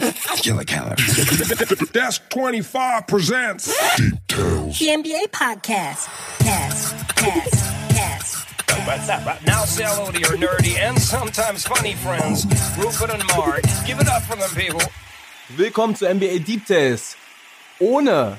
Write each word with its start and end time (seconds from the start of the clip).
Killer 0.00 0.64
Keller. 0.64 0.96
Desk 1.92 2.22
25 2.30 3.06
presents 3.06 3.66
Details. 3.96 4.78
The 4.78 4.88
NBA 4.88 5.28
podcast. 5.30 6.08
Cast, 6.38 6.94
cast, 7.16 7.54
cast. 7.90 8.46
What's 8.86 9.08
up? 9.10 9.42
Now 9.46 9.64
say 9.64 9.84
hello 9.84 10.10
to 10.10 10.18
your 10.18 10.38
nerdy 10.38 10.78
and 10.78 10.98
sometimes 10.98 11.66
funny 11.66 11.92
friends, 11.94 12.46
Rupert 12.78 13.10
and 13.10 13.22
Mark. 13.36 13.60
Give 13.86 14.00
it 14.00 14.08
up 14.08 14.22
for 14.22 14.36
them, 14.36 14.48
people. 14.54 14.80
Willkommen 15.56 15.94
zu 15.94 16.06
NBA 16.06 16.38
Deep 16.46 16.64
Tales. 16.66 17.16
Ohne 17.78 18.38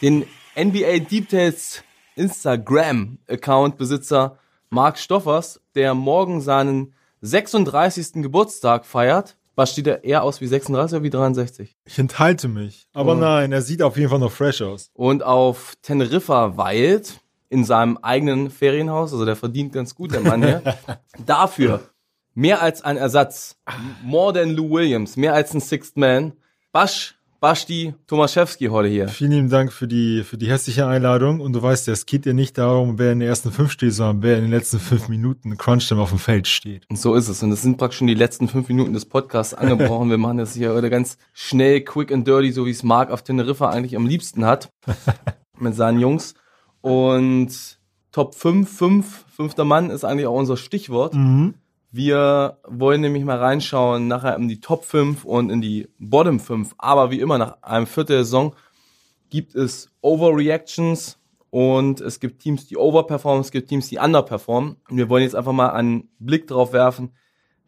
den 0.00 0.24
NBA 0.56 1.00
Deep 1.00 1.28
Tales 1.28 1.82
Instagram-Account-Besitzer 2.14 4.38
Mark 4.70 4.98
Stoffers, 4.98 5.60
der 5.74 5.94
morgen 5.94 6.40
seinen 6.40 6.94
36. 7.22 8.22
Geburtstag 8.22 8.86
feiert. 8.86 9.36
Was 9.54 9.72
steht 9.72 9.86
er 9.86 10.02
eher 10.04 10.22
aus 10.22 10.40
wie 10.40 10.46
36 10.46 10.96
oder 10.96 11.04
wie 11.04 11.10
63? 11.10 11.76
Ich 11.84 11.98
enthalte 11.98 12.48
mich. 12.48 12.88
Aber 12.94 13.12
Oh. 13.12 13.16
nein, 13.16 13.52
er 13.52 13.60
sieht 13.62 13.82
auf 13.82 13.96
jeden 13.96 14.08
Fall 14.08 14.18
noch 14.18 14.32
fresh 14.32 14.62
aus. 14.62 14.90
Und 14.94 15.22
auf 15.22 15.74
Teneriffa 15.82 16.56
weilt 16.56 17.20
in 17.50 17.64
seinem 17.64 17.98
eigenen 17.98 18.50
Ferienhaus, 18.50 19.12
also 19.12 19.26
der 19.26 19.36
verdient 19.36 19.72
ganz 19.74 19.94
gut, 19.94 20.12
der 20.12 20.20
Mann 20.22 20.42
hier. 20.42 20.62
Dafür 21.26 21.80
mehr 22.34 22.62
als 22.62 22.80
ein 22.82 22.96
Ersatz, 22.96 23.56
more 24.02 24.32
than 24.32 24.50
Lou 24.52 24.70
Williams, 24.70 25.16
mehr 25.16 25.34
als 25.34 25.52
ein 25.52 25.60
Sixth 25.60 25.98
Man. 25.98 26.32
Basch, 26.72 27.14
Basti 27.42 27.92
Tomaszewski 28.06 28.66
heute 28.66 28.86
hier. 28.86 29.08
Vielen 29.08 29.32
lieben 29.32 29.50
Dank 29.50 29.72
für 29.72 29.88
die, 29.88 30.22
für 30.22 30.38
die 30.38 30.48
hässliche 30.48 30.86
Einladung. 30.86 31.40
Und 31.40 31.54
du 31.54 31.60
weißt 31.60 31.88
ja, 31.88 31.92
es 31.92 32.06
geht 32.06 32.24
ja 32.24 32.32
nicht 32.32 32.56
darum, 32.56 33.00
wer 33.00 33.10
in 33.10 33.18
den 33.18 33.28
ersten 33.28 33.50
fünf 33.50 33.72
steht, 33.72 33.94
sondern 33.94 34.22
wer 34.22 34.36
in 34.36 34.42
den 34.42 34.52
letzten 34.52 34.78
fünf 34.78 35.08
Minuten 35.08 35.58
Crunch-Time 35.58 36.00
auf 36.00 36.10
dem 36.10 36.20
Feld 36.20 36.46
steht. 36.46 36.88
Und 36.88 37.00
so 37.00 37.16
ist 37.16 37.26
es. 37.26 37.42
Und 37.42 37.50
es 37.50 37.60
sind 37.60 37.78
praktisch 37.78 37.98
schon 37.98 38.06
die 38.06 38.14
letzten 38.14 38.46
fünf 38.46 38.68
Minuten 38.68 38.92
des 38.92 39.06
Podcasts 39.06 39.54
angebrochen. 39.54 40.08
Wir 40.08 40.18
machen 40.18 40.36
das 40.36 40.54
hier 40.54 40.72
heute 40.72 40.88
ganz 40.88 41.18
schnell, 41.32 41.80
quick 41.80 42.12
and 42.12 42.28
dirty, 42.28 42.52
so 42.52 42.64
wie 42.64 42.70
es 42.70 42.84
Marc 42.84 43.10
auf 43.10 43.24
Teneriffa 43.24 43.70
eigentlich 43.70 43.96
am 43.96 44.06
liebsten 44.06 44.44
hat. 44.44 44.70
mit 45.58 45.74
seinen 45.74 45.98
Jungs. 45.98 46.34
Und 46.80 47.80
Top 48.12 48.36
5, 48.36 48.70
5, 48.70 49.24
fünfter 49.34 49.64
Mann 49.64 49.90
ist 49.90 50.04
eigentlich 50.04 50.28
auch 50.28 50.38
unser 50.38 50.56
Stichwort. 50.56 51.14
Wir 51.94 52.58
wollen 52.66 53.02
nämlich 53.02 53.22
mal 53.22 53.36
reinschauen 53.36 54.08
nachher 54.08 54.34
in 54.36 54.48
die 54.48 54.60
Top 54.60 54.86
5 54.86 55.26
und 55.26 55.50
in 55.50 55.60
die 55.60 55.88
Bottom 55.98 56.40
5. 56.40 56.74
Aber 56.78 57.10
wie 57.10 57.20
immer, 57.20 57.36
nach 57.36 57.62
einem 57.62 57.86
Viertel 57.86 58.16
der 58.16 58.24
Saison 58.24 58.54
gibt 59.28 59.54
es 59.54 59.90
Overreactions 60.00 61.18
und 61.50 62.00
es 62.00 62.18
gibt 62.18 62.40
Teams, 62.40 62.66
die 62.66 62.78
overperformen, 62.78 63.42
es 63.42 63.50
gibt 63.50 63.68
Teams, 63.68 63.90
die 63.90 63.98
underperformen. 63.98 64.76
Und 64.88 64.96
wir 64.96 65.10
wollen 65.10 65.22
jetzt 65.22 65.36
einfach 65.36 65.52
mal 65.52 65.68
einen 65.68 66.08
Blick 66.18 66.46
drauf 66.46 66.72
werfen, 66.72 67.12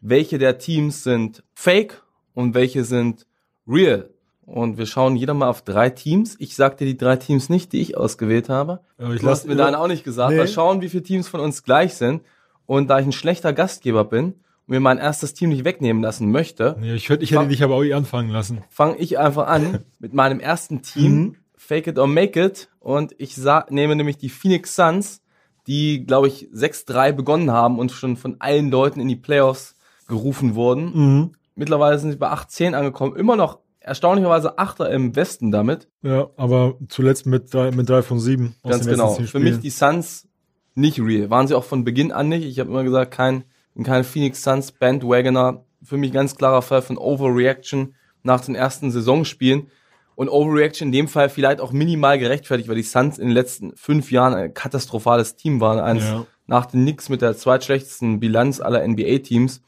welche 0.01 0.39
der 0.39 0.57
Teams 0.57 1.05
sind 1.05 1.45
fake 1.53 2.03
und 2.33 2.55
welche 2.55 2.85
sind 2.85 3.27
real. 3.69 4.09
Und 4.47 4.79
wir 4.79 4.87
schauen 4.87 5.17
jeder 5.17 5.35
mal 5.35 5.49
auf 5.49 5.61
drei 5.61 5.91
Teams. 5.91 6.37
Ich 6.39 6.57
sag 6.57 6.79
dir 6.79 6.87
die 6.87 6.97
drei 6.97 7.17
Teams 7.17 7.51
nicht, 7.51 7.75
die 7.75 7.81
ich 7.81 7.97
ausgewählt 7.97 8.49
habe. 8.49 8.81
Ja, 8.99 9.13
ich 9.13 9.21
du 9.21 9.29
hast 9.29 9.47
mir 9.47 9.57
deine 9.57 9.79
auch 9.79 9.89
nicht 9.89 10.05
gesagt. 10.05 10.33
Nee. 10.33 10.39
Mal 10.39 10.49
schauen, 10.49 10.81
wie 10.81 10.89
viele 10.89 11.03
Teams 11.03 11.29
von 11.29 11.41
uns 11.41 11.63
gleich 11.63 11.95
sind. 11.95 12.23
Und 12.67 12.89
da 12.89 12.99
ich 12.99 13.07
ein 13.07 13.13
schlechter 13.13 13.53
Gastgeber 13.53 14.05
bin 14.05 14.25
und 14.27 14.35
mir 14.69 14.81
mein 14.81 14.99
erstes 14.99 15.35
Team 15.35 15.51
nicht 15.51 15.65
wegnehmen 15.65 16.03
lassen 16.03 16.31
möchte, 16.31 16.77
Ja, 16.83 16.95
ich, 16.95 17.09
hätte- 17.09 17.23
ich 17.25 17.33
hätte 17.33 17.49
dich 17.49 17.63
aber 17.63 17.75
auch 17.77 17.83
eh 17.85 17.93
anfangen 17.95 18.31
lassen. 18.31 18.63
fange 18.71 18.97
ich 18.97 19.19
einfach 19.19 19.47
an 19.47 19.81
mit 19.99 20.15
meinem 20.15 20.41
ersten 20.41 20.83
Team, 20.83 21.37
Fake 21.57 21.87
It 21.87 21.99
or 21.99 22.07
Make 22.07 22.43
It. 22.43 22.69
Und 22.81 23.15
ich 23.19 23.37
nehme 23.71 23.97
nämlich 23.97 24.19
die 24.19 24.29
Phoenix 24.29 24.75
Suns, 24.77 25.21
die, 25.67 26.05
glaube 26.05 26.29
ich, 26.29 26.49
6-3 26.55 27.13
begonnen 27.13 27.51
haben 27.51 27.79
und 27.79 27.91
schon 27.93 28.17
von 28.19 28.37
allen 28.41 28.71
Leuten 28.71 29.01
in 29.01 29.09
die 29.09 29.17
Playoffs 29.17 29.75
gerufen 30.07 30.55
wurden. 30.55 31.31
Mittlerweile 31.55 31.99
sind 31.99 32.11
sie 32.11 32.17
bei 32.19 32.31
8-10 32.33 32.75
angekommen. 32.75 33.17
Immer 33.17 33.37
noch 33.37 33.61
erstaunlicherweise 33.81 34.59
Achter 34.59 34.91
im 34.91 35.15
Westen 35.17 35.51
damit. 35.51 35.89
Ja, 36.03 36.29
aber 36.37 36.75
zuletzt 36.89 37.25
mit 37.27 37.53
drei, 37.55 37.71
mit 37.71 37.89
drei 37.89 38.03
von 38.03 38.19
sieben. 38.21 38.57
Ganz 38.63 38.87
genau. 38.87 39.15
Für 39.15 39.39
mich 39.41 39.61
die 39.61 39.71
Suns 39.71 40.27
nicht 40.75 41.01
real. 41.01 41.31
Waren 41.31 41.47
sie 41.49 41.55
auch 41.55 41.65
von 41.65 41.85
Beginn 41.85 42.13
an 42.13 42.29
nicht. 42.29 42.45
Ich 42.45 42.59
habe 42.59 42.71
immer 42.71 42.85
gesagt, 42.85 43.13
kein, 43.13 43.45
kein 43.83 44.05
Phoenix 44.05 44.43
Suns 44.43 44.73
Bandwagoner. 44.73 45.65
Für 45.83 45.97
mich 45.97 46.13
ganz 46.13 46.37
klarer 46.37 46.63
Fall 46.63 46.83
von 46.83 46.97
Overreaction 46.99 47.95
nach 48.23 48.41
den 48.41 48.55
ersten 48.55 48.91
Saisonspielen. 48.91 49.69
Und 50.17 50.29
Overreaction 50.29 50.89
in 50.89 50.93
dem 50.93 51.09
Fall 51.09 51.29
vielleicht 51.29 51.61
auch 51.61 51.73
minimal 51.73 52.19
gerechtfertigt, 52.19 52.69
weil 52.69 52.77
die 52.77 52.83
Suns 52.83 53.19
in 53.19 53.27
den 53.27 53.35
letzten 53.35 53.77
fünf 53.77 54.11
Jahren 54.13 54.33
ein 54.35 54.55
katastrophales 54.55 55.37
Team 55.37 55.61
waren. 55.61 55.79
Eins 55.81 56.05
Ja. 56.05 56.27
nach 56.47 56.67
den 56.67 56.83
Knicks 56.83 57.09
mit 57.09 57.21
der 57.23 57.37
zweitschlechtesten 57.37 58.21
Bilanz 58.21 58.61
aller 58.61 58.87
NBA-Teams. 58.87 59.61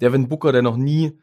Devin 0.00 0.28
Booker, 0.28 0.52
der 0.52 0.62
noch 0.62 0.76
nie 0.76 1.18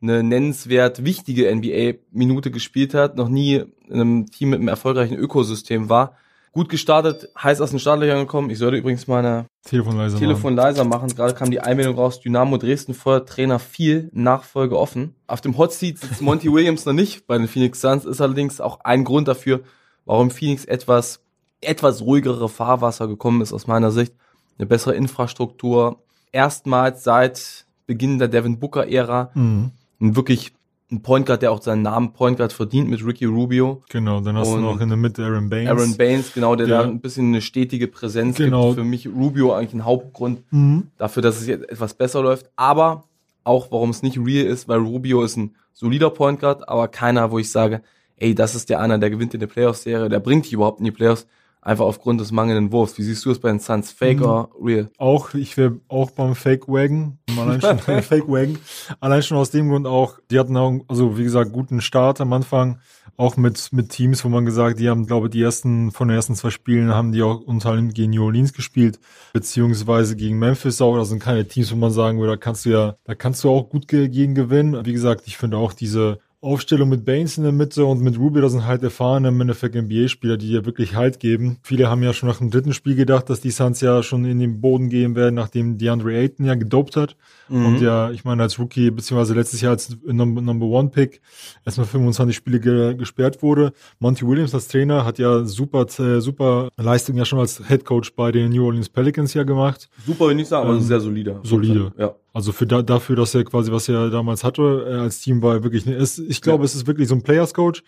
eine 0.00 0.22
nennenswert 0.22 1.04
wichtige 1.04 1.54
NBA-Minute 1.54 2.50
gespielt 2.50 2.94
hat, 2.94 3.16
noch 3.16 3.28
nie 3.28 3.64
in 3.88 3.94
einem 3.94 4.26
Team 4.30 4.50
mit 4.50 4.58
einem 4.58 4.68
erfolgreichen 4.68 5.16
Ökosystem 5.16 5.88
war. 5.88 6.16
Gut 6.54 6.68
gestartet, 6.68 7.28
heiß 7.36 7.60
aus 7.60 7.70
den 7.70 7.80
Startlöchern 7.80 8.20
gekommen. 8.20 8.48
Ich 8.48 8.58
sollte 8.58 8.76
übrigens 8.76 9.08
meine 9.08 9.46
Telefon 9.64 9.96
leiser 9.96 10.18
Telefon 10.18 10.54
leiser 10.54 10.84
machen. 10.84 11.08
Gerade 11.08 11.34
kam 11.34 11.50
die 11.50 11.58
Einmeldung 11.58 11.96
raus, 11.96 12.20
Dynamo 12.20 12.58
Dresden 12.58 12.94
feuert 12.94 13.28
Trainer 13.28 13.58
viel, 13.58 14.08
Nachfolge 14.12 14.78
offen. 14.78 15.16
Auf 15.26 15.40
dem 15.40 15.58
Hot 15.58 15.72
Seat 15.72 15.98
sitzt 15.98 16.22
Monty 16.22 16.52
Williams 16.52 16.86
noch 16.86 16.92
nicht 16.92 17.26
bei 17.26 17.36
den 17.36 17.48
Phoenix 17.48 17.80
Suns, 17.80 18.04
ist 18.04 18.20
allerdings 18.20 18.60
auch 18.60 18.78
ein 18.84 19.02
Grund 19.02 19.26
dafür, 19.26 19.62
warum 20.04 20.30
Phoenix 20.30 20.64
etwas, 20.64 21.20
etwas 21.60 22.02
ruhigere 22.02 22.48
Fahrwasser 22.48 23.08
gekommen 23.08 23.40
ist 23.42 23.52
aus 23.52 23.66
meiner 23.66 23.90
Sicht. 23.90 24.14
Eine 24.56 24.66
bessere 24.66 24.94
Infrastruktur. 24.94 26.04
Erstmals 26.30 27.02
seit 27.02 27.66
Beginn 27.86 28.20
der 28.20 28.28
Devin 28.28 28.60
Booker 28.60 28.86
Ära 28.88 29.30
Mhm. 29.34 29.72
ein 30.00 30.14
wirklich 30.14 30.52
ein 30.94 31.02
Point 31.02 31.26
Guard, 31.26 31.42
der 31.42 31.52
auch 31.52 31.60
seinen 31.62 31.82
Namen 31.82 32.12
Point 32.12 32.36
Guard 32.38 32.52
verdient 32.52 32.88
mit 32.88 33.04
Ricky 33.04 33.24
Rubio. 33.26 33.82
Genau, 33.90 34.20
dann 34.20 34.36
hast 34.36 34.48
Und 34.48 34.62
du 34.62 34.66
noch 34.68 34.80
in 34.80 34.88
der 34.88 34.96
Mitte 34.96 35.24
Aaron 35.24 35.48
Baines. 35.50 35.70
Aaron 35.70 35.96
Baines, 35.96 36.32
genau, 36.32 36.54
der 36.56 36.66
Ja. 36.68 36.82
da 36.82 36.88
ein 36.88 37.00
bisschen 37.00 37.28
eine 37.28 37.40
stetige 37.40 37.88
Präsenz 37.88 38.36
Genau. 38.36 38.66
gibt. 38.68 38.78
Für 38.80 38.84
mich 38.84 39.06
Rubio 39.08 39.52
eigentlich 39.52 39.74
ein 39.74 39.84
Hauptgrund 39.84 40.42
Mhm. 40.50 40.88
dafür, 40.96 41.22
dass 41.22 41.40
es 41.40 41.46
jetzt 41.46 41.68
etwas 41.70 41.94
besser 41.94 42.22
läuft. 42.22 42.50
Aber 42.56 43.04
auch, 43.42 43.70
warum 43.70 43.90
es 43.90 44.02
nicht 44.02 44.18
real 44.18 44.46
ist, 44.46 44.68
weil 44.68 44.78
Rubio 44.80 45.22
ist 45.22 45.36
ein 45.36 45.54
solider 45.72 46.10
Point 46.10 46.40
Guard, 46.40 46.68
aber 46.68 46.88
keiner, 46.88 47.30
wo 47.30 47.38
ich 47.38 47.50
sage, 47.50 47.82
ey, 48.16 48.34
das 48.34 48.54
ist 48.54 48.70
der 48.70 48.80
einer, 48.80 48.96
der 48.98 49.10
gewinnt 49.10 49.34
in 49.34 49.40
der 49.40 49.48
Playoffs-Serie, 49.48 50.08
der 50.08 50.20
bringt 50.20 50.44
dich 50.46 50.52
überhaupt 50.52 50.78
in 50.78 50.84
die 50.84 50.92
Playoffs, 50.92 51.26
einfach 51.64 51.84
aufgrund 51.86 52.20
des 52.20 52.30
mangelnden 52.30 52.70
Wurfs. 52.72 52.96
Wie 52.98 53.02
siehst 53.02 53.24
du 53.24 53.30
es 53.30 53.38
bei 53.40 53.48
den 53.48 53.58
Suns? 53.58 53.90
Fake 53.90 54.18
Mhm. 54.20 54.24
or 54.26 54.50
real? 54.62 54.90
Auch, 54.98 55.34
ich 55.34 55.56
wäre 55.56 55.76
auch 55.88 56.10
beim 56.12 56.34
Fake 56.34 56.68
Wagon. 56.68 57.18
Allein 57.38 57.60
schon, 57.60 57.78
Fake 58.02 58.28
Wagon. 58.28 58.58
Allein 59.00 59.22
schon 59.22 59.38
aus 59.38 59.50
dem 59.50 59.68
Grund 59.70 59.86
auch, 59.86 60.18
die 60.30 60.38
hatten 60.38 60.56
auch, 60.56 60.72
also 60.88 61.18
wie 61.18 61.24
gesagt, 61.24 61.52
guten 61.52 61.80
Start 61.80 62.20
am 62.20 62.32
Anfang. 62.32 62.78
Auch 63.16 63.36
mit, 63.36 63.72
mit 63.72 63.90
Teams, 63.90 64.24
wo 64.24 64.28
man 64.28 64.44
gesagt, 64.44 64.80
die 64.80 64.88
haben, 64.88 65.06
glaube 65.06 65.28
ich, 65.28 65.32
die 65.32 65.42
ersten, 65.42 65.92
von 65.92 66.08
den 66.08 66.16
ersten 66.16 66.34
zwei 66.34 66.50
Spielen 66.50 66.92
haben 66.92 67.12
die 67.12 67.22
auch 67.22 67.40
unter 67.42 67.68
anderem 67.70 67.92
gegen 67.92 68.10
New 68.10 68.24
Orleans 68.24 68.52
gespielt, 68.52 68.98
beziehungsweise 69.44 70.16
gegen 70.16 70.38
Memphis 70.38 70.80
auch. 70.80 70.96
Das 70.96 71.10
sind 71.10 71.18
keine 71.22 71.46
Teams, 71.46 71.70
wo 71.70 71.76
man 71.76 71.90
sagen 71.92 72.18
würde, 72.18 72.32
da 72.32 72.36
kannst 72.36 72.64
du 72.64 72.70
ja, 72.70 72.96
da 73.04 73.14
kannst 73.14 73.44
du 73.44 73.50
auch 73.50 73.68
gut 73.68 73.86
ge- 73.88 74.08
gegen 74.08 74.34
gewinnen. 74.34 74.84
Wie 74.84 74.92
gesagt, 74.92 75.22
ich 75.26 75.36
finde 75.36 75.58
auch 75.58 75.72
diese, 75.74 76.18
Aufstellung 76.44 76.88
mit 76.88 77.04
Baines 77.04 77.38
in 77.38 77.44
der 77.44 77.52
Mitte 77.52 77.84
und 77.84 78.00
mit 78.00 78.18
Rubio, 78.18 78.42
das 78.42 78.52
sind 78.52 78.66
halt 78.66 78.82
erfahrene 78.82 79.28
im 79.28 79.40
Endeffekt 79.40 79.74
NBA-Spieler, 79.74 80.36
die 80.36 80.48
dir 80.48 80.66
wirklich 80.66 80.94
Halt 80.94 81.18
geben. 81.18 81.58
Viele 81.62 81.88
haben 81.88 82.02
ja 82.02 82.12
schon 82.12 82.28
nach 82.28 82.38
dem 82.38 82.50
dritten 82.50 82.72
Spiel 82.72 82.94
gedacht, 82.94 83.30
dass 83.30 83.40
die 83.40 83.50
Suns 83.50 83.80
ja 83.80 84.02
schon 84.02 84.24
in 84.24 84.38
den 84.38 84.60
Boden 84.60 84.90
gehen 84.90 85.16
werden, 85.16 85.34
nachdem 85.34 85.78
DeAndre 85.78 86.14
Ayton 86.14 86.46
ja 86.46 86.54
gedopt 86.54 86.96
hat. 86.96 87.16
Und 87.48 87.80
ja, 87.80 88.10
ich 88.10 88.24
meine, 88.24 88.42
als 88.42 88.58
Rookie, 88.58 88.90
beziehungsweise 88.90 89.34
letztes 89.34 89.60
Jahr 89.60 89.72
als 89.72 89.96
Number, 90.04 90.66
One 90.66 90.88
Pick 90.88 91.20
erstmal 91.64 91.86
25 91.86 92.36
Spiele 92.36 92.60
ge 92.60 92.94
gesperrt 92.94 93.42
wurde. 93.42 93.72
Monty 93.98 94.26
Williams 94.26 94.54
als 94.54 94.68
Trainer 94.68 95.04
hat 95.04 95.18
ja 95.18 95.44
super, 95.44 95.86
äh, 95.98 96.20
super 96.20 96.68
Leistung 96.76 97.16
ja 97.16 97.24
schon 97.24 97.38
als 97.38 97.62
Head 97.66 97.84
Coach 97.84 98.14
bei 98.14 98.32
den 98.32 98.50
New 98.50 98.64
Orleans 98.64 98.88
Pelicans 98.88 99.34
ja 99.34 99.42
gemacht. 99.42 99.88
Super, 100.06 100.26
will 100.26 100.32
ich 100.32 100.36
nicht 100.38 100.48
sagen, 100.48 100.68
aber 100.68 100.80
sehr 100.80 101.00
solider. 101.00 101.40
solide. 101.42 101.92
Ja. 101.98 102.14
Also 102.34 102.52
für 102.52 102.66
da, 102.66 102.82
dafür, 102.82 103.16
dass 103.16 103.34
er 103.34 103.44
quasi, 103.44 103.72
was 103.72 103.88
er 103.88 104.10
damals 104.10 104.44
hatte, 104.44 104.86
äh, 104.86 104.94
als 104.96 105.20
Team 105.20 105.40
war 105.40 105.54
er 105.54 105.62
wirklich, 105.62 105.86
ne, 105.86 105.94
es, 105.94 106.18
ich 106.18 106.42
glaube, 106.42 106.62
Ja. 106.62 106.66
es 106.66 106.74
ist 106.74 106.86
wirklich 106.86 107.08
so 107.08 107.14
ein 107.14 107.22
Players 107.22 107.54
Coach, 107.54 107.82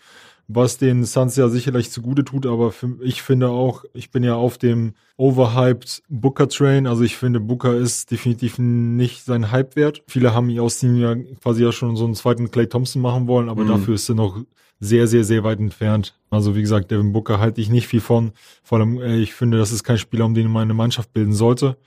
was 0.47 0.77
den 0.77 1.03
Suns 1.03 1.35
ja 1.35 1.49
sicherlich 1.49 1.91
zugute 1.91 2.23
tut, 2.23 2.45
aber 2.45 2.71
für, 2.71 2.97
ich 3.01 3.21
finde 3.21 3.49
auch, 3.49 3.83
ich 3.93 4.09
bin 4.09 4.23
ja 4.23 4.35
auf 4.35 4.57
dem 4.57 4.93
overhyped 5.17 6.01
Booker 6.07 6.47
Train, 6.47 6.87
also 6.87 7.03
ich 7.03 7.17
finde, 7.17 7.41
Booker 7.41 7.75
ist 7.75 8.09
definitiv 8.11 8.57
nicht 8.57 9.25
sein 9.25 9.51
Hype 9.51 9.75
wert. 9.75 10.03
Viele 10.07 10.33
haben 10.33 10.49
ihn 10.49 10.61
aus 10.61 10.81
ihm 10.81 10.95
ja 10.95 11.15
quasi 11.43 11.63
ja 11.63 11.71
schon 11.73 11.97
so 11.97 12.05
einen 12.05 12.15
zweiten 12.15 12.49
Clay 12.49 12.67
Thompson 12.67 13.01
machen 13.01 13.27
wollen, 13.27 13.49
aber 13.49 13.63
Mhm. 13.65 13.67
dafür 13.67 13.95
ist 13.95 14.07
er 14.07 14.15
noch 14.15 14.39
sehr, 14.79 15.07
sehr, 15.07 15.23
sehr 15.25 15.43
weit 15.43 15.59
entfernt. 15.59 16.13
Also 16.29 16.55
wie 16.55 16.61
gesagt, 16.61 16.91
Devin 16.91 17.11
Booker 17.11 17.39
halte 17.39 17.59
ich 17.59 17.69
nicht 17.69 17.87
viel 17.87 17.99
von. 17.99 18.31
Vor 18.63 18.77
allem, 18.77 19.01
äh, 19.01 19.17
ich 19.17 19.33
finde, 19.33 19.57
das 19.57 19.71
ist 19.73 19.83
kein 19.83 19.97
Spieler, 19.97 20.23
um 20.25 20.33
den 20.35 20.49
man 20.49 20.61
eine 20.61 20.73
Mannschaft 20.75 21.11
bilden 21.11 21.33
sollte. 21.33 21.77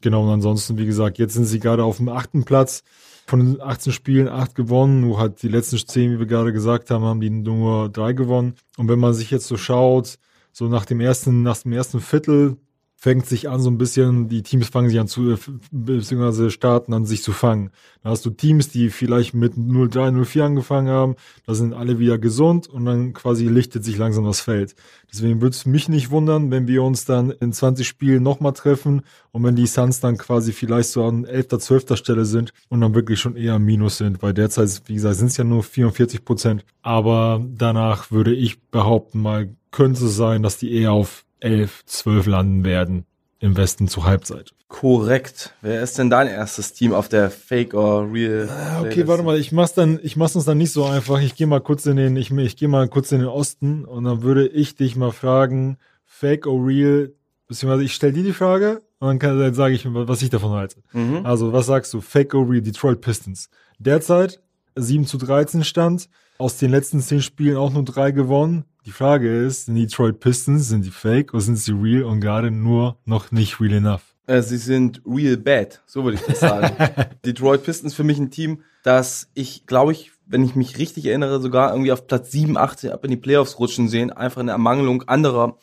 Genau, 0.00 0.24
und 0.24 0.30
ansonsten, 0.30 0.78
wie 0.78 0.86
gesagt, 0.86 1.18
jetzt 1.18 1.34
sind 1.34 1.44
sie 1.44 1.58
gerade 1.58 1.84
auf 1.84 1.96
dem 1.96 2.08
achten 2.08 2.44
Platz. 2.44 2.82
Von 3.26 3.40
den 3.40 3.60
18 3.60 3.92
Spielen 3.92 4.28
acht 4.28 4.54
gewonnen, 4.54 5.02
nur 5.02 5.18
hat 5.18 5.42
die 5.42 5.48
letzten 5.48 5.76
zehn, 5.76 6.12
wie 6.14 6.18
wir 6.18 6.26
gerade 6.26 6.52
gesagt 6.52 6.90
haben, 6.90 7.04
haben 7.04 7.20
die 7.20 7.28
nur 7.28 7.90
drei 7.90 8.14
gewonnen. 8.14 8.54
Und 8.78 8.88
wenn 8.88 8.98
man 8.98 9.12
sich 9.12 9.30
jetzt 9.30 9.48
so 9.48 9.56
schaut, 9.58 10.18
so 10.52 10.68
nach 10.68 10.86
dem 10.86 11.00
ersten, 11.00 11.42
nach 11.42 11.58
dem 11.58 11.72
ersten 11.72 12.00
Viertel, 12.00 12.56
fängt 13.00 13.26
sich 13.26 13.48
an 13.48 13.60
so 13.60 13.70
ein 13.70 13.78
bisschen, 13.78 14.28
die 14.28 14.42
Teams 14.42 14.68
fangen 14.68 14.88
sich 14.88 14.98
an 14.98 15.06
zu, 15.06 15.30
äh, 15.30 15.36
beziehungsweise 15.70 16.50
starten 16.50 16.92
an 16.92 17.06
sich 17.06 17.22
zu 17.22 17.30
fangen. 17.30 17.70
Da 18.02 18.10
hast 18.10 18.26
du 18.26 18.30
Teams, 18.30 18.70
die 18.70 18.90
vielleicht 18.90 19.34
mit 19.34 19.54
0-3, 19.54 20.10
0-4 20.10 20.42
angefangen 20.42 20.88
haben, 20.88 21.14
da 21.46 21.54
sind 21.54 21.74
alle 21.74 22.00
wieder 22.00 22.18
gesund 22.18 22.66
und 22.66 22.86
dann 22.86 23.12
quasi 23.12 23.46
lichtet 23.46 23.84
sich 23.84 23.98
langsam 23.98 24.24
das 24.24 24.40
Feld. 24.40 24.74
Deswegen 25.12 25.40
würde 25.40 25.54
es 25.54 25.64
mich 25.64 25.88
nicht 25.88 26.10
wundern, 26.10 26.50
wenn 26.50 26.66
wir 26.66 26.82
uns 26.82 27.04
dann 27.04 27.30
in 27.30 27.52
20 27.52 27.86
Spielen 27.86 28.24
nochmal 28.24 28.52
treffen 28.52 29.02
und 29.30 29.44
wenn 29.44 29.54
die 29.54 29.68
Suns 29.68 30.00
dann 30.00 30.18
quasi 30.18 30.50
vielleicht 30.50 30.88
so 30.88 31.04
an 31.04 31.24
11., 31.24 31.58
12. 31.58 31.96
Stelle 31.96 32.24
sind 32.24 32.52
und 32.68 32.80
dann 32.80 32.96
wirklich 32.96 33.20
schon 33.20 33.36
eher 33.36 33.60
Minus 33.60 33.98
sind, 33.98 34.22
weil 34.22 34.34
derzeit, 34.34 34.82
wie 34.86 34.94
gesagt, 34.94 35.16
sind 35.16 35.28
es 35.28 35.36
ja 35.36 35.44
nur 35.44 35.62
44 35.62 36.24
Prozent. 36.24 36.64
Aber 36.82 37.44
danach 37.46 38.10
würde 38.10 38.34
ich 38.34 38.60
behaupten 38.60 39.22
mal, 39.22 39.50
könnte 39.70 40.06
es 40.06 40.16
sein, 40.16 40.42
dass 40.42 40.58
die 40.58 40.72
eher 40.72 40.90
auf 40.90 41.24
11, 41.40 41.84
12 41.86 42.26
landen 42.26 42.64
werden 42.64 43.04
im 43.40 43.56
Westen 43.56 43.88
zur 43.88 44.04
Halbzeit. 44.04 44.52
Korrekt. 44.68 45.54
Wer 45.62 45.82
ist 45.82 45.96
denn 45.96 46.10
dein 46.10 46.26
erstes 46.26 46.72
Team 46.74 46.92
auf 46.92 47.08
der 47.08 47.30
Fake 47.30 47.72
or 47.72 48.12
Real? 48.12 48.48
Ah, 48.50 48.80
Okay, 48.82 49.06
warte 49.06 49.22
mal, 49.22 49.38
ich 49.38 49.50
mach's 49.52 49.72
dann, 49.74 49.98
ich 50.02 50.16
mach's 50.16 50.36
uns 50.36 50.44
dann 50.44 50.58
nicht 50.58 50.72
so 50.72 50.84
einfach. 50.84 51.20
Ich 51.20 51.36
gehe 51.36 51.46
mal 51.46 51.60
kurz 51.60 51.86
in 51.86 51.96
den, 51.96 52.16
ich, 52.16 52.30
ich 52.30 52.56
gehe 52.56 52.68
mal 52.68 52.88
kurz 52.88 53.10
in 53.12 53.20
den 53.20 53.28
Osten 53.28 53.84
und 53.84 54.04
dann 54.04 54.22
würde 54.22 54.46
ich 54.46 54.76
dich 54.76 54.94
mal 54.96 55.12
fragen, 55.12 55.78
Fake 56.04 56.46
or 56.46 56.66
Real, 56.66 57.12
beziehungsweise 57.46 57.84
ich 57.84 57.94
stell 57.94 58.12
dir 58.12 58.24
die 58.24 58.32
Frage 58.32 58.82
und 58.98 59.08
dann, 59.08 59.18
kann, 59.18 59.38
dann 59.38 59.54
sage 59.54 59.74
ich, 59.74 59.86
was 59.86 60.20
ich 60.22 60.30
davon 60.30 60.50
halte. 60.52 60.82
Mhm. 60.92 61.24
Also, 61.24 61.52
was 61.52 61.66
sagst 61.66 61.94
du? 61.94 62.00
Fake 62.00 62.34
or 62.34 62.48
Real, 62.50 62.60
Detroit 62.60 63.00
Pistons. 63.00 63.48
Derzeit 63.78 64.40
7 64.74 65.06
zu 65.06 65.16
13 65.16 65.64
stand, 65.64 66.08
aus 66.38 66.56
den 66.56 66.70
letzten 66.70 67.00
10 67.00 67.20
Spielen 67.20 67.56
auch 67.56 67.72
nur 67.72 67.84
drei 67.84 68.12
gewonnen. 68.12 68.64
Die 68.86 68.92
Frage 68.92 69.44
ist, 69.44 69.66
sind 69.66 69.74
die 69.74 69.86
Detroit 69.86 70.20
Pistons, 70.20 70.68
sind 70.68 70.84
die 70.84 70.90
Fake 70.90 71.34
oder 71.34 71.42
sind 71.42 71.58
sie 71.58 71.72
real 71.72 72.04
und 72.04 72.20
gerade 72.20 72.50
nur 72.50 72.96
noch 73.04 73.32
nicht 73.32 73.60
real 73.60 73.74
enough? 73.74 74.14
Äh, 74.26 74.42
sie 74.42 74.56
sind 74.56 75.02
real 75.04 75.36
bad, 75.36 75.82
so 75.86 76.04
würde 76.04 76.16
ich 76.16 76.22
das 76.22 76.40
sagen. 76.40 76.74
Detroit 77.24 77.64
Pistons 77.64 77.94
für 77.94 78.04
mich 78.04 78.18
ein 78.18 78.30
Team, 78.30 78.62
das 78.82 79.28
ich, 79.34 79.66
glaube 79.66 79.92
ich, 79.92 80.12
wenn 80.26 80.44
ich 80.44 80.54
mich 80.54 80.78
richtig 80.78 81.06
erinnere, 81.06 81.40
sogar 81.40 81.72
irgendwie 81.72 81.92
auf 81.92 82.06
Platz 82.06 82.30
7, 82.30 82.56
18 82.56 82.90
ab 82.90 83.04
in 83.04 83.10
die 83.10 83.16
Playoffs 83.16 83.58
rutschen 83.58 83.88
sehen, 83.88 84.10
einfach 84.10 84.40
eine 84.40 84.52
Ermangelung 84.52 85.02
anderer 85.02 85.56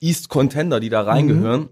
East 0.00 0.28
Contender, 0.28 0.78
die 0.78 0.88
da 0.88 1.02
reingehören. 1.02 1.70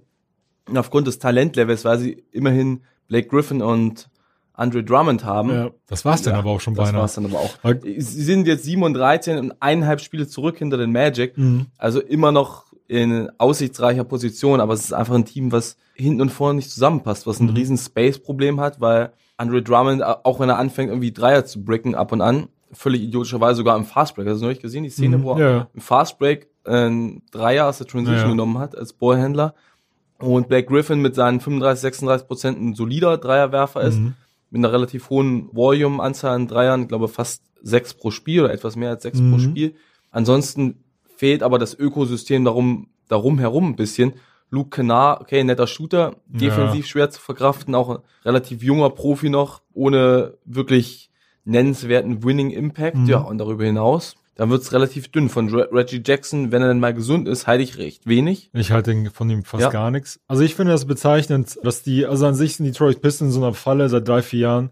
Und 0.69 0.79
aufgrund 0.79 1.07
des 1.07 1.19
Talentlevels, 1.19 1.85
weil 1.85 1.99
sie 1.99 2.25
immerhin 2.33 2.83
Blake 3.07 3.29
Griffin 3.29 3.63
und 3.63 4.09
Andre 4.57 4.83
Drummond 4.83 5.25
haben. 5.25 5.51
Ja, 5.51 5.71
das 5.87 6.05
war's 6.05 6.23
dann 6.23 6.33
Ja, 6.35 6.39
aber 6.41 6.51
auch 6.51 6.61
schon 6.61 6.75
das 6.75 6.87
beinahe. 6.89 7.03
war's 7.03 7.15
dann 7.15 7.27
aber 7.27 7.39
auch. 7.39 7.51
Sie 7.83 8.01
sind 8.01 8.47
jetzt 8.47 8.65
7 8.65 8.83
und 8.83 8.95
13 8.95 9.39
und 9.39 9.55
eineinhalb 9.61 10.01
Spiele 10.01 10.27
zurück 10.27 10.59
hinter 10.59 10.79
den 10.79 10.93
Magic. 10.93 11.37
Mhm. 11.37 11.67
Also 11.77 12.01
immer 12.01 12.33
noch 12.33 12.65
in 12.89 13.29
aussichtsreicher 13.39 14.05
Position, 14.05 14.61
aber 14.61 14.73
es 14.73 14.81
ist 14.85 14.93
einfach 14.93 15.15
ein 15.15 15.25
Team, 15.25 15.53
was 15.53 15.77
hinten 15.95 16.21
und 16.23 16.31
vorne 16.31 16.57
nicht 16.57 16.71
zusammenpasst, 16.71 17.27
was 17.27 17.41
ein 17.41 17.49
Mhm. 17.49 17.55
riesen 17.57 17.77
Space-Problem 17.79 18.61
hat, 18.61 18.81
weil 18.81 19.13
Andre 19.37 19.63
Drummond, 19.63 20.03
auch 20.03 20.41
wenn 20.41 20.49
er 20.49 20.59
anfängt, 20.59 20.89
irgendwie 20.91 21.13
Dreier 21.13 21.45
zu 21.45 21.63
bricken 21.65 21.95
ab 21.95 22.13
und 22.13 22.21
an, 22.23 22.49
völlig 22.73 23.03
idiotischerweise 23.03 23.57
sogar 23.59 23.77
im 23.77 23.85
Fastbreak. 23.85 24.27
Hast 24.29 24.39
du 24.41 24.45
neulich 24.45 24.61
gesehen, 24.61 24.85
die 24.85 24.91
Szene, 24.91 25.19
Mhm, 25.19 25.23
wo 25.25 25.33
er 25.35 25.39
ja. 25.51 25.67
im 25.75 25.81
Fastbreak 25.81 26.49
einen 26.65 27.23
Dreier 27.31 27.67
aus 27.69 27.79
der 27.79 27.87
Transition 27.87 28.23
Ja. 28.23 28.29
genommen 28.31 28.59
hat 28.59 28.77
als 28.77 28.93
Ballhändler 28.95 29.55
und 30.19 30.49
Blake 30.49 30.67
Griffin 30.67 31.03
mit 31.03 31.15
seinen 31.15 31.41
35, 31.41 31.83
36 31.83 32.27
Prozent 32.27 32.59
ein 32.61 32.75
solider 32.75 33.19
Dreierwerfer 33.19 33.83
ist, 33.83 33.99
Mhm. 33.99 34.15
Mit 34.51 34.61
einer 34.61 34.73
relativ 34.73 35.11
hohen 35.11 35.49
Volume-Anzahl 35.53 36.35
an 36.35 36.47
Dreiern, 36.49 36.83
ich 36.83 36.89
glaube 36.89 37.09
fast 37.09 37.43
sechs 37.63 37.95
pro 37.95 38.11
Spiel 38.11 38.43
oder 38.45 38.53
etwas 38.53 38.77
mehr 38.77 38.91
als 38.91 39.03
sechs 39.03 39.19
pro 39.19 39.25
Mhm. 39.37 39.41
Spiel. 39.41 39.75
Ansonsten 40.11 40.85
fehlt 41.17 41.43
aber 41.43 41.59
das 41.59 41.75
Ökosystem 41.79 42.45
darum, 42.45 42.89
darum 43.09 43.39
herum 43.39 43.71
ein 43.71 43.77
bisschen. 43.77 44.15
Luke 44.51 44.71
Kennard, 44.71 45.21
okay, 45.23 45.43
netter 45.43 45.67
Shooter, 45.67 46.17
defensiv 46.27 46.87
schwer 46.87 47.11
zu 47.11 47.21
verkraften, 47.21 47.75
auch 47.75 47.89
ein 47.91 47.99
relativ 48.25 48.63
junger 48.63 48.91
Profi 48.91 49.29
noch, 49.29 49.63
ohne 49.75 50.35
wirklich 50.45 51.11
nennenswerten 51.45 52.23
Winning 52.25 52.51
Impact, 52.51 52.97
Mhm. 52.97 53.07
ja, 53.07 53.19
und 53.19 53.39
darüber 53.39 53.65
hinaus, 53.65 54.17
dann 54.37 54.51
wird's 54.51 54.73
relativ 54.73 55.09
dünn. 55.09 55.29
Von 55.29 55.49
Re- 55.49 55.69
Reggie 55.73 56.03
Jackson, 56.05 56.53
wenn 56.53 56.63
er 56.63 56.69
denn 56.69 56.79
mal 56.79 56.95
gesund 56.95 57.27
ist, 57.27 57.47
halte 57.47 57.65
ich 57.65 57.79
recht 57.79 58.07
wenig. 58.07 58.51
Ich 58.53 58.71
halte 58.71 59.11
von 59.13 59.29
ihm 59.29 59.43
fast 59.45 59.63
Ja. 59.63 59.71
gar 59.71 59.91
nichts. 59.91 60.21
Also 60.29 60.43
ich 60.45 60.55
finde 60.55 60.73
das 60.73 60.85
bezeichnend, 60.87 61.59
dass 61.63 61.83
die, 61.83 62.07
also 62.07 62.27
an 62.27 62.35
sich 62.35 62.57
sind 62.57 62.67
die 62.67 62.71
Detroit 62.73 63.01
Pistons 63.03 63.35
in 63.35 63.41
so 63.41 63.45
einer 63.45 63.55
Falle 63.55 63.89
seit 63.89 64.07
drei, 64.07 64.23
vier 64.23 64.41
Jahren. 64.41 64.71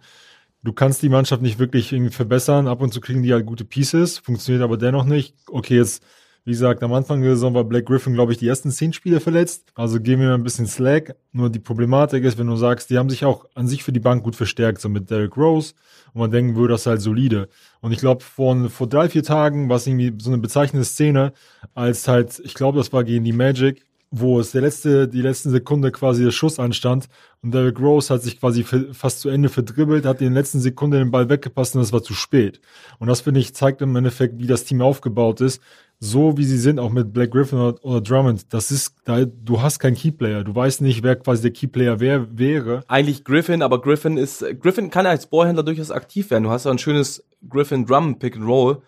Du 0.62 0.72
kannst 0.72 1.02
die 1.02 1.08
Mannschaft 1.10 1.42
nicht 1.42 1.58
wirklich 1.58 1.92
irgendwie 1.92 2.12
verbessern. 2.12 2.68
Ab 2.68 2.80
und 2.80 2.92
zu 2.94 3.00
kriegen 3.00 3.22
die 3.22 3.32
halt 3.32 3.44
gute 3.46 3.64
Pieces, 3.64 4.18
funktioniert 4.18 4.62
aber 4.62 4.76
dennoch 4.78 5.04
nicht. 5.04 5.34
Okay, 5.48 5.76
jetzt, 5.76 6.02
wie 6.44 6.50
gesagt, 6.50 6.82
am 6.82 6.92
Anfang 6.92 7.22
der 7.22 7.30
Saison 7.30 7.54
war 7.54 7.64
Blake 7.64 7.86
Griffin, 7.86 8.12
glaube 8.12 8.32
ich, 8.32 8.38
die 8.38 8.48
ersten 8.48 8.70
zehn 8.70 8.92
Spiele 8.92 9.20
verletzt. 9.20 9.72
Also 9.74 9.98
geben 9.98 10.20
wir 10.20 10.34
ein 10.34 10.42
bisschen 10.42 10.66
Slack. 10.66 11.16
Nur 11.32 11.48
die 11.48 11.58
Problematik 11.58 12.22
ist, 12.22 12.36
wenn 12.36 12.46
du 12.46 12.56
sagst, 12.56 12.90
die 12.90 12.98
haben 12.98 13.08
sich 13.08 13.24
auch 13.24 13.46
an 13.54 13.66
sich 13.66 13.82
für 13.82 13.92
die 13.92 14.00
Bank 14.00 14.22
gut 14.22 14.36
verstärkt, 14.36 14.80
so 14.80 14.90
mit 14.90 15.10
Derrick 15.10 15.38
Rose. 15.38 15.72
Und 16.12 16.20
man 16.20 16.30
denken 16.30 16.54
würde, 16.54 16.74
das 16.74 16.82
ist 16.82 16.86
halt 16.86 17.00
solide. 17.00 17.48
Und 17.80 17.92
ich 17.92 17.98
glaube, 17.98 18.22
vor, 18.22 18.68
vor 18.68 18.86
drei, 18.86 19.08
vier 19.08 19.22
Tagen 19.22 19.70
war 19.70 19.76
es 19.76 19.86
irgendwie 19.86 20.12
so 20.18 20.30
eine 20.30 20.38
bezeichnende 20.38 20.84
Szene, 20.84 21.32
als 21.74 22.06
halt, 22.08 22.40
ich 22.44 22.52
glaube, 22.52 22.76
das 22.76 22.92
war 22.92 23.04
gegen 23.04 23.24
die 23.24 23.32
Magic, 23.32 23.82
wo 24.16 24.38
es 24.38 24.52
der 24.52 24.60
letzte, 24.60 25.08
die 25.08 25.22
letzten 25.22 25.50
Sekunde 25.50 25.90
quasi 25.90 26.22
der 26.22 26.30
Schuss 26.30 26.60
anstand 26.60 27.08
und 27.42 27.52
Derrick 27.52 27.80
Rose 27.80 28.14
hat 28.14 28.22
sich 28.22 28.38
quasi 28.38 28.62
fast 28.62 29.20
zu 29.20 29.28
Ende 29.28 29.48
verdribbelt, 29.48 30.06
hat 30.06 30.20
in 30.20 30.28
den 30.28 30.34
letzten 30.34 30.60
Sekunde 30.60 30.98
den 30.98 31.10
Ball 31.10 31.28
weggepasst 31.28 31.74
und 31.74 31.82
das 31.82 31.92
war 31.92 32.02
zu 32.02 32.14
spät. 32.14 32.60
Und 33.00 33.08
das 33.08 33.22
finde 33.22 33.40
ich 33.40 33.54
zeigt 33.54 33.82
im 33.82 33.96
Endeffekt, 33.96 34.38
wie 34.38 34.46
das 34.46 34.64
Team 34.64 34.82
aufgebaut 34.82 35.40
ist. 35.40 35.60
So 36.04 36.36
wie 36.36 36.44
sie 36.44 36.58
sind, 36.58 36.78
auch 36.78 36.90
mit 36.90 37.14
Black 37.14 37.30
Griffin 37.30 37.58
oder, 37.58 37.82
oder 37.82 38.00
Drummond, 38.02 38.52
das 38.52 38.70
ist, 38.70 38.94
da, 39.06 39.24
du 39.24 39.62
hast 39.62 39.78
keinen 39.78 39.96
Keyplayer. 39.96 40.44
Du 40.44 40.54
weißt 40.54 40.82
nicht, 40.82 41.02
wer 41.02 41.16
quasi 41.16 41.40
der 41.40 41.50
Keyplayer 41.50 41.98
wer, 41.98 42.26
wäre. 42.38 42.84
Eigentlich 42.88 43.24
Griffin, 43.24 43.62
aber 43.62 43.80
Griffin 43.80 44.18
ist, 44.18 44.44
Griffin 44.60 44.90
kann 44.90 45.06
als 45.06 45.26
Ballhändler 45.26 45.62
durchaus 45.62 45.90
aktiv 45.90 46.30
werden. 46.30 46.44
Du 46.44 46.50
hast 46.50 46.66
ja 46.66 46.70
ein 46.70 46.78
schönes 46.78 47.24
Griffin 47.48 47.86
Drum 47.86 48.18
Pick 48.18 48.36
and 48.36 48.46
Roll, 48.46 48.82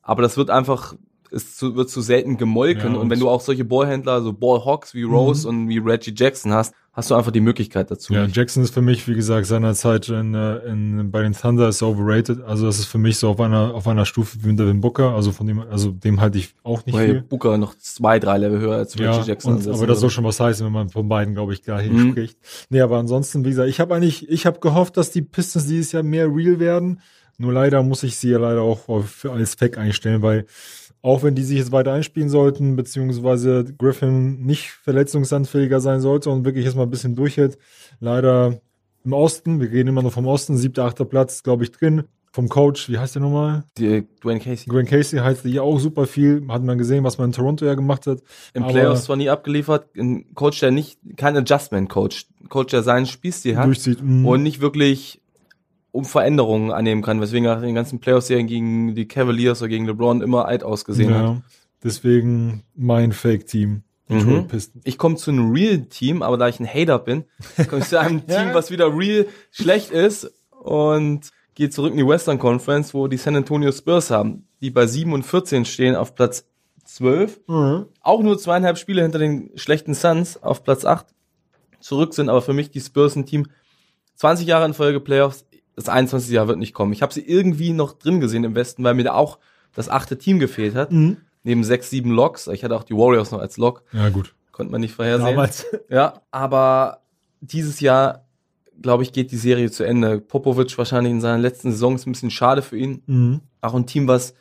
aber 0.00 0.22
das 0.22 0.38
wird 0.38 0.48
einfach, 0.48 0.94
es 1.32 1.56
zu, 1.56 1.74
wird 1.76 1.90
zu 1.90 2.00
selten 2.00 2.36
gemolken. 2.36 2.94
Ja, 2.94 3.00
und 3.00 3.10
wenn 3.10 3.18
und- 3.18 3.20
du 3.20 3.28
auch 3.28 3.40
solche 3.40 3.64
Ballhändler, 3.64 4.22
so 4.22 4.32
Ballhawks 4.32 4.94
wie 4.94 5.02
Rose 5.02 5.48
und 5.48 5.68
wie 5.68 5.78
Reggie 5.78 6.12
Jackson 6.16 6.52
hast, 6.52 6.74
hast 6.94 7.10
du 7.10 7.14
einfach 7.14 7.30
die 7.32 7.40
Möglichkeit 7.40 7.90
dazu. 7.90 8.12
Ja, 8.12 8.26
Jackson 8.26 8.62
ist 8.62 8.74
für 8.74 8.82
mich, 8.82 9.08
wie 9.08 9.14
gesagt, 9.14 9.46
seinerzeit 9.46 10.10
in, 10.10 10.34
äh, 10.34 10.58
in, 10.66 11.10
bei 11.10 11.22
den 11.22 11.32
Thunder 11.32 11.68
ist 11.70 11.80
er 11.80 11.88
overrated. 11.88 12.42
Also 12.42 12.66
das 12.66 12.78
ist 12.78 12.84
für 12.84 12.98
mich 12.98 13.16
so 13.16 13.30
auf 13.30 13.40
einer, 13.40 13.72
auf 13.74 13.88
einer 13.88 14.04
Stufe 14.04 14.36
wie 14.42 14.54
Devin 14.54 14.82
Booker. 14.82 15.14
Also 15.14 15.32
von 15.32 15.46
dem, 15.46 15.60
also 15.60 15.90
dem 15.90 16.20
halte 16.20 16.36
ich 16.36 16.54
auch 16.64 16.84
nicht 16.84 16.94
Weil 16.94 17.06
viel. 17.06 17.20
Booker 17.22 17.56
noch 17.56 17.74
zwei, 17.78 18.18
drei 18.18 18.36
Level 18.36 18.60
höher 18.60 18.76
als 18.76 18.94
Reggie 18.96 19.04
Ja, 19.04 19.22
Jackson. 19.22 19.56
und, 19.56 19.66
aber 19.68 19.86
das 19.86 20.00
soll 20.00 20.10
schon 20.10 20.24
was 20.24 20.38
heißen, 20.38 20.66
wenn 20.66 20.72
man 20.72 20.90
von 20.90 21.08
beiden, 21.08 21.32
glaube 21.34 21.54
ich, 21.54 21.62
gleich 21.62 21.90
Mhm. 21.90 22.10
spricht. 22.10 22.36
Nee, 22.68 22.82
aber 22.82 22.98
ansonsten, 22.98 23.42
wie 23.46 23.50
gesagt, 23.50 23.70
ich 23.70 23.80
habe 23.80 23.94
eigentlich, 23.94 24.28
ich 24.28 24.44
habe 24.44 24.60
gehofft, 24.60 24.98
dass 24.98 25.10
die 25.10 25.22
Pistons 25.22 25.66
dieses 25.66 25.92
Jahr 25.92 26.02
mehr 26.02 26.26
real 26.26 26.58
werden. 26.60 27.00
Nur 27.38 27.54
leider 27.54 27.82
muss 27.82 28.02
ich 28.02 28.16
sie 28.18 28.28
ja 28.28 28.38
leider 28.38 28.60
auch 28.60 28.88
auf, 28.88 29.24
als 29.24 29.54
Fake 29.54 29.78
einstellen, 29.78 30.20
weil 30.20 30.44
auch 31.02 31.22
wenn 31.22 31.34
die 31.34 31.42
sich 31.42 31.58
jetzt 31.58 31.72
weiter 31.72 31.92
einspielen 31.92 32.28
sollten, 32.28 32.76
beziehungsweise 32.76 33.64
Griffin 33.76 34.42
nicht 34.44 34.70
verletzungsanfälliger 34.70 35.80
sein 35.80 36.00
sollte 36.00 36.30
und 36.30 36.44
wirklich 36.44 36.64
jetzt 36.64 36.76
mal 36.76 36.84
ein 36.84 36.90
bisschen 36.90 37.16
durchhält, 37.16 37.58
leider 38.00 38.60
im 39.04 39.12
Osten, 39.12 39.60
wir 39.60 39.70
reden 39.70 39.88
immer 39.88 40.02
noch 40.02 40.12
vom 40.12 40.26
Osten, 40.26 40.56
siebter, 40.56 40.84
achter 40.84 41.04
Platz, 41.04 41.42
glaube 41.42 41.64
ich, 41.64 41.72
drin. 41.72 42.04
Vom 42.34 42.48
Coach, 42.48 42.88
wie 42.88 42.96
heißt 42.96 43.16
der 43.16 43.20
nochmal? 43.20 43.64
Die, 43.76 44.06
Dwayne 44.22 44.40
Casey. 44.40 44.66
Gwen 44.70 44.86
Casey 44.86 45.18
heißt 45.18 45.42
hier 45.42 45.62
auch 45.62 45.78
super 45.78 46.06
viel. 46.06 46.42
Hat 46.48 46.62
man 46.62 46.78
gesehen, 46.78 47.04
was 47.04 47.18
man 47.18 47.28
in 47.28 47.32
Toronto 47.32 47.66
ja 47.66 47.74
gemacht 47.74 48.06
hat. 48.06 48.22
Im 48.54 48.62
Aber- 48.62 48.72
Playoffs 48.72 49.04
zwar 49.04 49.16
nie 49.16 49.28
abgeliefert, 49.28 49.88
ein 49.98 50.32
Coach, 50.34 50.60
der 50.60 50.70
nicht, 50.70 50.98
kein 51.18 51.36
Adjustment-Coach, 51.36 52.26
Coach, 52.48 52.70
der 52.70 52.82
seinen 52.82 53.04
Spielstil 53.04 53.56
hat 53.58 53.66
durchzieht. 53.66 54.02
Mhm. 54.02 54.24
und 54.24 54.42
nicht 54.42 54.60
wirklich 54.62 55.20
um 55.92 56.04
Veränderungen 56.04 56.72
annehmen 56.72 57.02
kann, 57.02 57.20
weswegen 57.20 57.46
er 57.46 57.60
den 57.60 57.74
ganzen 57.74 58.00
Playoffs-Serien 58.00 58.46
gegen 58.46 58.94
die 58.94 59.06
Cavaliers 59.06 59.60
oder 59.60 59.68
gegen 59.68 59.86
LeBron 59.86 60.22
immer 60.22 60.46
alt 60.46 60.64
ausgesehen 60.64 61.14
hat. 61.14 61.22
ja, 61.22 61.42
deswegen 61.84 62.62
mein 62.74 63.12
Fake-Team. 63.12 63.82
Mhm. 64.08 64.46
Ich 64.84 64.98
komme 64.98 65.16
zu 65.16 65.30
einem 65.30 65.52
Real-Team, 65.52 66.22
aber 66.22 66.36
da 66.36 66.48
ich 66.48 66.60
ein 66.60 66.66
Hater 66.66 66.98
bin, 66.98 67.24
komme 67.68 67.82
ich 67.82 67.88
zu 67.88 68.00
einem 68.00 68.26
Team, 68.26 68.50
was 68.52 68.70
wieder 68.70 68.96
real 68.96 69.26
schlecht 69.50 69.90
ist 69.90 70.30
und 70.50 71.30
gehe 71.54 71.70
zurück 71.70 71.92
in 71.92 71.98
die 71.98 72.06
Western 72.06 72.38
Conference, 72.38 72.94
wo 72.94 73.06
die 73.06 73.16
San 73.16 73.36
Antonio 73.36 73.72
Spurs 73.72 74.10
haben, 74.10 74.46
die 74.60 74.70
bei 74.70 74.86
7 74.86 75.12
und 75.12 75.24
14 75.24 75.64
stehen 75.64 75.94
auf 75.94 76.14
Platz 76.14 76.46
12. 76.84 77.40
Mhm. 77.46 77.86
Auch 78.00 78.22
nur 78.22 78.38
zweieinhalb 78.38 78.78
Spiele 78.78 79.02
hinter 79.02 79.18
den 79.18 79.50
schlechten 79.54 79.94
Suns 79.94 80.42
auf 80.42 80.64
Platz 80.64 80.84
8 80.84 81.06
zurück 81.80 82.14
sind, 82.14 82.28
aber 82.28 82.42
für 82.42 82.52
mich 82.52 82.70
die 82.70 82.80
Spurs 82.80 83.16
ein 83.16 83.26
Team 83.26 83.46
20 84.16 84.46
Jahre 84.46 84.66
in 84.66 84.74
Folge 84.74 85.00
Playoffs, 85.00 85.46
das 85.76 85.88
21. 85.88 86.30
Jahr 86.30 86.48
wird 86.48 86.58
nicht 86.58 86.74
kommen. 86.74 86.92
Ich 86.92 87.02
habe 87.02 87.12
sie 87.14 87.26
irgendwie 87.26 87.72
noch 87.72 87.92
drin 87.94 88.20
gesehen 88.20 88.44
im 88.44 88.54
Westen, 88.54 88.84
weil 88.84 88.94
mir 88.94 89.04
da 89.04 89.14
auch 89.14 89.38
das 89.74 89.88
achte 89.88 90.18
Team 90.18 90.38
gefehlt 90.38 90.74
hat. 90.74 90.92
Mhm. 90.92 91.16
Neben 91.44 91.64
sechs, 91.64 91.90
sieben 91.90 92.10
Loks. 92.10 92.46
Ich 92.48 92.62
hatte 92.62 92.76
auch 92.76 92.84
die 92.84 92.94
Warriors 92.94 93.30
noch 93.32 93.40
als 93.40 93.56
Lok. 93.56 93.82
Ja, 93.92 94.08
gut. 94.10 94.34
Konnte 94.52 94.70
man 94.70 94.80
nicht 94.80 94.94
vorhersehen. 94.94 95.30
Damals. 95.30 95.66
Ja, 95.88 96.20
aber 96.30 97.00
dieses 97.40 97.80
Jahr, 97.80 98.26
glaube 98.80 99.02
ich, 99.02 99.12
geht 99.12 99.32
die 99.32 99.36
Serie 99.36 99.70
zu 99.70 99.82
Ende. 99.84 100.20
Popovic 100.20 100.76
wahrscheinlich 100.78 101.10
in 101.12 101.20
seiner 101.20 101.38
letzten 101.38 101.72
Saison 101.72 101.94
ist 101.96 102.06
ein 102.06 102.12
bisschen 102.12 102.30
schade 102.30 102.62
für 102.62 102.76
ihn. 102.76 103.02
Mhm. 103.06 103.40
Auch 103.60 103.74
ein 103.74 103.86
Team, 103.86 104.06
was 104.08 104.34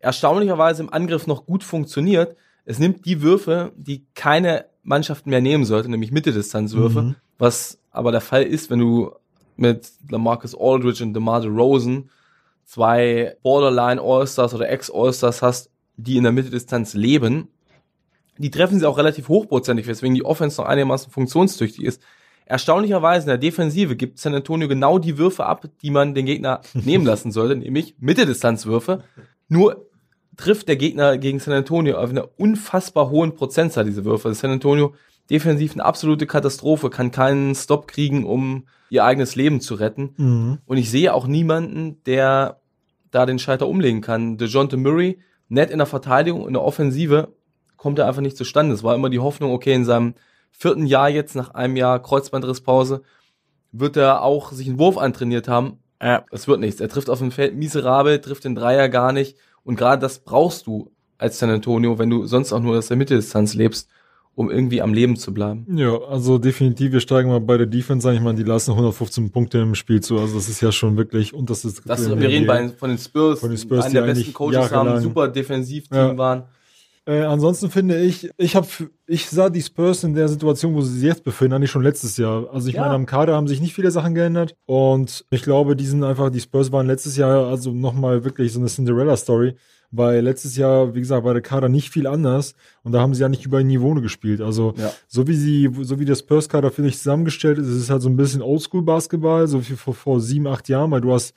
erstaunlicherweise 0.00 0.82
im 0.82 0.92
Angriff 0.92 1.26
noch 1.26 1.46
gut 1.46 1.62
funktioniert. 1.64 2.36
Es 2.64 2.78
nimmt 2.78 3.06
die 3.06 3.22
Würfe, 3.22 3.72
die 3.76 4.04
keine 4.14 4.66
Mannschaften 4.82 5.30
mehr 5.30 5.40
nehmen 5.40 5.64
sollte, 5.64 5.88
nämlich 5.88 6.10
Mitteldistanzwürfe, 6.12 7.02
Mhm. 7.02 7.14
was 7.38 7.78
aber 7.90 8.10
der 8.12 8.20
Fall 8.20 8.42
ist, 8.42 8.68
wenn 8.70 8.78
du 8.80 9.12
mit 9.56 9.90
LaMarcus 10.08 10.56
Aldridge 10.58 11.02
und 11.04 11.14
DeMar 11.14 11.40
DeRozan 11.40 12.10
zwei 12.64 13.36
Borderline 13.42 14.00
All-Stars 14.00 14.54
oder 14.54 14.70
Ex-All-Stars 14.70 15.42
hast, 15.42 15.70
die 15.96 16.16
in 16.16 16.22
der 16.22 16.32
Mitteldistanz 16.32 16.94
leben. 16.94 17.48
Die 18.38 18.50
treffen 18.50 18.78
sie 18.78 18.86
auch 18.86 18.98
relativ 18.98 19.28
hochprozentig, 19.28 19.86
weswegen 19.86 20.14
die 20.14 20.24
Offense 20.24 20.60
noch 20.60 20.68
einigermaßen 20.68 21.12
funktionstüchtig 21.12 21.84
ist. 21.84 22.02
Erstaunlicherweise 22.46 23.24
in 23.24 23.28
der 23.28 23.38
Defensive 23.38 23.94
gibt 23.94 24.18
San 24.18 24.34
Antonio 24.34 24.68
genau 24.68 24.98
die 24.98 25.18
Würfe 25.18 25.46
ab, 25.46 25.68
die 25.82 25.90
man 25.90 26.14
den 26.14 26.26
Gegner 26.26 26.60
nehmen 26.74 27.04
lassen 27.04 27.30
sollte, 27.30 27.56
nämlich 27.56 27.94
Mitteldistanzwürfe. 27.98 29.04
Nur 29.48 29.86
trifft 30.36 30.68
der 30.68 30.76
Gegner 30.76 31.18
gegen 31.18 31.40
San 31.40 31.54
Antonio 31.54 31.98
auf 31.98 32.10
einer 32.10 32.28
unfassbar 32.38 33.10
hohen 33.10 33.34
Prozentzahl 33.34 33.84
diese 33.84 34.04
Würfe. 34.04 34.34
San 34.34 34.50
Antonio 34.50 34.94
defensiv 35.32 35.72
eine 35.72 35.84
absolute 35.84 36.26
Katastrophe, 36.26 36.90
kann 36.90 37.10
keinen 37.10 37.54
Stop 37.54 37.88
kriegen, 37.88 38.24
um 38.24 38.66
ihr 38.90 39.04
eigenes 39.04 39.34
Leben 39.34 39.62
zu 39.62 39.74
retten. 39.74 40.14
Mhm. 40.18 40.58
Und 40.66 40.76
ich 40.76 40.90
sehe 40.90 41.14
auch 41.14 41.26
niemanden, 41.26 42.02
der 42.04 42.60
da 43.10 43.24
den 43.24 43.38
Schalter 43.38 43.66
umlegen 43.66 44.02
kann. 44.02 44.36
DeJounte 44.36 44.76
Murray, 44.76 45.18
nett 45.48 45.70
in 45.70 45.78
der 45.78 45.86
Verteidigung, 45.86 46.46
in 46.46 46.52
der 46.52 46.62
Offensive, 46.62 47.34
kommt 47.78 47.98
er 47.98 48.06
einfach 48.06 48.20
nicht 48.20 48.36
zustande. 48.36 48.74
Es 48.74 48.82
war 48.82 48.94
immer 48.94 49.08
die 49.08 49.18
Hoffnung, 49.18 49.52
okay, 49.52 49.72
in 49.72 49.86
seinem 49.86 50.14
vierten 50.50 50.86
Jahr 50.86 51.08
jetzt, 51.08 51.34
nach 51.34 51.54
einem 51.54 51.76
Jahr 51.76 52.00
Kreuzbandrisspause, 52.02 53.02
wird 53.72 53.96
er 53.96 54.22
auch 54.22 54.52
sich 54.52 54.68
einen 54.68 54.78
Wurf 54.78 54.98
antrainiert 54.98 55.48
haben. 55.48 55.78
Äh, 55.98 56.20
es 56.30 56.46
wird 56.46 56.60
nichts. 56.60 56.80
Er 56.80 56.90
trifft 56.90 57.08
auf 57.08 57.20
dem 57.20 57.32
Feld 57.32 57.56
miserabel, 57.56 58.20
trifft 58.20 58.44
den 58.44 58.54
Dreier 58.54 58.90
gar 58.90 59.12
nicht. 59.12 59.38
Und 59.64 59.76
gerade 59.76 60.00
das 60.00 60.18
brauchst 60.18 60.66
du 60.66 60.90
als 61.16 61.38
San 61.38 61.48
Antonio, 61.48 61.98
wenn 61.98 62.10
du 62.10 62.26
sonst 62.26 62.52
auch 62.52 62.60
nur 62.60 62.76
aus 62.76 62.88
der 62.88 62.98
Mitteldistanz 62.98 63.54
lebst, 63.54 63.88
um 64.34 64.50
irgendwie 64.50 64.80
am 64.80 64.94
Leben 64.94 65.16
zu 65.16 65.34
bleiben. 65.34 65.66
Ja, 65.76 65.96
also 66.08 66.38
definitiv, 66.38 66.92
wir 66.92 67.00
steigen 67.00 67.28
mal 67.28 67.40
bei 67.40 67.58
der 67.58 67.66
Defense 67.66 68.08
ein. 68.08 68.16
Ich 68.16 68.22
meine, 68.22 68.38
die 68.38 68.44
lassen 68.48 68.70
115 68.72 69.30
Punkte 69.30 69.58
im 69.58 69.74
Spiel 69.74 70.00
zu. 70.00 70.18
Also 70.18 70.36
das 70.36 70.48
ist 70.48 70.60
ja 70.62 70.72
schon 70.72 70.96
wirklich 70.96 71.34
unterstes 71.34 71.82
Das, 71.82 72.00
Drittel 72.00 72.14
in 72.14 72.20
wir 72.20 72.28
reden 72.28 72.46
bei, 72.46 72.68
von 72.70 72.88
den 72.90 72.98
Spurs, 72.98 73.40
Von 73.40 73.50
den 73.50 73.58
Spurs, 73.58 73.84
einen 73.84 73.94
der 73.94 74.02
besten 74.02 74.32
Coaches 74.32 74.70
haben, 74.72 74.88
jahrelang- 74.88 75.02
super 75.02 75.28
Defensivteam 75.28 75.96
Ja. 75.98 76.16
waren. 76.18 76.44
Äh, 77.04 77.22
ansonsten 77.22 77.68
finde 77.68 78.00
ich, 78.00 78.30
ich 78.38 78.54
habe, 78.54 78.66
ich 79.08 79.28
sah 79.28 79.50
die 79.50 79.60
Spurs 79.60 80.04
in 80.04 80.14
der 80.14 80.28
Situation, 80.28 80.72
wo 80.72 80.82
sie 80.82 80.94
sich 81.00 81.02
jetzt 81.08 81.24
befinden, 81.24 81.54
eigentlich 81.54 81.72
schon 81.72 81.82
letztes 81.82 82.16
Jahr. 82.16 82.48
Also 82.54 82.68
ich 82.68 82.76
Ja. 82.76 82.82
meine, 82.82 82.94
am 82.94 83.06
Kader 83.06 83.34
haben 83.34 83.48
sich 83.48 83.60
nicht 83.60 83.74
viele 83.74 83.90
Sachen 83.90 84.14
geändert 84.14 84.54
und 84.66 85.24
ich 85.30 85.42
glaube, 85.42 85.74
die 85.74 85.84
sind 85.84 86.04
einfach, 86.04 86.30
die 86.30 86.38
Spurs 86.40 86.70
waren 86.70 86.86
letztes 86.86 87.16
Jahr 87.16 87.48
also 87.48 87.72
nochmal 87.72 88.22
wirklich 88.24 88.52
so 88.52 88.60
eine 88.60 88.68
Cinderella-Story, 88.68 89.56
weil 89.92 90.20
letztes 90.20 90.56
Jahr, 90.56 90.94
wie 90.94 91.00
gesagt, 91.00 91.24
war 91.24 91.34
der 91.34 91.42
Kader 91.42 91.68
nicht 91.68 91.90
viel 91.90 92.06
anders 92.06 92.54
und 92.82 92.92
da 92.92 93.00
haben 93.00 93.14
sie 93.14 93.20
ja 93.20 93.28
nicht 93.28 93.44
über 93.46 93.62
Niveau 93.62 93.92
gespielt. 93.94 94.40
Also 94.40 94.74
Ja. 94.76 94.90
so 95.06 95.28
wie 95.28 95.34
sie, 95.34 95.70
so 95.82 96.00
wie 96.00 96.04
der 96.06 96.14
Spurs-Kader 96.16 96.70
finde 96.70 96.88
ich 96.88 96.96
zusammengestellt 96.98 97.58
ist, 97.58 97.68
ist 97.68 97.76
es 97.76 97.90
halt 97.90 98.02
so 98.02 98.08
ein 98.08 98.16
bisschen 98.16 98.42
Oldschool-Basketball, 98.42 99.46
so 99.46 99.60
wie 99.68 99.74
vor, 99.74 99.94
vor 99.94 100.20
sieben, 100.20 100.46
acht 100.46 100.68
Jahren, 100.68 100.90
weil 100.90 101.02
du 101.02 101.12
hast 101.12 101.34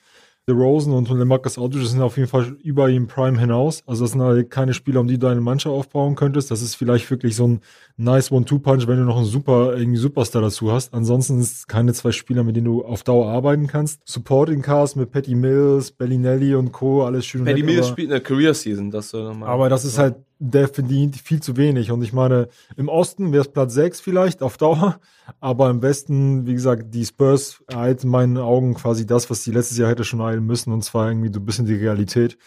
DeRozan 0.48 0.94
und 0.94 1.10
LeMarcus 1.10 1.58
Aldridge 1.58 1.88
sind 1.88 2.02
auf 2.02 2.18
jeden 2.18 2.30
Fall 2.30 2.56
über 2.62 2.88
ihm 2.88 3.08
Prime 3.08 3.40
hinaus. 3.40 3.82
Also 3.88 4.04
das 4.04 4.12
sind 4.12 4.22
halt 4.22 4.52
keine 4.52 4.76
Spieler, 4.76 5.00
um 5.00 5.08
die 5.08 5.18
du 5.18 5.26
deine 5.26 5.42
Mannschaft 5.42 5.74
aufbauen 5.74 6.14
könntest. 6.14 6.52
Das 6.52 6.62
ist 6.62 6.76
vielleicht 6.76 7.10
wirklich 7.10 7.36
so 7.36 7.48
ein 7.48 7.62
nice 7.98 8.32
One-Two-Punch, 8.32 8.86
wenn 8.88 8.98
du 8.98 9.06
noch 9.06 9.18
einen 9.18 9.26
super, 9.26 9.76
irgendwie 9.76 9.98
Superstar 9.98 10.44
dazu 10.44 10.72
hast. 10.72 10.94
Ansonsten 10.94 11.40
ist 11.40 11.58
es 11.58 11.68
keine 11.68 11.94
zwei 11.94 12.12
Spieler, 12.12 12.44
mit 12.44 12.56
denen 12.56 12.66
du 12.66 12.86
auf 12.86 13.02
Dauer 13.02 13.28
arbeiten 13.28 13.66
kannst. 13.66 14.02
Supporting 14.06 14.62
Cast 14.62 14.98
mit 14.98 15.10
Patty 15.10 15.34
Mills, 15.34 15.92
Bellinelli 15.92 16.54
und 16.54 16.72
Co. 16.72 17.04
Alles 17.06 17.26
schön 17.26 17.44
nett, 17.44 17.66
Mills 17.66 17.88
spielt 17.88 18.12
eine 18.12 18.22
Career 18.22 18.54
Season, 18.54 18.92
das 18.92 19.10
soll 19.10 19.24
nochmal. 19.24 19.50
aber 19.50 19.70
das 19.70 19.84
ist 19.84 19.98
halt 19.98 20.16
definitiv 20.40 21.22
viel 21.22 21.42
zu 21.42 21.58
wenig. 21.58 21.92
Und 21.92 22.02
ich 22.02 22.14
meine, 22.14 22.50
im 22.78 22.90
Osten 22.90 23.32
wäre 23.32 23.42
es 23.42 23.52
Platz 23.52 23.74
6 23.74 24.02
vielleicht 24.02 24.42
auf 24.42 24.58
Dauer. 24.58 25.00
Aber 25.40 25.70
im 25.70 25.82
Westen, 25.82 26.46
wie 26.46 26.54
gesagt, 26.54 26.94
die 26.94 27.06
Spurs 27.06 27.64
erhalten 27.68 28.08
in 28.08 28.12
meinen 28.12 28.38
Augen 28.38 28.74
quasi 28.74 29.06
das, 29.06 29.30
was 29.30 29.44
die 29.44 29.52
letztes 29.52 29.78
Jahr 29.78 29.90
hätte 29.90 30.04
schon 30.04 30.22
eilen 30.22 30.46
müssen. 30.46 30.74
Und 30.74 30.84
zwar 30.84 31.10
irgendwie 31.10 31.32
so 31.34 31.40
ein 31.40 31.46
bisschen 31.46 31.66
die 31.66 31.76
Realität. 31.76 32.38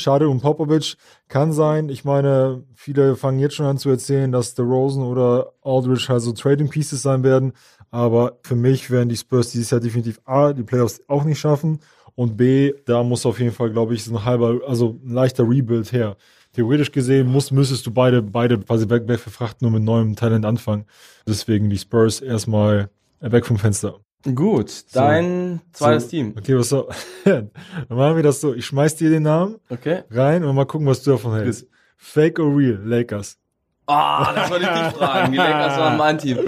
Schade 0.00 0.28
um 0.28 0.40
Popovic 0.40 0.96
kann 1.26 1.52
sein. 1.52 1.88
Ich 1.88 2.04
meine, 2.04 2.62
viele 2.74 3.16
fangen 3.16 3.40
jetzt 3.40 3.56
schon 3.56 3.66
an 3.66 3.78
zu 3.78 3.90
erzählen, 3.90 4.30
dass 4.30 4.54
der 4.54 4.64
Rosen 4.64 5.02
oder 5.02 5.54
Aldridge 5.62 6.06
halt 6.08 6.22
so 6.22 6.32
Trading 6.32 6.68
Pieces 6.68 7.02
sein 7.02 7.24
werden. 7.24 7.52
Aber 7.90 8.38
für 8.42 8.54
mich 8.54 8.90
werden 8.90 9.08
die 9.08 9.16
Spurs 9.16 9.50
dieses 9.50 9.70
Jahr 9.70 9.80
definitiv 9.80 10.20
A, 10.24 10.52
die 10.52 10.62
Playoffs 10.62 11.00
auch 11.08 11.24
nicht 11.24 11.40
schaffen. 11.40 11.80
Und 12.14 12.36
B, 12.36 12.74
da 12.84 13.02
muss 13.02 13.26
auf 13.26 13.38
jeden 13.40 13.52
Fall, 13.52 13.70
glaube 13.70 13.94
ich, 13.94 14.04
so 14.04 14.16
ein 14.16 14.24
halber, 14.24 14.60
also 14.66 14.98
ein 15.04 15.12
leichter 15.12 15.48
Rebuild 15.48 15.92
her. 15.92 16.16
Theoretisch 16.58 16.90
gesehen 16.90 17.28
muss, 17.28 17.52
müsstest 17.52 17.86
du 17.86 17.92
beide, 17.92 18.20
beide 18.20 18.58
quasi 18.58 18.90
weg, 18.90 19.06
weg 19.06 19.20
verfrachten 19.20 19.64
und 19.64 19.74
mit 19.74 19.84
neuem 19.84 20.16
Talent 20.16 20.44
anfangen. 20.44 20.86
Deswegen 21.24 21.70
die 21.70 21.78
Spurs 21.78 22.20
erstmal 22.20 22.90
weg 23.20 23.46
vom 23.46 23.58
Fenster. 23.58 24.00
Gut, 24.34 24.72
dein 24.92 25.60
zweites 25.72 26.02
So, 26.02 26.08
Team. 26.10 26.34
Okay, 26.36 26.58
was 26.58 26.68
so? 26.70 26.88
Dann 27.24 27.50
machen 27.88 28.16
wir 28.16 28.24
das 28.24 28.40
so. 28.40 28.54
Ich 28.54 28.66
schmeiß 28.66 28.96
dir 28.96 29.08
den 29.08 29.22
Namen 29.22 29.58
Okay. 29.70 30.02
rein 30.10 30.42
und 30.42 30.52
mal 30.56 30.64
gucken, 30.64 30.88
was 30.88 31.00
du 31.04 31.12
davon 31.12 31.32
hältst. 31.34 31.64
Fake 31.96 32.40
or 32.40 32.48
real, 32.56 32.80
Lakers. 32.84 33.38
Ah, 33.86 34.32
das 34.34 34.50
wollte 34.50 34.64
ich 34.64 34.70
dich 34.70 34.98
fragen. 34.98 35.30
Die 35.30 35.38
Lakers 35.38 35.78
waren 35.78 35.96
mein 35.96 36.18
Team. 36.18 36.38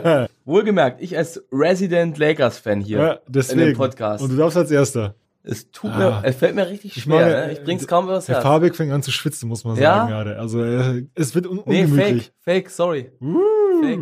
Wohlgemerkt, 0.44 1.00
ich 1.00 1.16
als 1.16 1.42
Resident 1.50 2.18
Lakers-Fan 2.18 2.82
hier 2.82 2.98
Ja, 3.26 3.42
in 3.52 3.56
dem 3.58 3.74
Podcast. 3.74 4.22
Und 4.22 4.32
du 4.32 4.36
darfst 4.36 4.58
als 4.58 4.70
Erster. 4.70 5.14
Es 5.46 5.70
tut 5.70 5.90
Ah. 5.92 5.98
mir, 5.98 6.20
es 6.24 6.36
fällt 6.36 6.54
mir 6.54 6.68
richtig 6.68 6.96
Ich 6.96 7.02
schwer. 7.04 7.16
meine, 7.24 7.46
ne? 7.46 7.52
ich 7.52 7.62
bring's 7.64 7.86
kaum 7.86 8.04
übers 8.04 8.26
Der 8.26 8.36
Herz. 8.36 8.44
Fabrik 8.44 8.76
fängt 8.76 8.92
an 8.92 9.02
zu 9.02 9.10
schwitzen, 9.10 9.48
muss 9.48 9.64
man 9.64 9.76
Ja? 9.76 9.94
sagen 9.96 10.08
gerade. 10.10 10.38
Also 10.38 10.62
äh, 10.62 11.06
es 11.14 11.34
wird 11.34 11.46
un 11.46 11.62
Nee, 11.66 11.84
ungemütlich. 11.84 12.32
fake, 12.40 12.64
fake, 12.64 12.70
sorry. 12.70 13.10
Uh. 13.20 13.38
Fake. 13.82 14.00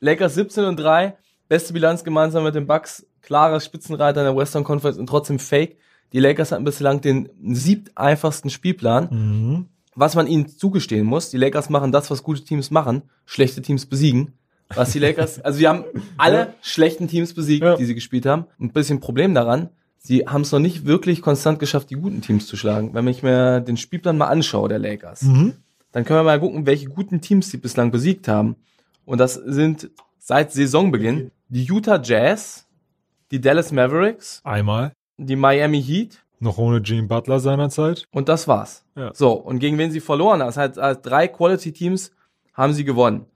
Lakers 0.00 0.34
17 0.34 0.64
und 0.64 0.76
3, 0.78 1.16
beste 1.48 1.72
Bilanz 1.72 2.04
gemeinsam 2.04 2.44
mit 2.44 2.54
den 2.54 2.66
Bucks, 2.66 3.06
klarer 3.22 3.60
Spitzenreiter 3.60 4.20
in 4.20 4.26
der 4.26 4.36
Western 4.36 4.64
Conference 4.64 4.98
und 4.98 5.06
trotzdem 5.08 5.38
fake. 5.38 5.76
Die 6.12 6.20
Lakers 6.20 6.52
hatten 6.52 6.64
bislang 6.64 7.00
den 7.00 7.28
siebt 7.52 7.90
einfachsten 7.96 8.48
Spielplan. 8.48 9.08
Mhm. 9.10 9.66
Was 9.94 10.14
man 10.14 10.26
ihnen 10.28 10.46
zugestehen 10.48 11.04
muss, 11.04 11.28
die 11.30 11.36
Lakers 11.38 11.68
machen 11.70 11.90
das, 11.92 12.10
was 12.10 12.22
gute 12.22 12.44
Teams 12.44 12.70
machen, 12.70 13.02
schlechte 13.26 13.60
Teams 13.60 13.84
besiegen. 13.86 14.34
Was 14.74 14.92
die 14.92 15.00
Lakers, 15.00 15.40
also 15.40 15.58
wir 15.58 15.68
haben 15.70 15.84
alle 16.18 16.54
schlechten 16.62 17.08
Teams 17.08 17.34
besiegt, 17.34 17.64
Ja. 17.64 17.74
die 17.76 17.84
sie 17.84 17.94
gespielt 17.96 18.24
haben. 18.26 18.44
Ein 18.60 18.70
bisschen 18.72 19.00
Problem 19.00 19.34
daran, 19.34 19.70
sie 19.98 20.26
haben 20.26 20.42
es 20.42 20.52
noch 20.52 20.58
nicht 20.60 20.86
wirklich 20.86 21.22
konstant 21.22 21.58
geschafft, 21.58 21.90
die 21.90 21.94
guten 21.96 22.20
Teams 22.22 22.46
zu 22.46 22.56
schlagen. 22.56 22.94
Wenn 22.94 23.06
ich 23.08 23.22
mir 23.22 23.60
den 23.60 23.76
Spielplan 23.76 24.16
mal 24.18 24.26
anschaue, 24.28 24.68
der 24.68 24.78
Lakers, 24.78 25.22
Mhm. 25.22 25.54
dann 25.92 26.04
können 26.04 26.20
wir 26.20 26.24
mal 26.24 26.40
gucken, 26.40 26.66
welche 26.66 26.86
guten 26.86 27.20
Teams 27.20 27.50
sie 27.50 27.56
bislang 27.58 27.90
besiegt 27.90 28.28
haben. 28.28 28.56
Und 29.04 29.18
das 29.18 29.34
sind 29.34 29.90
seit 30.18 30.52
Saisonbeginn 30.52 31.30
die 31.48 31.64
Utah 31.64 32.00
Jazz, 32.02 32.66
die 33.30 33.40
Dallas 33.40 33.72
Mavericks, 33.72 34.40
Einmal. 34.44 34.92
die 35.16 35.36
Miami 35.36 35.82
Heat 35.82 36.22
Noch 36.40 36.58
ohne 36.58 36.80
Gene 36.82 37.06
Butler 37.08 37.40
seinerzeit. 37.40 38.06
und 38.12 38.28
das 38.28 38.46
war's. 38.48 38.84
Ja. 38.96 39.10
So, 39.14 39.32
und 39.32 39.58
gegen 39.58 39.78
wen 39.78 39.90
sie 39.90 40.00
verloren 40.00 40.40
haben, 40.40 40.48
das 40.48 40.56
heißt, 40.56 40.78
als 40.78 41.00
drei 41.02 41.26
Quality-Teams 41.28 42.10
haben 42.54 42.72
sie 42.74 42.84
gewonnen. 42.84 43.26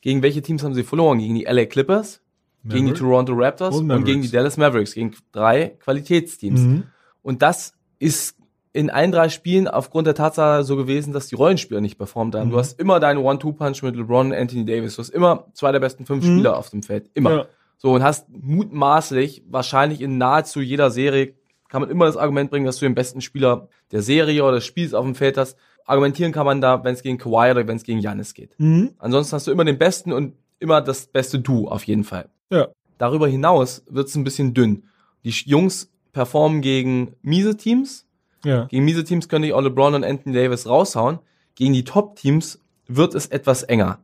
Gegen 0.00 0.22
welche 0.22 0.42
Teams 0.42 0.62
haben 0.64 0.74
sie 0.74 0.82
verloren? 0.82 1.18
Gegen 1.20 1.34
die 1.36 1.44
LA 1.44 1.66
Clippers, 1.66 2.20
gegen 2.64 2.86
die. 2.86 2.92
Toronto 2.92 3.32
Raptors 3.34 3.76
Und 3.76 3.90
und, 3.90 4.04
gegen 4.04 4.22
die 4.22 4.28
Mavericks. 4.28 4.30
Dallas 4.30 4.56
Mavericks, 4.56 4.94
gegen 4.94 5.14
drei 5.32 5.76
Qualitätsteams. 5.80 6.60
Mhm. 6.60 6.82
Und 7.22 7.42
das 7.42 7.74
ist 7.98 8.36
in 8.72 8.90
allen 8.90 9.12
drei 9.12 9.28
Spielen 9.28 9.68
aufgrund 9.68 10.06
der 10.06 10.14
Tatsache 10.14 10.64
so 10.64 10.76
gewesen, 10.76 11.12
dass 11.12 11.26
die 11.26 11.34
Rollenspieler 11.34 11.80
nicht 11.80 11.98
performt 11.98 12.34
haben. 12.34 12.48
Mhm. 12.48 12.52
Du 12.52 12.58
hast 12.58 12.78
immer 12.80 13.00
deinen 13.00 13.18
One-Two-Punch 13.18 13.82
mit 13.82 13.96
LeBron 13.96 14.28
und 14.28 14.34
Anthony 14.34 14.64
Davis. 14.64 14.96
Du 14.96 15.02
hast 15.02 15.10
immer 15.10 15.46
zwei 15.52 15.72
der 15.72 15.80
besten 15.80 16.06
fünf 16.06 16.24
Spieler 16.24 16.56
auf 16.56 16.70
dem 16.70 16.82
Feld. 16.82 17.10
Immer. 17.14 17.30
Mhm. 17.30 17.36
Ja. 17.36 17.46
So, 17.76 17.92
und 17.92 18.02
hast 18.02 18.28
mutmaßlich, 18.30 19.42
wahrscheinlich 19.48 20.00
in 20.00 20.16
nahezu 20.16 20.60
jeder 20.60 20.90
Serie, 20.90 21.34
kann 21.68 21.80
man 21.80 21.90
immer 21.90 22.06
das 22.06 22.16
Argument 22.16 22.50
bringen, 22.50 22.66
dass 22.66 22.76
du 22.78 22.84
den 22.84 22.94
besten 22.94 23.20
Spieler 23.20 23.68
der 23.90 24.02
Serie 24.02 24.44
oder 24.44 24.56
des 24.56 24.64
Spiels 24.66 24.94
auf 24.94 25.04
dem 25.04 25.14
Feld 25.14 25.36
hast. 25.36 25.56
Argumentieren 25.84 26.30
kann 26.30 26.46
man 26.46 26.60
da, 26.60 26.84
wenn 26.84 26.94
es 26.94 27.02
gegen 27.02 27.18
Kawhi 27.18 27.50
oder 27.50 27.66
wenn 27.66 27.76
es 27.76 27.82
gegen 27.82 27.98
Janis 27.98 28.34
geht. 28.34 28.54
Mhm. 28.58 28.90
Ansonsten 28.98 29.34
hast 29.34 29.46
du 29.46 29.50
immer 29.50 29.64
den 29.64 29.78
besten 29.78 30.12
und 30.12 30.34
immer 30.60 30.80
das 30.80 31.06
beste 31.06 31.40
Du 31.40 31.68
auf 31.68 31.84
jeden 31.84 32.04
Fall. 32.04 32.28
Ja. 32.52 32.68
Darüber 32.98 33.26
hinaus 33.26 33.82
wird 33.88 34.08
es 34.08 34.14
ein 34.14 34.24
bisschen 34.24 34.54
dünn. 34.54 34.84
Die 35.24 35.30
Jungs 35.30 35.90
performen 36.12 36.60
gegen 36.60 37.16
miese 37.22 37.56
Teams. 37.56 38.06
Ja. 38.44 38.66
Gegen 38.66 38.84
miese 38.84 39.04
Teams 39.04 39.28
können 39.28 39.44
die 39.44 39.52
auch 39.52 39.60
LeBron 39.60 39.94
und 39.94 40.04
Anthony 40.04 40.34
Davis 40.34 40.68
raushauen. 40.68 41.18
Gegen 41.54 41.72
die 41.72 41.84
Top-Teams 41.84 42.60
wird 42.86 43.14
es 43.14 43.26
etwas 43.26 43.62
enger. 43.62 43.98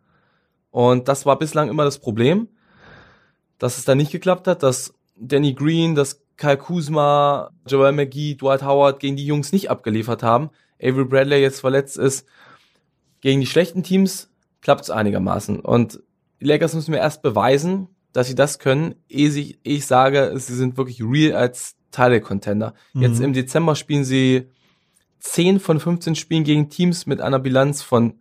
Und 0.70 1.08
das 1.08 1.26
war 1.26 1.38
bislang 1.38 1.68
immer 1.68 1.84
das 1.84 1.98
Problem, 1.98 2.48
dass 3.58 3.78
es 3.78 3.84
da 3.84 3.94
nicht 3.94 4.12
geklappt 4.12 4.46
hat, 4.46 4.62
dass 4.62 4.94
Danny 5.16 5.54
Green, 5.54 5.94
dass 5.94 6.22
Kyle 6.36 6.56
Kuzma, 6.56 7.50
Joel 7.66 7.92
McGee, 7.92 8.36
Dwight 8.36 8.62
Howard 8.62 9.00
gegen 9.00 9.16
die 9.16 9.26
Jungs 9.26 9.52
nicht 9.52 9.70
abgeliefert 9.70 10.22
haben. 10.22 10.50
Avery 10.80 11.04
Bradley 11.04 11.40
jetzt 11.40 11.60
verletzt 11.60 11.98
ist. 11.98 12.26
Gegen 13.20 13.40
die 13.40 13.46
schlechten 13.46 13.82
Teams 13.82 14.30
klappt 14.60 14.82
es 14.82 14.90
einigermaßen. 14.90 15.60
Und 15.60 16.00
die 16.40 16.44
Lakers 16.44 16.74
müssen 16.74 16.92
mir 16.92 16.98
erst 16.98 17.22
beweisen, 17.22 17.88
dass 18.18 18.26
sie 18.26 18.34
das 18.34 18.58
können, 18.58 18.96
ehe 19.08 19.30
ehe 19.30 19.54
ich 19.62 19.86
sage, 19.86 20.32
sie 20.34 20.54
sind 20.56 20.76
wirklich 20.76 21.00
real 21.02 21.36
als 21.36 21.76
Title-Contender. 21.92 22.74
Jetzt 22.94 23.18
Mhm. 23.20 23.26
im 23.26 23.32
Dezember 23.32 23.76
spielen 23.76 24.02
sie 24.02 24.48
10 25.20 25.60
von 25.60 25.78
15 25.78 26.16
Spielen 26.16 26.42
gegen 26.42 26.68
Teams 26.68 27.06
mit 27.06 27.20
einer 27.20 27.38
Bilanz 27.38 27.80
von 27.82 28.14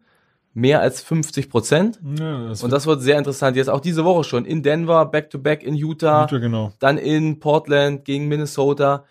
mehr 0.54 0.82
als 0.82 1.02
50 1.02 1.50
Prozent. 1.50 2.00
Ja, 2.20 2.50
Und 2.62 2.70
das 2.72 2.86
wird 2.86 3.02
sehr 3.02 3.18
interessant. 3.18 3.58
Jetzt 3.58 3.70
auch 3.72 3.80
diese 3.82 4.06
Woche 4.06 4.24
schon 4.24 4.46
in 4.46 4.62
Denver, 4.62 5.04
back-to-back 5.08 5.64
in 5.64 5.74
Utah, 5.74 6.30
wird, 6.30 6.42
genau. 6.42 6.74
dann 6.80 7.00
in 7.00 7.40
Portland 7.40 8.06
gegen 8.06 8.28
Minnesota. 8.28 9.04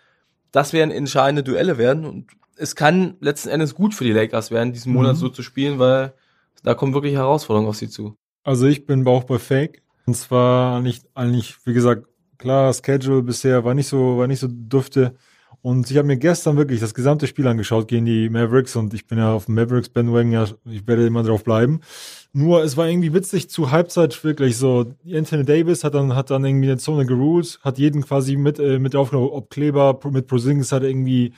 Das 0.53 0.71
werden 0.71 0.91
entscheidende 0.91 1.43
Duelle 1.43 1.77
werden. 1.77 2.05
Und 2.05 2.27
es 2.55 2.75
kann 2.75 3.15
letzten 3.19 3.49
Endes 3.49 3.75
gut 3.75 3.93
für 3.93 4.05
die 4.05 4.13
Lakers 4.13 4.51
werden, 4.51 4.71
diesen 4.71 4.93
Monat 4.93 5.15
Mhm. 5.15 5.19
so 5.19 5.27
zu 5.29 5.43
spielen, 5.43 5.79
weil 5.79 6.13
da 6.63 6.73
kommen 6.75 6.93
wirklich 6.93 7.13
Herausforderungen 7.15 7.69
auf 7.69 7.75
sie 7.77 7.89
zu. 7.89 8.15
Also 8.43 8.67
ich 8.67 8.85
bin 8.85 9.05
auch 9.05 9.25
bei 9.25 9.37
Fake. 9.39 9.83
Und 10.07 10.15
zwar 10.15 10.79
nicht, 10.81 11.05
eigentlich, 11.15 11.57
wie 11.65 11.73
gesagt, 11.73 12.07
klar, 12.37 12.73
Schedule 12.73 13.21
bisher 13.23 13.65
war 13.65 13.73
nicht 13.73 13.87
so, 13.87 14.17
war 14.17 14.27
nicht 14.27 14.39
so 14.39 14.47
dufte. 14.49 15.15
Und 15.61 15.91
ich 15.91 15.97
habe 15.97 16.07
mir 16.07 16.15
gestern 16.15 16.55
wirklich 16.55 16.79
das 16.79 16.93
gesamte 16.93 17.27
Spiel 17.27 17.45
angeschaut 17.45 17.89
gegen 17.89 18.05
die 18.05 18.29
Mavericks 18.29 18.77
und 18.77 18.93
ich 18.93 19.05
bin 19.05 19.17
ja 19.17 19.33
auf 19.33 19.47
dem 19.47 19.55
Mavericks 19.55 19.89
Bandwagon, 19.89 20.31
ja, 20.31 20.45
ich 20.65 20.87
werde 20.87 21.05
immer 21.05 21.23
drauf 21.23 21.43
bleiben. 21.43 21.81
Nur 22.31 22.63
es 22.63 22.77
war 22.77 22.87
irgendwie 22.87 23.13
witzig 23.13 23.49
zu 23.49 23.71
Halbzeit 23.71 24.23
wirklich 24.23 24.55
so. 24.55 24.93
Anthony 25.11 25.43
Davis 25.43 25.83
hat 25.83 25.93
dann 25.93 26.15
hat 26.15 26.29
dann 26.29 26.45
irgendwie 26.45 26.69
eine 26.69 26.77
Zone 26.77 27.05
geruht, 27.05 27.59
hat 27.63 27.77
jeden 27.77 28.03
quasi 28.03 28.37
mit 28.37 28.59
äh, 28.59 28.79
mit 28.79 28.95
aufgenommen, 28.95 29.31
ob 29.31 29.49
Kleber 29.49 29.99
mit 30.11 30.27
Prosingis 30.27 30.71
hat 30.71 30.83
irgendwie 30.83 31.33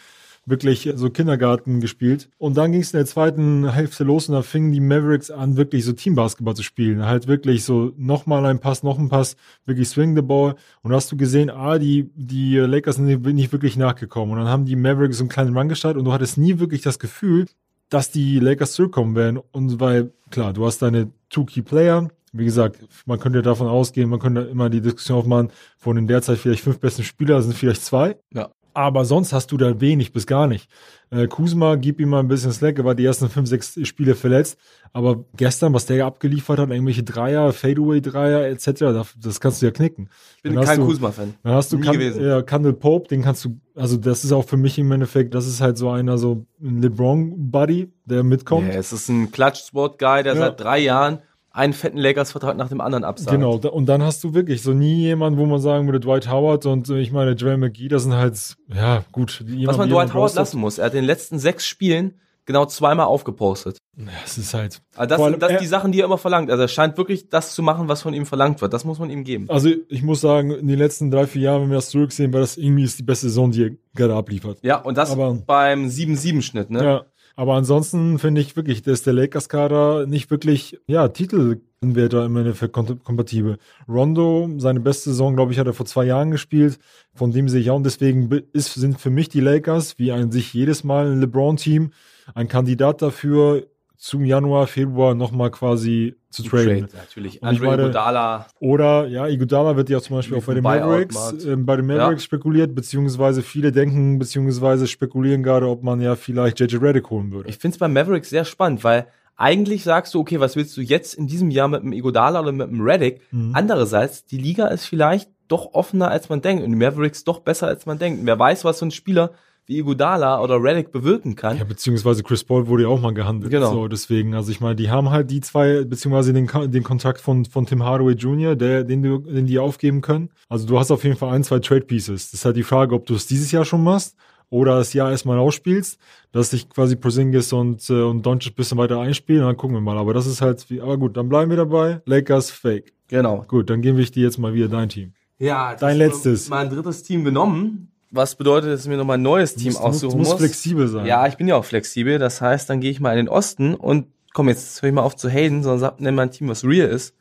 wirklich 0.49 0.91
so 0.95 1.09
Kindergarten 1.09 1.79
gespielt. 1.79 2.29
Und 2.37 2.57
dann 2.57 2.71
ging 2.71 2.81
es 2.81 2.93
in 2.93 2.97
der 2.97 3.05
zweiten 3.05 3.71
Hälfte 3.71 4.03
los 4.03 4.27
und 4.27 4.35
da 4.35 4.41
fingen 4.41 4.71
die 4.71 4.79
Mavericks 4.79 5.31
an, 5.31 5.57
wirklich 5.57 5.85
so 5.85 5.93
Teambasketball 5.93 6.55
zu 6.55 6.63
spielen. 6.63 7.05
Halt 7.05 7.27
wirklich 7.27 7.63
so 7.63 7.93
nochmal 7.97 8.45
ein 8.45 8.59
Pass, 8.59 8.83
noch 8.83 8.97
ein 8.97 9.09
Pass, 9.09 9.35
wirklich 9.65 9.87
swing 9.87 10.15
the 10.15 10.21
ball. 10.21 10.55
Und 10.81 10.93
hast 10.93 11.11
du 11.11 11.17
gesehen, 11.17 11.49
ah, 11.49 11.77
die, 11.77 12.09
die 12.15 12.57
Lakers 12.57 12.97
sind 12.97 13.05
nicht 13.05 13.51
wirklich 13.51 13.77
nachgekommen. 13.77 14.33
Und 14.33 14.39
dann 14.39 14.49
haben 14.49 14.65
die 14.65 14.75
Mavericks 14.75 15.17
so 15.17 15.23
einen 15.23 15.29
kleinen 15.29 15.55
Run 15.55 15.69
gestartet 15.69 15.99
und 15.99 16.05
du 16.05 16.13
hattest 16.13 16.37
nie 16.37 16.59
wirklich 16.59 16.81
das 16.81 16.99
Gefühl, 16.99 17.45
dass 17.89 18.11
die 18.11 18.39
Lakers 18.39 18.73
zurückkommen 18.73 19.15
werden. 19.15 19.39
Und 19.51 19.79
weil, 19.79 20.11
klar, 20.29 20.53
du 20.53 20.65
hast 20.65 20.81
deine 20.81 21.11
two 21.29 21.45
Key 21.45 21.61
Player. 21.61 22.09
Wie 22.31 22.45
gesagt, 22.45 22.79
man 23.07 23.19
könnte 23.19 23.41
davon 23.41 23.67
ausgehen, 23.67 24.09
man 24.09 24.19
könnte 24.19 24.41
immer 24.41 24.69
die 24.69 24.81
Diskussion 24.81 25.17
aufmachen, 25.17 25.49
von 25.79 25.95
den 25.95 26.05
derzeit 26.05 26.37
vielleicht 26.37 26.63
fünf 26.63 26.79
besten 26.79 27.03
Spieler 27.03 27.41
sind 27.41 27.55
vielleicht 27.55 27.83
zwei. 27.83 28.17
Ja. 28.31 28.51
Aber 28.79 29.03
sonst 29.03 29.33
hast 29.33 29.51
du 29.51 29.57
da 29.57 29.81
wenig 29.81 30.13
bis 30.13 30.25
gar 30.25 30.47
nicht. 30.47 30.69
Äh, 31.09 31.27
Kuzma, 31.27 31.75
gib 31.75 31.99
ihm 31.99 32.07
mal 32.07 32.21
ein 32.21 32.29
bisschen 32.29 32.53
Slack, 32.53 32.77
er 32.77 32.85
war 32.85 32.95
die 32.95 33.03
ersten 33.03 33.27
fünf, 33.27 33.49
sechs 33.49 33.77
Spiele 33.85 34.15
verletzt. 34.15 34.57
Aber 34.93 35.25
gestern, 35.35 35.73
was 35.73 35.85
der 35.85 36.05
abgeliefert 36.05 36.59
hat, 36.59 36.69
irgendwelche 36.69 37.03
Dreier, 37.03 37.51
Fadeaway-Dreier 37.51 38.47
etc., 38.47 38.71
das, 38.79 39.15
das 39.21 39.41
kannst 39.41 39.61
du 39.61 39.65
ja 39.65 39.73
knicken. 39.73 40.07
Ich 40.37 40.43
bin 40.43 40.55
Dann 40.55 40.63
kein 40.63 40.79
Kuzma-Fan. 40.79 41.33
Dann 41.43 41.53
hast 41.55 41.73
du 41.73 41.79
kan 41.81 41.99
ja, 41.99 42.41
Kandel 42.41 42.71
Pope, 42.71 43.09
den 43.09 43.21
kannst 43.21 43.43
du, 43.43 43.59
also 43.75 43.97
das 43.97 44.23
ist 44.23 44.31
auch 44.31 44.45
für 44.45 44.55
mich 44.55 44.79
im 44.79 44.89
Endeffekt, 44.93 45.33
das 45.33 45.45
ist 45.45 45.59
halt 45.59 45.77
so 45.77 45.89
einer, 45.89 46.17
so 46.17 46.45
ein 46.61 46.81
LeBron-Buddy, 46.81 47.91
der 48.05 48.23
mitkommt. 48.23 48.69
Ja, 48.69 48.79
es 48.79 48.93
ist 48.93 49.09
ein 49.09 49.29
Clutch-Sport-Guy, 49.29 50.23
der 50.23 50.35
Ja. 50.35 50.39
seit 50.39 50.61
drei 50.61 50.79
Jahren 50.79 51.19
einen 51.51 51.73
fetten 51.73 51.97
Lakers-Vertrag 51.97 52.57
nach 52.57 52.69
dem 52.69 52.81
anderen 52.81 53.03
absagt. 53.03 53.31
Genau, 53.31 53.55
und 53.55 53.85
dann 53.87 54.03
hast 54.03 54.23
du 54.23 54.33
wirklich 54.33 54.61
so 54.61 54.73
nie 54.73 54.97
jemanden, 55.01 55.39
wo 55.39 55.45
man 55.45 55.59
sagen 55.59 55.87
würde, 55.87 55.99
Dwight 55.99 56.29
Howard 56.29 56.65
und 56.65 56.89
äh, 56.89 56.99
ich 56.99 57.11
meine, 57.11 57.31
Joel 57.31 57.57
McGee, 57.57 57.87
das 57.87 58.03
sind 58.03 58.13
halt, 58.13 58.57
ja, 58.73 59.03
gut. 59.11 59.43
Was 59.65 59.77
man 59.77 59.89
Dwight 59.89 60.13
Howard 60.13 60.35
lassen 60.35 60.59
muss, 60.59 60.77
er 60.77 60.85
hat 60.85 60.93
in 60.93 60.99
den 60.99 61.05
letzten 61.05 61.39
sechs 61.39 61.65
Spielen 61.65 62.13
genau 62.45 62.65
zweimal 62.65 63.05
aufgepostet. 63.05 63.77
Ja, 63.95 64.05
es 64.25 64.37
ist 64.37 64.53
halt. 64.53 64.81
Also 64.95 65.15
das 65.15 65.23
sind 65.23 65.41
das 65.41 65.61
die 65.61 65.67
Sachen, 65.67 65.91
die 65.91 65.99
er 65.99 66.05
immer 66.05 66.17
verlangt. 66.17 66.49
Also 66.49 66.63
er 66.63 66.67
scheint 66.67 66.97
wirklich 66.97 67.29
das 67.29 67.53
zu 67.53 67.61
machen, 67.61 67.87
was 67.87 68.01
von 68.01 68.13
ihm 68.13 68.25
verlangt 68.25 68.61
wird. 68.61 68.73
Das 68.73 68.85
muss 68.85 68.97
man 68.97 69.09
ihm 69.09 69.23
geben. 69.23 69.47
Also 69.49 69.69
ich 69.87 70.01
muss 70.01 70.21
sagen, 70.21 70.51
in 70.51 70.67
den 70.67 70.79
letzten 70.79 71.11
drei, 71.11 71.27
vier 71.27 71.43
Jahren, 71.43 71.63
wenn 71.63 71.69
wir 71.69 71.75
das 71.75 71.89
zurücksehen, 71.89 72.33
war 72.33 72.39
das 72.39 72.57
irgendwie 72.57 72.85
ist 72.85 72.97
die 72.97 73.03
beste 73.03 73.27
Saison, 73.27 73.51
die 73.51 73.65
er 73.65 73.71
gerade 73.93 74.15
abliefert. 74.15 74.57
Ja, 74.63 74.77
und 74.77 74.97
das 74.97 75.11
Aber- 75.11 75.35
beim 75.45 75.89
7-7-Schnitt, 75.89 76.71
ne? 76.71 76.83
Ja. 76.83 77.05
Aber 77.39 77.53
ansonsten 77.53 78.19
finde 78.19 78.41
ich 78.41 78.57
wirklich, 78.57 78.81
dass 78.81 79.03
der 79.03 79.13
Lakers-Kader 79.13 80.05
nicht 80.07 80.29
wirklich, 80.29 80.77
ja, 80.87 81.07
Titelanwärter 81.07 82.25
im 82.25 82.35
Endeffekt 82.35 82.75
kom- 82.75 83.01
kompatibel. 83.01 83.59
Rondo, 83.87 84.49
seine 84.57 84.81
beste 84.81 85.11
Saison, 85.11 85.37
glaube 85.37 85.53
ich, 85.53 85.57
hat 85.57 85.65
er 85.65 85.71
vor 85.71 85.85
zwei 85.85 86.03
Jahren 86.03 86.31
gespielt. 86.31 86.79
Von 87.15 87.31
dem 87.31 87.47
sehe 87.47 87.61
ich 87.61 87.71
auch. 87.71 87.77
Und 87.77 87.85
deswegen 87.85 88.29
ist, 88.51 88.73
sind 88.73 88.99
für 88.99 89.09
mich 89.09 89.29
die 89.29 89.39
Lakers, 89.39 89.97
wie 89.97 90.11
an 90.11 90.33
sich 90.33 90.53
jedes 90.53 90.83
Mal 90.83 91.09
ein 91.09 91.21
LeBron-Team, 91.21 91.91
ein 92.35 92.49
Kandidat 92.49 93.01
dafür, 93.01 93.63
zum 93.99 94.23
Januar, 94.23 94.65
Februar 94.67 95.13
nochmal 95.13 95.51
quasi 95.51 96.15
zu 96.29 96.43
traden. 96.43 96.87
Trade, 96.87 96.97
natürlich. 96.97 97.41
Und 97.41 97.49
Andre 97.49 97.65
meine- 97.65 97.81
Iguodala. 97.83 98.47
Oder, 98.61 99.07
ja, 99.07 99.27
Iguodala 99.27 99.75
wird 99.75 99.89
ja 99.89 99.99
zum 99.99 100.15
Beispiel 100.15 100.37
auch 100.37 100.43
bei 100.43 100.53
den 100.53 100.63
Mavericks, 100.63 101.43
ähm, 101.45 101.65
bei 101.65 101.75
den 101.75 101.85
Mavericks 101.85 102.23
spekuliert, 102.23 102.73
beziehungsweise 102.73 103.41
viele 103.41 103.73
denken, 103.73 104.17
beziehungsweise 104.17 104.87
spekulieren 104.87 105.43
gerade, 105.43 105.67
ob 105.67 105.83
man 105.83 105.99
ja 105.99 106.15
vielleicht 106.15 106.61
JJ 106.61 106.77
Redick 106.77 107.09
holen 107.09 107.33
würde. 107.33 107.49
Ich 107.49 107.57
finde 107.57 107.75
es 107.75 107.79
bei 107.79 107.89
Mavericks 107.89 108.29
sehr 108.29 108.45
spannend, 108.45 108.85
weil 108.85 109.07
eigentlich 109.35 109.83
sagst 109.83 110.13
du, 110.13 110.21
okay, 110.21 110.39
was 110.39 110.55
willst 110.55 110.77
du 110.77 110.81
jetzt 110.81 111.15
in 111.15 111.27
diesem 111.27 111.51
Jahr 111.51 111.67
mit 111.67 111.83
dem 111.83 111.91
Iguodala 111.91 112.39
oder 112.39 112.53
mit 112.53 112.69
dem 112.69 112.79
Reddick? 112.81 113.21
Mhm. 113.31 113.51
Andererseits, 113.53 114.23
die 114.25 114.37
Liga 114.37 114.67
ist 114.67 114.85
vielleicht 114.85 115.29
doch 115.49 115.73
offener, 115.73 116.09
als 116.09 116.29
man 116.29 116.41
denkt 116.41 116.63
und 116.63 116.71
die 116.71 116.77
Mavericks 116.77 117.25
doch 117.25 117.41
besser, 117.41 117.67
als 117.67 117.85
man 117.85 117.99
denkt. 117.99 118.21
Und 118.21 118.27
wer 118.27 118.39
weiß, 118.39 118.63
was 118.63 118.79
so 118.79 118.85
ein 118.85 118.91
Spieler 118.91 119.31
wie 119.69 119.77
Iguodala 119.77 120.41
oder 120.41 120.61
Reddick 120.61 120.91
bewirken 120.91 121.35
kann. 121.35 121.57
Ja, 121.57 121.63
beziehungsweise 121.63 122.23
Chris 122.23 122.43
Paul 122.43 122.67
wurde 122.67 122.83
ja 122.83 122.89
auch 122.89 122.99
mal 122.99 123.13
gehandelt. 123.13 123.51
Genau. 123.51 123.71
So, 123.71 123.87
deswegen, 123.87 124.33
also 124.33 124.51
ich 124.51 124.59
meine, 124.59 124.75
die 124.75 124.89
haben 124.89 125.11
halt 125.11 125.29
die 125.29 125.41
zwei, 125.41 125.83
beziehungsweise 125.83 126.33
den, 126.33 126.49
den 126.71 126.83
Kontakt 126.83 127.21
von, 127.21 127.45
von 127.45 127.67
Tim 127.67 127.83
Hardaway 127.83 128.13
Jr., 128.13 128.55
der, 128.55 128.83
den, 128.83 129.03
du, 129.03 129.19
den 129.19 129.45
die 129.45 129.59
aufgeben 129.59 130.01
können. 130.01 130.31
Also 130.49 130.65
du 130.65 130.79
hast 130.79 130.89
auf 130.89 131.03
jeden 131.03 131.17
Fall 131.17 131.35
ein, 131.35 131.43
zwei 131.43 131.59
Trade 131.59 131.81
Pieces. 131.81 132.31
Das 132.31 132.39
ist 132.39 132.45
halt 132.45 132.57
die 132.57 132.63
Frage, 132.63 132.95
ob 132.95 133.05
du 133.05 133.13
es 133.13 133.27
dieses 133.27 133.51
Jahr 133.51 133.63
schon 133.63 133.83
machst 133.83 134.15
oder 134.49 134.77
das 134.77 134.93
Jahr 134.93 135.11
erstmal 135.11 135.37
ausspielst, 135.37 135.99
dass 136.31 136.49
sich 136.49 136.67
quasi 136.67 136.95
Porzingis 136.95 137.53
und, 137.53 137.87
äh, 137.91 138.01
und 138.01 138.25
Doncic 138.25 138.53
ein 138.53 138.55
bisschen 138.55 138.79
weiter 138.79 138.99
einspielen, 138.99 139.43
dann 139.43 139.55
gucken 139.55 139.75
wir 139.75 139.81
mal. 139.81 139.99
Aber 139.99 140.15
das 140.15 140.25
ist 140.25 140.41
halt, 140.41 140.67
wie, 140.71 140.81
aber 140.81 140.97
gut, 140.97 141.15
dann 141.15 141.29
bleiben 141.29 141.51
wir 141.51 141.57
dabei. 141.57 142.01
Lakers 142.05 142.49
Fake. 142.49 142.91
Genau. 143.07 143.45
Gut, 143.47 143.69
dann 143.69 143.83
gebe 143.83 144.01
ich 144.01 144.09
dir 144.09 144.23
jetzt 144.23 144.39
mal 144.39 144.55
wieder 144.55 144.67
dein 144.67 144.89
Team. 144.89 145.13
Ja, 145.37 145.75
Dein 145.75 145.97
letztes. 145.97 146.49
Mein 146.49 146.69
drittes 146.69 147.03
Team 147.03 147.23
genommen. 147.23 147.91
Was 148.11 148.35
bedeutet, 148.35 148.71
dass 148.71 148.81
ich 148.83 148.87
mir 148.87 148.97
noch 148.97 149.05
mal 149.05 149.15
ein 149.15 149.21
neues 149.21 149.55
Team 149.55 149.73
musst, 149.73 149.83
aussuchen 149.83 150.11
du 150.13 150.17
musst 150.17 150.31
muss? 150.31 150.39
flexibel 150.41 150.87
sein. 150.87 151.05
Ja, 151.05 151.27
ich 151.27 151.37
bin 151.37 151.47
ja 151.47 151.55
auch 151.55 151.65
flexibel. 151.65 152.17
Das 152.17 152.41
heißt, 152.41 152.69
dann 152.69 152.81
gehe 152.81 152.91
ich 152.91 152.99
mal 152.99 153.11
in 153.11 153.25
den 153.25 153.29
Osten 153.29 153.75
und 153.75 154.07
komm, 154.33 154.49
jetzt 154.49 154.81
höre 154.81 154.89
ich 154.89 154.95
mal 154.95 155.01
auf 155.03 155.15
zu 155.15 155.29
haten, 155.29 155.61
sondern 155.63 155.79
sag, 155.79 155.99
nenn 156.01 156.15
mal 156.15 156.23
ein 156.23 156.31
Team, 156.31 156.49
was 156.49 156.63
real 156.63 156.87
ist. 156.89 157.13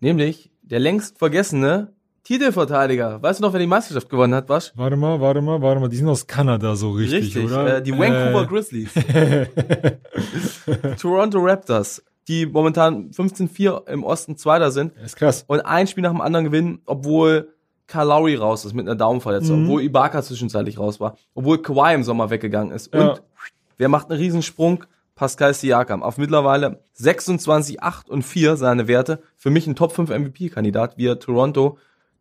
Nämlich 0.00 0.50
der 0.62 0.80
längst 0.80 1.18
vergessene 1.18 1.92
Titelverteidiger. 2.24 3.22
Weißt 3.22 3.38
du 3.38 3.42
noch, 3.44 3.52
wer 3.52 3.60
die 3.60 3.66
Meisterschaft 3.66 4.08
gewonnen 4.08 4.34
hat, 4.34 4.48
Wasch? 4.48 4.72
Warte 4.76 4.96
mal, 4.96 5.20
warte 5.20 5.40
mal, 5.42 5.60
warte 5.62 5.80
mal. 5.80 5.88
Die 5.88 5.96
sind 5.96 6.08
aus 6.08 6.26
Kanada 6.26 6.74
so 6.74 6.90
richtig, 6.92 7.36
oder? 7.38 7.76
Äh, 7.76 7.82
die 7.82 7.92
Vancouver 7.92 8.42
Äh, 8.42 8.46
Grizzlies. 8.46 8.90
Toronto 11.00 11.38
Raptors, 11.40 12.02
die 12.28 12.46
momentan 12.46 13.10
15-4 13.10 13.88
im 13.88 14.04
Osten 14.04 14.36
Zweiter 14.36 14.70
sind 14.70 14.92
Ist 15.04 15.16
krass. 15.16 15.44
und 15.46 15.60
ein 15.60 15.86
Spiel 15.86 16.02
nach 16.02 16.12
dem 16.12 16.20
anderen 16.20 16.46
gewinnen, 16.46 16.80
obwohl 16.86 17.53
Lowry 17.92 18.34
raus 18.36 18.64
ist 18.64 18.72
mit 18.74 18.86
einer 18.86 18.96
Daumenverletzung, 18.96 19.60
Mhm. 19.60 19.64
obwohl 19.66 19.82
Ibaka 19.82 20.22
zwischenzeitlich 20.22 20.78
raus 20.78 21.00
war, 21.00 21.16
obwohl 21.34 21.60
Kawhi 21.62 21.94
im 21.94 22.02
Sommer 22.02 22.30
weggegangen 22.30 22.72
ist. 22.72 22.92
Ja. 22.94 23.10
Und 23.12 23.22
wer 23.76 23.88
macht 23.88 24.10
einen 24.10 24.18
Riesensprung? 24.20 24.84
Pascal 25.14 25.54
Siakam. 25.54 26.02
Auf 26.02 26.18
mittlerweile 26.18 26.80
26, 26.94 27.82
8 27.82 28.08
und 28.10 28.22
4 28.22 28.56
seine 28.56 28.88
Werte. 28.88 29.22
Für 29.36 29.50
mich 29.50 29.66
ein 29.68 29.76
Top 29.76 29.92
5 29.92 30.10
MVP-Kandidat, 30.10 30.96
wie 30.98 31.06
er 31.06 31.20
Toronto 31.20 31.78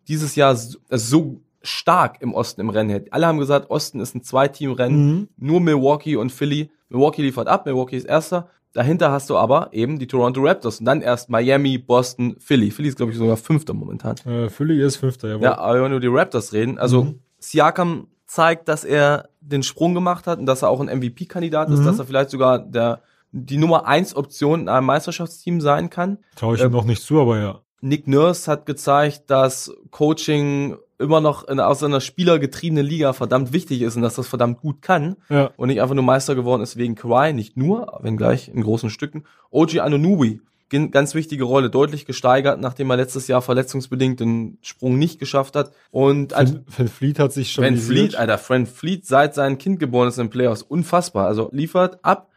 dieses 0.08 0.36
Jahr 0.36 0.56
so, 0.56 0.78
also 0.90 1.18
so 1.18 1.42
stark 1.64 2.22
im 2.22 2.34
Osten 2.36 2.62
im 2.62 2.70
Rennen 2.70 2.90
hält. 2.92 3.12
Alle 3.14 3.26
haben 3.26 3.40
gesagt, 3.40 3.72
Osten 3.72 4.00
ist 4.00 4.14
ein 4.14 4.22
Zwei-Team-Rennen. 4.22 5.06
Mhm. 5.12 5.28
Nur 5.38 5.60
Milwaukee 5.62 6.18
und 6.18 6.32
Philly. 6.32 6.70
Milwaukee 6.90 7.24
liefert 7.24 7.48
ab, 7.48 7.66
Milwaukee 7.66 7.98
ist 7.98 8.06
Erster. 8.06 8.50
Dahinter 8.74 9.12
hast 9.12 9.30
du 9.30 9.38
aber 9.38 9.70
eben 9.72 10.00
die 10.00 10.08
Toronto 10.08 10.42
Raptors 10.42 10.80
und 10.80 10.86
dann 10.86 11.02
erst 11.02 11.30
Miami, 11.30 11.78
Boston, 11.78 12.36
Philly. 12.40 12.72
Philly 12.72 12.90
ist, 12.90 12.98
glaube 12.98 13.12
ich, 13.12 13.18
sogar 13.18 13.38
Fünfter 13.38 13.74
momentan. 13.74 14.16
Äh, 14.26 14.50
Philly 14.50 14.82
ist 14.82 14.96
Fünfter, 14.98 15.30
jawohl. 15.30 15.44
Ja, 15.44 15.58
aber 15.60 15.76
wenn 15.76 15.82
wir 15.84 15.90
nur 15.90 16.00
die 16.00 16.08
Raptors 16.08 16.54
reden, 16.54 16.78
also 16.80 17.04
Mhm. 17.04 17.20
Siakam 17.40 18.08
zeigt, 18.26 18.68
dass 18.68 18.84
er 18.84 19.30
den 19.42 19.62
Sprung 19.64 19.94
gemacht 19.94 20.26
hat 20.26 20.40
und 20.40 20.46
dass 20.48 20.64
er 20.64 20.70
auch 20.70 20.80
ein 20.80 20.88
MVP-Kandidat 20.90 21.70
ist, 21.70 21.82
Mhm. 21.82 21.86
dass 21.86 22.00
er 22.00 22.06
vielleicht 22.06 22.30
sogar 22.32 22.58
der, 22.60 23.02
die 23.32 23.58
Nummer 23.58 23.86
eins 23.86 24.16
Option 24.16 24.62
in 24.62 24.70
einem 24.70 24.88
Meisterschaftsteam 24.88 25.62
sein 25.62 25.90
kann. 25.92 26.18
Traue 26.36 26.56
ich 26.56 26.62
ihm 26.62 26.68
Ähm, 26.68 26.72
noch 26.72 26.86
nicht 26.86 27.04
zu, 27.04 27.20
aber 27.22 27.40
ja. 27.40 27.60
Nick 27.82 28.08
Nurse 28.08 28.50
hat 28.50 28.66
gezeigt, 28.66 29.24
dass 29.30 29.72
Coaching 29.92 30.78
immer 31.00 31.22
noch 31.22 31.48
in, 31.48 31.60
aus 31.60 31.84
einer 31.84 32.02
spielergetriebenen 32.02 32.86
Liga 32.86 33.14
verdammt 33.14 33.52
wichtig 33.54 33.82
ist 33.82 33.96
und 33.96 34.02
dass 34.04 34.16
das 34.16 34.28
verdammt 34.28 34.62
gut 34.62 34.82
kann 34.82 35.16
Ja. 35.30 35.52
und 35.58 35.68
nicht 35.68 35.82
einfach 35.82 35.96
nur 35.96 36.04
Meister 36.04 36.36
geworden 36.36 36.62
ist 36.62 36.78
wegen 36.78 36.96
Kawhi, 36.96 37.34
nicht 37.34 37.58
nur, 37.58 38.00
wenn 38.02 38.18
gleich 38.18 38.48
in 38.50 38.62
großen 38.64 38.90
Stücken. 38.90 39.24
OG 39.52 39.80
Anunobi, 39.80 40.42
gen- 40.70 40.92
ganz 40.92 41.14
wichtige 41.16 41.44
Rolle, 41.44 41.70
deutlich 41.70 42.06
gesteigert, 42.06 42.60
nachdem 42.62 42.90
er 42.90 42.98
letztes 42.98 43.28
Jahr 43.28 43.42
verletzungsbedingt 43.42 44.20
den 44.20 44.58
Sprung 44.62 44.98
nicht 44.98 45.20
geschafft 45.20 45.56
hat. 45.56 45.72
Und 45.92 46.32
Van, 46.34 46.64
Van 46.68 46.88
Fleet 46.88 47.20
hat 47.20 47.34
sich 47.34 47.52
schon 47.52 47.64
Van 47.66 47.78
Fleet, 47.78 48.16
Alter, 48.16 48.38
Fran 48.38 48.66
Fleet 48.66 49.06
seit 49.06 49.34
sein 49.36 49.58
Kind 49.58 49.80
geboren 49.80 50.08
ist 50.10 50.20
in 50.20 50.30
Playoffs, 50.30 50.62
unfassbar. 50.62 51.28
Also 51.28 51.50
liefert 51.52 52.00
ab 52.04 52.30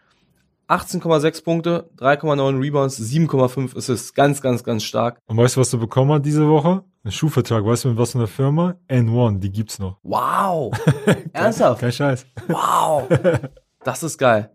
18,6 0.69 1.45
Punkte, 1.45 1.89
3,9 1.99 2.61
Rebounds, 2.61 2.99
7,5 2.99 3.77
Assists, 3.77 4.15
ganz, 4.15 4.41
ganz, 4.41 4.65
ganz 4.65 4.83
stark. 4.83 5.19
Und 5.27 5.37
weißt 5.37 5.57
du, 5.57 5.61
was 5.61 5.71
du 5.71 5.79
bekommen 5.79 6.13
hast 6.13 6.23
diese 6.23 6.49
Woche? 6.49 6.83
Ein 7.05 7.13
Schuhvertrag. 7.13 7.65
Weißt 7.65 7.85
du, 7.85 7.89
mit 7.91 7.99
was 7.99 8.13
für 8.13 8.19
einer 8.19 8.27
Firma? 8.27 8.75
N1, 8.89 9.39
die 9.39 9.51
gibt's 9.53 9.79
noch. 9.79 9.99
Wow! 10.03 10.73
Ernsthaft? 11.33 11.81
Kein 11.81 11.93
Scheiß. 11.93 12.27
Wow! 12.49 13.09
Das 13.85 14.03
ist 14.03 14.19
geil. 14.19 14.51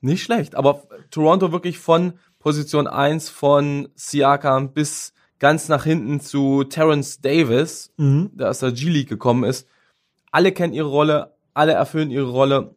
Nicht 0.00 0.22
schlecht. 0.22 0.54
Aber 0.54 0.84
Toronto 1.10 1.50
wirklich 1.50 1.80
von 1.80 2.12
Position 2.38 2.86
1 2.86 3.28
von 3.28 3.88
Siakam 3.96 4.72
bis 4.72 5.12
ganz 5.40 5.68
nach 5.68 5.82
hinten 5.82 6.20
zu 6.20 6.62
Terrence 6.62 7.20
Davis, 7.20 7.92
Mhm. 7.96 8.30
der 8.34 8.50
aus 8.50 8.60
der 8.60 8.70
G-League 8.70 9.08
gekommen 9.08 9.42
ist. 9.42 9.66
Alle 10.30 10.52
kennen 10.52 10.72
ihre 10.74 10.86
Rolle, 10.86 11.34
alle 11.54 11.72
erfüllen 11.72 12.12
ihre 12.12 12.30
Rolle. 12.30 12.76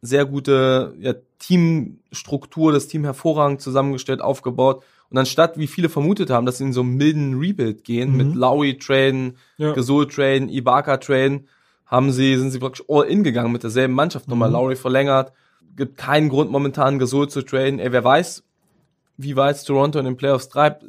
Sehr 0.00 0.24
gute 0.24 0.94
ja, 0.98 1.12
Teamstruktur, 1.40 2.72
das 2.72 2.88
Team 2.88 3.04
hervorragend 3.04 3.60
zusammengestellt, 3.60 4.20
aufgebaut. 4.20 4.84
Und 5.10 5.18
anstatt, 5.18 5.58
wie 5.58 5.66
viele 5.66 5.88
vermutet 5.88 6.30
haben, 6.30 6.46
dass 6.46 6.58
sie 6.58 6.64
in 6.64 6.72
so 6.72 6.82
einen 6.82 6.94
milden 6.96 7.38
Rebuild 7.38 7.82
gehen, 7.84 8.12
Mhm. 8.12 8.16
mit 8.16 8.34
Lowry 8.36 8.78
traden, 8.78 9.36
Ja. 9.58 9.72
Gasol 9.72 10.06
traden, 10.06 10.48
Ibaka 10.48 10.98
traden, 10.98 11.48
haben 11.86 12.12
sie, 12.12 12.36
sind 12.36 12.52
sie 12.52 12.60
wirklich 12.60 12.88
all 12.88 13.06
in 13.06 13.24
gegangen 13.24 13.50
mit 13.52 13.64
derselben 13.64 13.94
Mannschaft. 13.94 14.28
Nochmal 14.28 14.48
Mhm. 14.50 14.54
Lowry 14.54 14.76
verlängert. 14.76 15.32
Gibt 15.76 15.96
keinen 15.96 16.28
Grund 16.28 16.50
momentan 16.50 16.98
Gasol 17.00 17.28
zu 17.28 17.42
traden. 17.42 17.80
Ey, 17.80 17.90
wer 17.90 18.04
weiß, 18.04 18.44
wie 19.16 19.34
weit 19.36 19.64
Toronto 19.66 19.98
in 19.98 20.04
den 20.04 20.16
Playoffs 20.16 20.48
treibt. 20.48 20.84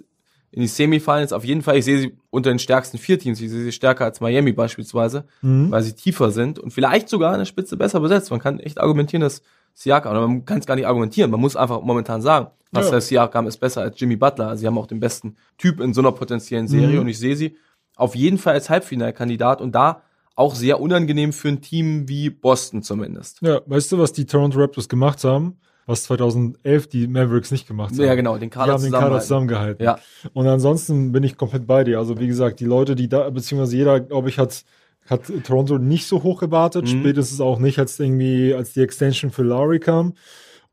In 0.53 0.61
die 0.61 0.67
Semifinals 0.67 1.31
auf 1.33 1.45
jeden 1.45 1.61
Fall. 1.61 1.77
Ich 1.77 1.85
sehe 1.85 1.97
sie 1.97 2.17
unter 2.29 2.49
den 2.51 2.59
stärksten 2.59 2.97
vier 2.97 3.17
Teams. 3.17 3.39
Ich 3.41 3.49
sehe 3.49 3.63
sie 3.63 3.71
stärker 3.71 4.03
als 4.05 4.19
Miami 4.19 4.51
beispielsweise, 4.51 5.25
Mhm. 5.41 5.71
weil 5.71 5.81
sie 5.81 5.93
tiefer 5.93 6.29
sind 6.31 6.59
und 6.59 6.71
vielleicht 6.71 7.07
sogar 7.09 7.31
an 7.33 7.39
der 7.39 7.45
Spitze 7.45 7.77
besser 7.77 8.01
besetzt. 8.01 8.29
Man 8.31 8.41
kann 8.41 8.59
echt 8.59 8.77
argumentieren, 8.79 9.21
dass 9.21 9.41
Siakam, 9.73 10.11
oder 10.11 10.27
man 10.27 10.45
kann 10.45 10.59
es 10.59 10.65
gar 10.65 10.75
nicht 10.75 10.87
argumentieren. 10.87 11.31
Man 11.31 11.39
muss 11.39 11.55
einfach 11.55 11.81
momentan 11.81 12.21
sagen, 12.21 12.47
Pascal 12.71 12.95
Ja. 12.95 13.01
Siakam 13.01 13.47
ist 13.47 13.57
besser 13.57 13.81
als 13.81 13.99
Jimmy 13.99 14.15
Butler. 14.15 14.47
Also 14.49 14.61
sie 14.61 14.67
haben 14.67 14.77
auch 14.77 14.87
den 14.87 14.99
besten 14.99 15.35
Typ 15.57 15.79
in 15.81 15.93
so 15.93 16.01
einer 16.01 16.11
potenziellen 16.11 16.67
Serie 16.67 16.95
Mhm. 16.95 16.99
und 17.01 17.07
ich 17.09 17.19
sehe 17.19 17.35
sie 17.35 17.57
auf 17.97 18.15
jeden 18.15 18.37
Fall 18.37 18.53
als 18.53 18.69
Halbfinalkandidat 18.69 19.61
und 19.61 19.73
da 19.75 20.01
auch 20.35 20.55
sehr 20.55 20.79
unangenehm 20.79 21.33
für 21.33 21.49
ein 21.49 21.61
Team 21.61 22.07
wie 22.07 22.29
Boston 22.29 22.81
zumindest. 22.83 23.41
Ja, 23.41 23.61
weißt 23.65 23.91
du, 23.91 23.99
was 23.99 24.13
die 24.13 24.25
Toronto 24.25 24.59
Raptors 24.59 24.87
gemacht 24.89 25.23
haben? 25.23 25.57
Was 25.87 26.03
2011 26.03 26.87
die 26.87 27.07
Mavericks 27.07 27.51
nicht 27.51 27.67
gemacht 27.67 27.91
haben? 27.91 28.05
Ja, 28.05 28.15
genau, 28.15 28.33
den 28.37 28.43
Die 28.43 28.49
Kader 28.49 28.73
haben 28.73 28.83
den 28.83 28.91
Kader 28.93 29.19
zusammengehalten. 29.19 29.83
Ja. 29.83 29.97
Und 30.33 30.47
ansonsten 30.47 31.11
bin 31.11 31.23
ich 31.23 31.37
komplett 31.37 31.67
bei 31.67 31.83
dir. 31.83 31.97
Also 31.99 32.17
wie 32.19 32.27
gesagt, 32.27 32.59
die 32.59 32.65
Leute, 32.65 32.95
die 32.95 33.09
da, 33.09 33.29
beziehungsweise 33.29 33.75
jeder, 33.75 33.99
glaube 33.99 34.29
ich, 34.29 34.37
hat, 34.37 34.63
hat 35.11 35.31
Toronto 35.43 35.77
nicht 35.77 36.07
so 36.07 36.23
hoch 36.23 36.39
gewartet. 36.39 36.85
Mhm. 36.85 37.01
Spätestens 37.01 37.41
auch 37.41 37.59
nicht, 37.59 37.77
als 37.77 37.99
irgendwie, 37.99 38.55
als 38.55 38.73
die 38.73 38.81
Extension 38.81 39.29
für 39.29 39.43
Lowry 39.43 39.79
kam. 39.79 40.13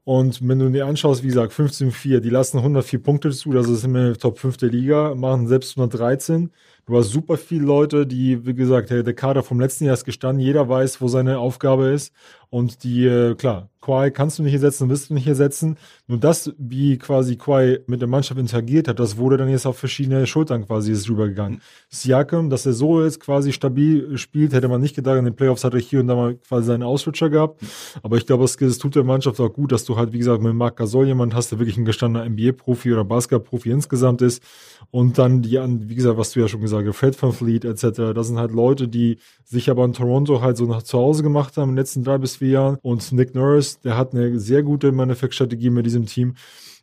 Und 0.05 0.49
wenn 0.49 0.59
du 0.59 0.71
dir 0.71 0.87
anschaust, 0.87 1.23
wie 1.23 1.27
gesagt, 1.27 1.53
15-4, 1.53 2.21
die 2.21 2.31
lassen 2.31 2.57
104 2.57 3.03
Punkte 3.03 3.31
zu, 3.31 3.53
das 3.53 3.69
ist 3.69 3.85
immer 3.85 4.15
Top 4.15 4.39
5 4.39 4.57
der 4.57 4.71
Liga, 4.71 5.15
machen 5.15 5.49
selbst 5.49 5.77
113. 5.77 6.51
Du 6.87 6.97
hast 6.97 7.11
super 7.11 7.37
viele 7.37 7.67
Leute, 7.67 8.07
die, 8.07 8.47
wie 8.47 8.55
gesagt, 8.55 8.89
der, 8.89 9.03
der 9.03 9.13
Kader 9.13 9.43
vom 9.43 9.61
letzten 9.61 9.85
Jahr 9.85 9.93
ist 9.93 10.07
gestanden, 10.07 10.43
jeder 10.43 10.67
weiß, 10.67 11.03
wo 11.03 11.09
seine 11.09 11.39
Aufgabe 11.39 11.89
ist. 11.89 12.15
Und 12.51 12.83
die, 12.83 13.05
äh, 13.05 13.35
klar, 13.35 13.69
Kawhi 13.83 14.11
kannst 14.11 14.39
du 14.39 14.43
nicht 14.43 14.55
ersetzen, 14.55 14.89
wirst 14.89 15.09
du 15.11 15.15
nicht 15.15 15.27
ersetzen. 15.27 15.77
Nur 16.09 16.19
das, 16.19 16.53
wie 16.59 16.97
quasi 16.99 17.37
Kawhi 17.37 17.81
mit 17.87 18.01
der 18.01 18.09
Mannschaft 18.09 18.41
interagiert 18.41 18.89
hat, 18.89 18.99
das 18.99 19.19
wurde 19.19 19.37
dann 19.37 19.49
jetzt 19.49 19.67
auf 19.67 19.79
verschiedene 19.79 20.27
Schultern 20.27 20.67
quasi 20.67 20.91
ist 20.93 21.09
rübergegangen. 21.09 21.61
Siakam, 21.91 22.51
dass 22.51 22.67
er 22.67 22.73
so 22.73 23.03
jetzt 23.05 23.21
quasi 23.21 23.53
stabil 23.53 24.17
spielt, 24.19 24.53
hätte 24.53 24.69
man 24.69 24.81
nicht 24.81 24.97
gedacht. 24.97 25.19
In 25.19 25.25
den 25.27 25.37
Playoffs 25.37 25.63
hat 25.63 25.75
er 25.75 25.81
hier 25.81 26.01
und 26.01 26.09
da 26.09 26.17
mal 26.17 26.35
quasi 26.37 26.67
seinen 26.69 26.83
Ausrutscher 26.83 27.31
gehabt. 27.31 27.61
Aber 28.03 28.17
ich 28.17 28.27
glaube, 28.27 28.45
es, 28.45 28.57
es 28.61 28.79
tut 28.79 28.95
der 28.97 29.05
Mannschaft 29.05 29.39
auch 29.41 29.53
gut, 29.53 29.73
dass 29.73 29.85
du 29.85 29.97
halt, 29.97 30.13
wie 30.13 30.19
gesagt, 30.19 30.43
mit 30.43 30.55
Marc 30.55 30.77
Gasol 30.77 31.07
jemand 31.07 31.35
hast, 31.35 31.53
der 31.53 31.59
wirklich 31.59 31.77
ein 31.77 31.85
gestandener 31.85 32.29
NBA-Profi 32.29 32.93
oder 32.93 33.05
Basketball-Profi 33.05 33.71
insgesamt 33.71 34.23
ist. 34.23 34.43
Und 34.91 35.19
dann 35.19 35.43
die, 35.43 35.59
an- 35.59 35.89
wie 35.89 35.95
gesagt, 35.95 36.17
was 36.19 36.33
du 36.33 36.41
ja 36.41 36.49
schon 36.49 36.63
gesagt 36.63 36.87
hast, 36.89 36.97
Fred 36.97 37.21
van 37.23 37.33
Fleet 37.33 37.65
etc. 37.65 38.13
Das 38.15 38.27
sind 38.27 38.39
halt 38.39 38.53
Leute, 38.53 38.89
die 38.89 39.19
sich 39.45 39.71
aber 39.71 39.85
in 39.85 39.93
Toronto 39.93 40.41
halt 40.41 40.57
so 40.57 40.65
nach 40.67 40.83
zu 40.83 40.99
Hause 40.99 41.23
gemacht 41.23 41.57
haben 41.57 41.71
in 41.71 41.75
den 41.77 41.81
letzten 41.83 42.05
drei 42.05 42.19
bis 42.19 42.38
Jahren. 42.47 42.79
Und 42.83 43.13
Nick 43.13 43.35
Nurse, 43.35 43.79
der 43.83 43.97
hat 43.97 44.15
eine 44.15 44.39
sehr 44.39 44.63
gute 44.63 44.93
Manufacture-Strategie 44.93 45.71
mit 45.71 45.87
diesem 45.87 46.07
Team. 46.07 46.35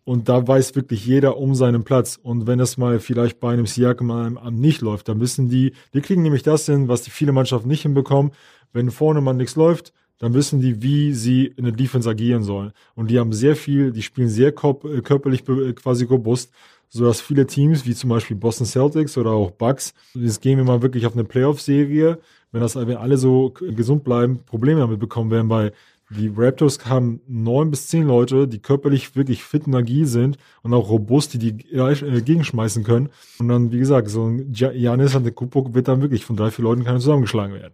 Und 0.03 0.29
da 0.29 0.47
weiß 0.47 0.75
wirklich 0.75 1.05
jeder 1.05 1.37
um 1.37 1.55
seinen 1.55 1.83
Platz. 1.83 2.19
Und 2.21 2.45
wenn 2.45 2.59
es 2.59 2.77
mal 2.77 2.99
vielleicht 2.99 3.39
bei 3.39 3.53
einem 3.53 3.65
Siakam 3.65 4.11
am, 4.11 4.55
nicht 4.55 4.81
läuft, 4.81 5.09
dann 5.09 5.19
wissen 5.19 5.49
die, 5.49 5.73
die 5.93 6.01
kriegen 6.01 6.21
nämlich 6.21 6.43
das 6.43 6.67
hin, 6.67 6.87
was 6.87 7.01
die 7.01 7.09
viele 7.09 7.31
Mannschaften 7.31 7.67
nicht 7.67 7.81
hinbekommen. 7.81 8.31
Wenn 8.71 8.91
vorne 8.91 9.21
mal 9.21 9.33
nichts 9.33 9.55
läuft, 9.55 9.93
dann 10.19 10.33
wissen 10.33 10.61
die, 10.61 10.81
wie 10.81 11.13
sie 11.13 11.45
in 11.45 11.65
der 11.65 11.73
Defense 11.73 12.09
agieren 12.09 12.43
sollen. 12.43 12.71
Und 12.93 13.09
die 13.09 13.19
haben 13.19 13.33
sehr 13.33 13.55
viel, 13.55 13.91
die 13.91 14.03
spielen 14.03 14.29
sehr 14.29 14.49
äh, 14.49 15.01
körperlich 15.01 15.47
äh, 15.49 15.73
quasi 15.73 16.05
robust, 16.05 16.51
sodass 16.89 17.19
viele 17.19 17.47
Teams, 17.47 17.85
wie 17.85 17.95
zum 17.95 18.11
Beispiel 18.11 18.37
Boston 18.37 18.65
Celtics 18.65 19.17
oder 19.17 19.31
auch 19.31 19.51
Bucks, 19.51 19.93
jetzt 20.13 20.41
gehen 20.41 20.57
wir 20.57 20.65
mal 20.65 20.81
wirklich 20.81 21.05
auf 21.05 21.13
eine 21.13 21.25
Playoff-Serie, 21.25 22.19
wenn 22.55 22.61
das, 22.61 22.77
wenn 22.77 22.95
alle 22.95 23.17
so 23.17 23.51
gesund 23.51 24.05
bleiben, 24.05 24.39
Probleme 24.45 24.79
damit 24.79 24.97
bekommen 24.97 25.29
werden, 25.29 25.49
weil 25.49 25.73
die 26.09 26.31
Raptors 26.33 26.85
haben 26.85 27.19
neun 27.27 27.69
bis 27.69 27.87
zehn 27.89 28.07
Leute, 28.07 28.47
die 28.47 28.59
körperlich 28.59 29.13
wirklich 29.17 29.43
fit 29.43 29.67
und 29.67 29.75
agil 29.75 30.05
sind 30.05 30.37
und 30.63 30.73
auch 30.73 30.89
robust, 30.89 31.33
die 31.33 31.39
die 31.39 31.73
äh, 31.75 32.21
gegenschmeißen 32.21 32.85
können. 32.85 33.09
Und 33.39 33.49
dann, 33.49 33.73
wie 33.73 33.79
gesagt, 33.79 34.07
so 34.09 34.25
ein 34.25 34.53
Ja- 34.53 34.71
Giannis 34.71 35.15
Antetokounmpo 35.17 35.73
wird 35.73 35.89
dann 35.89 36.01
wirklich 36.01 36.23
von 36.23 36.37
drei, 36.37 36.49
vier 36.49 36.63
Leuten 36.63 36.85
keine 36.85 36.99
zusammengeschlagen 36.99 37.55
werden. 37.55 37.73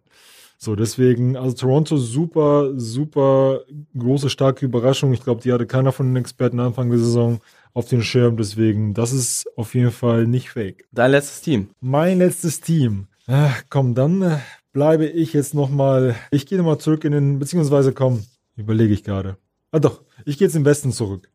So, 0.57 0.75
deswegen, 0.75 1.37
also 1.37 1.55
Toronto 1.55 1.97
super, 1.97 2.71
super 2.75 3.61
große, 3.95 4.31
starke 4.31 4.65
Überraschung. 4.65 5.13
Ich 5.13 5.23
glaube, 5.23 5.41
die 5.41 5.53
hatte 5.53 5.67
keiner 5.67 5.91
von 5.91 6.07
den 6.07 6.15
Experten 6.15 6.59
Anfang 6.59 6.89
der 6.89 6.99
Saison 6.99 7.39
auf 7.75 7.87
den 7.87 8.01
Schirm. 8.01 8.37
Deswegen, 8.37 8.95
das 8.95 9.13
ist 9.13 9.45
auf 9.55 9.75
jeden 9.75 9.91
Fall 9.91 10.25
nicht 10.25 10.49
fake. 10.49 10.85
Dein 10.91 11.11
letztes 11.11 11.41
Team. 11.41 11.69
Mein 11.81 12.17
letztes 12.17 12.61
Team. 12.61 13.07
Ach, 13.27 13.61
komm, 13.69 13.93
dann 13.93 14.21
äh, 14.23 14.37
bleibe 14.73 15.05
ich 15.05 15.33
jetzt 15.33 15.53
noch 15.53 15.69
mal. 15.69 16.15
Ich 16.31 16.45
gehe 16.45 16.57
noch 16.57 16.65
mal 16.65 16.79
zurück 16.79 17.03
in 17.03 17.11
den, 17.11 17.39
beziehungsweise 17.39 17.93
komm, 17.93 18.23
überlege 18.55 18.93
ich 18.93 19.03
gerade. 19.03 19.37
Ah 19.71 19.79
doch, 19.79 20.01
ich 20.25 20.37
gehe 20.37 20.47
jetzt 20.47 20.55
im 20.55 20.65
Westen 20.65 20.91
zurück. 20.91 21.29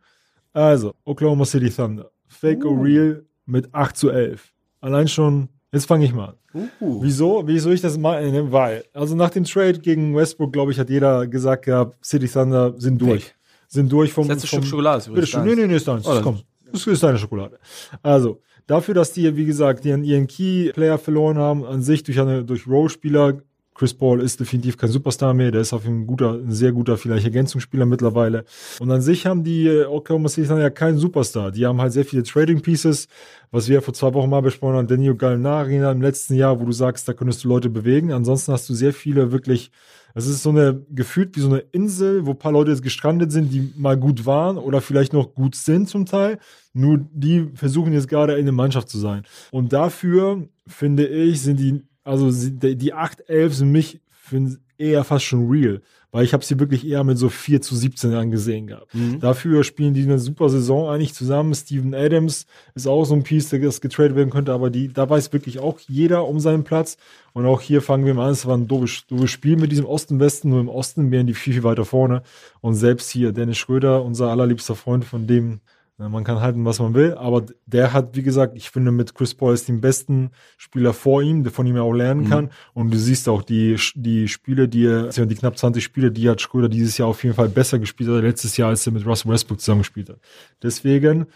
Also, 0.53 0.95
Oklahoma 1.05 1.45
City 1.45 1.71
Thunder. 1.71 2.11
Fake 2.27 2.65
or 2.65 2.83
real 2.83 3.25
mit 3.45 3.75
8 3.75 3.97
zu 3.97 4.11
11. 4.11 4.53
Allein 4.81 5.09
schon, 5.09 5.49
jetzt 5.73 5.87
fange 5.87 6.05
ich 6.05 6.15
mal 6.15 6.29
an. 6.53 6.71
Wieso? 6.81 7.47
Wieso 7.47 7.71
ich 7.71 7.81
das 7.83 7.99
mal? 7.99 8.31
Ne, 8.31 8.51
Weil, 8.51 8.85
also 8.95 9.15
nach 9.15 9.31
dem 9.31 9.45
Trade 9.45 9.79
gegen 9.79 10.17
Westbrook, 10.17 10.53
glaube 10.53 10.73
ich, 10.73 10.79
hat 10.79 10.89
jeder 10.89 11.27
gesagt 11.27 11.67
gehabt, 11.67 12.03
City 12.05 12.29
Thunder 12.29 12.75
sind 12.79 13.01
durch. 13.01 13.25
Fake. 13.25 13.35
Sind 13.69 13.93
durch 13.93 14.13
vom. 14.13 14.29
Das 14.29 14.37
letzte 14.37 14.49
vom 14.49 14.59
Stück 14.61 14.71
Schokolade 14.71 14.99
ist 14.99 15.05
Bitte 15.07 15.13
übrigens 15.19 15.31
schön. 15.31 15.41
deins. 15.41 15.57
Nee, 15.57 15.63
nee, 15.63 15.69
nee, 15.69 15.77
ist 15.77 15.89
deins. 15.89 16.07
Oh. 16.07 16.37
Das 16.73 16.87
ist 16.87 17.03
deine 17.03 17.19
Schokolade. 17.19 17.59
Also, 18.03 18.41
dafür, 18.67 18.95
dass 18.95 19.13
die, 19.13 19.37
wie 19.37 19.47
gesagt, 19.47 19.85
ihren, 19.85 20.05
ihren 20.05 20.27
Key-Player 20.27 20.99
verloren 20.99 21.39
haben, 21.39 21.65
an 21.65 21.83
sich 21.83 22.03
durch 22.03 22.21
eine, 22.21 22.45
durch 22.45 22.67
Role-Spieler. 22.67 23.39
Chris 23.75 23.93
Paul 23.93 24.23
ist 24.23 24.41
definitiv 24.41 24.79
kein 24.79 24.89
Superstar 24.89 25.35
mehr. 25.35 25.51
Der 25.51 25.61
ist 25.61 25.75
auf 25.75 25.85
jeden 25.85 25.97
Fall 25.97 26.03
ein 26.05 26.07
guter, 26.07 26.33
ein 26.33 26.53
sehr 26.53 26.73
guter, 26.73 26.97
vielleicht 26.97 27.27
Ergänzungsspieler 27.27 27.85
mittlerweile. 27.85 28.47
Und 28.81 28.91
an 28.91 29.03
sich 29.03 29.27
haben 29.27 29.45
die 29.45 29.69
Oklahoma 29.87 30.31
City 30.31 30.49
Thunder 30.49 30.63
ja 30.63 30.71
keinen 30.71 30.97
Superstar. 30.97 31.51
Die 31.51 31.67
haben 31.67 31.79
halt 31.81 31.93
sehr 31.93 32.07
viele 32.07 32.23
Trading 32.23 32.63
Pieces, 32.63 33.07
was 33.51 33.69
wir 33.69 33.75
ja 33.75 33.81
vor 33.83 33.93
zwei 33.93 34.15
Wochen 34.15 34.31
mal 34.31 34.41
besprochen 34.41 34.77
haben. 34.77 34.89
Daniel 34.89 35.15
Gallinari 35.15 35.77
im 35.77 36.01
letzten 36.01 36.37
Jahr, 36.37 36.59
wo 36.59 36.65
du 36.65 36.73
sagst, 36.73 37.07
da 37.07 37.13
könntest 37.13 37.45
du 37.45 37.49
Leute 37.49 37.69
bewegen. 37.69 38.13
Ansonsten 38.13 38.53
hast 38.53 38.67
du 38.71 38.75
sehr 38.75 38.95
viele 38.95 39.31
wirklich 39.31 39.71
es 40.17 40.27
ist 40.27 40.43
so 40.43 40.49
eine, 40.49 40.83
gefühlt 40.91 41.37
wie 41.37 41.41
so 41.41 41.51
eine 41.51 41.59
Insel, 41.73 42.25
wo 42.25 42.31
ein 42.31 42.39
paar 42.39 42.53
Leute 42.53 42.71
jetzt 42.71 42.83
gestrandet 42.83 43.31
sind, 43.31 43.53
die 43.53 43.71
mal 43.77 43.99
gut 43.99 44.25
waren 44.25 44.57
oder 44.57 44.81
vielleicht 44.81 45.13
noch 45.13 45.35
gut 45.35 45.55
sind 45.55 45.91
zum 45.91 46.07
Teil. 46.07 46.39
Nur 46.73 47.07
die 47.13 47.51
versuchen 47.53 47.93
jetzt 47.93 48.09
gerade 48.09 48.37
in 48.37 48.47
der 48.47 48.55
Mannschaft 48.55 48.89
zu 48.89 48.97
sein. 48.97 49.25
Und 49.51 49.75
dafür, 49.75 50.49
finde 50.67 51.07
ich, 51.07 51.43
sind 51.43 51.61
die, 51.61 51.83
also 52.03 52.31
die 52.33 52.77
die 52.77 52.95
8-11 52.95 53.51
sind 53.51 53.73
mich 53.73 54.01
find, 54.09 54.59
eher 54.79 55.05
fast 55.05 55.27
schon 55.27 55.51
real. 55.51 55.83
Weil 56.13 56.25
ich 56.25 56.33
habe 56.33 56.45
sie 56.45 56.59
wirklich 56.59 56.87
eher 56.87 57.05
mit 57.05 57.19
so 57.19 57.29
4 57.29 57.61
zu 57.61 57.77
17 57.77 58.15
angesehen 58.15 58.69
gehabt. 58.69 58.95
Dafür 59.21 59.65
spielen 59.65 59.93
die 59.93 60.03
eine 60.05 60.19
super 60.19 60.49
Saison 60.49 60.89
eigentlich 60.89 61.13
zusammen. 61.15 61.55
Steven 61.55 61.95
Adams 61.95 62.47
ist 62.75 62.87
auch 62.87 63.05
so 63.05 63.15
ein 63.15 63.23
Piece, 63.23 63.51
der 63.51 63.59
das 63.59 63.81
getradet 63.81 64.17
werden 64.17 64.31
könnte, 64.31 64.53
aber 64.53 64.71
die, 64.71 64.89
da 64.89 65.11
weiß 65.11 65.33
wirklich 65.33 65.59
auch 65.59 65.79
jeder 65.81 66.27
um 66.27 66.41
seinen 66.41 66.65
Platz. 66.65 66.97
Und 67.35 67.45
auch 67.45 67.61
hier 67.61 67.83
fangen 67.83 68.07
wir 68.07 68.15
mal 68.15 68.27
an, 68.27 68.33
es 68.33 68.47
war 68.47 68.57
ein 68.57 68.67
doofes, 68.67 69.07
doofes 69.09 69.31
Spiel 69.31 69.57
mit 69.57 69.73
diesem 69.73 69.85
Osten-Westen, 69.85 70.49
nur 70.49 70.61
im 70.61 70.69
Osten 70.69 71.11
wären 71.11 71.27
die 71.27 71.35
viel, 71.35 71.53
viel 71.53 71.65
weiter 71.65 71.85
vorne. 71.85 72.23
Und 72.63 72.75
selbst 72.75 73.11
hier, 73.11 73.33
Dennis 73.33 73.59
Schröder, 73.59 74.03
unser 74.03 74.31
allerliebster 74.31 74.75
Freund, 74.75 75.05
von 75.05 75.27
dem 75.27 75.61
man 75.99 76.25
kann 76.25 76.41
halten, 76.41 76.65
was 76.65 76.79
man 76.79 76.93
will, 76.93 77.15
aber 77.15 77.47
der 77.65 77.95
hat, 77.95 78.17
wie 78.17 78.23
gesagt, 78.23 78.55
ich 78.57 78.69
finde, 78.71 78.93
mit 78.93 79.15
Chris 79.15 79.35
Paul 79.35 79.55
ist 79.55 79.69
den 79.69 79.81
besten 79.81 80.31
Spieler 80.59 80.93
vor 80.93 81.23
ihm, 81.23 81.43
der 81.43 81.53
von 81.53 81.67
ihm 81.67 81.77
ja 81.77 81.83
auch 81.83 81.95
lernen 81.95 82.29
kann. 82.29 82.51
Und 82.75 82.93
du 82.93 82.99
siehst 82.99 83.29
auch 83.31 83.43
die, 83.43 83.77
die 83.95 84.29
Spiele, 84.29 84.69
die 84.69 84.87
er, 84.87 85.05
also 85.05 85.25
die 85.25 85.35
knapp 85.35 85.57
20 85.57 85.83
Spiele, 85.83 86.13
die 86.13 86.29
hat 86.29 86.43
Schröder 86.43 86.69
dieses 86.69 86.99
Jahr 86.99 87.09
auf 87.09 87.25
jeden 87.25 87.35
Fall 87.35 87.49
besser 87.49 87.79
gespielt 87.79 88.11
als 88.11 88.23
letztes 88.23 88.57
Jahr, 88.59 88.69
als 88.69 88.87
er 88.87 88.93
mit 88.93 89.07
Russell 89.07 89.33
Westbrook 89.33 89.59
zusammengespielt 89.59 90.11
hat. 90.11 90.19
Deswegen, 90.63 91.27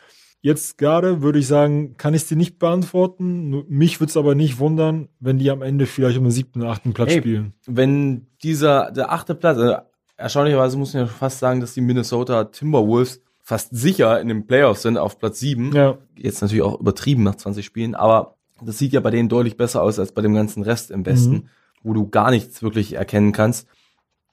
jetzt 0.42 0.76
gerade 0.76 1.22
würde 1.22 1.38
ich 1.38 1.46
sagen, 1.46 1.96
kann 1.96 2.12
ich 2.12 2.22
es 2.22 2.28
dir 2.28 2.36
nicht 2.36 2.58
beantworten. 2.58 3.64
Mich 3.68 3.98
würde 3.98 4.10
es 4.10 4.16
aber 4.18 4.34
nicht 4.34 4.58
wundern, 4.58 5.08
wenn 5.20 5.38
die 5.38 5.50
am 5.50 5.62
Ende 5.62 5.86
vielleicht 5.86 6.18
um 6.18 6.24
den 6.24 6.32
siebten, 6.32 6.62
achten 6.64 6.92
Platz 6.92 7.12
Ey, 7.12 7.18
spielen. 7.18 7.54
Wenn 7.66 8.26
dieser, 8.42 8.90
der 8.90 9.10
achte 9.10 9.34
Platz, 9.34 9.56
also 9.56 9.76
erstaunlicherweise 10.18 10.76
muss 10.76 10.92
man 10.92 11.04
ja 11.04 11.08
fast 11.08 11.38
sagen, 11.38 11.60
dass 11.60 11.72
die 11.72 11.80
Minnesota 11.80 12.44
Timberwolves 12.44 13.22
fast 13.42 13.68
sicher 13.74 14.20
in 14.20 14.28
den 14.28 14.46
Playoffs 14.46 14.82
sind 14.82 14.96
auf 14.98 15.18
Platz 15.18 15.40
sieben. 15.40 15.72
Ja. 15.74 15.98
Jetzt 16.16 16.40
natürlich 16.42 16.62
auch 16.62 16.78
übertrieben 16.80 17.22
nach 17.22 17.34
20 17.36 17.64
Spielen, 17.64 17.94
aber 17.94 18.36
das 18.62 18.78
sieht 18.78 18.92
ja 18.92 19.00
bei 19.00 19.10
denen 19.10 19.28
deutlich 19.28 19.56
besser 19.56 19.82
aus 19.82 19.98
als 19.98 20.12
bei 20.12 20.22
dem 20.22 20.34
ganzen 20.34 20.62
Rest 20.62 20.90
im 20.90 21.04
Westen, 21.06 21.32
Mhm. 21.32 21.48
wo 21.82 21.92
du 21.94 22.08
gar 22.08 22.30
nichts 22.30 22.62
wirklich 22.62 22.92
erkennen 22.94 23.32
kannst. 23.32 23.66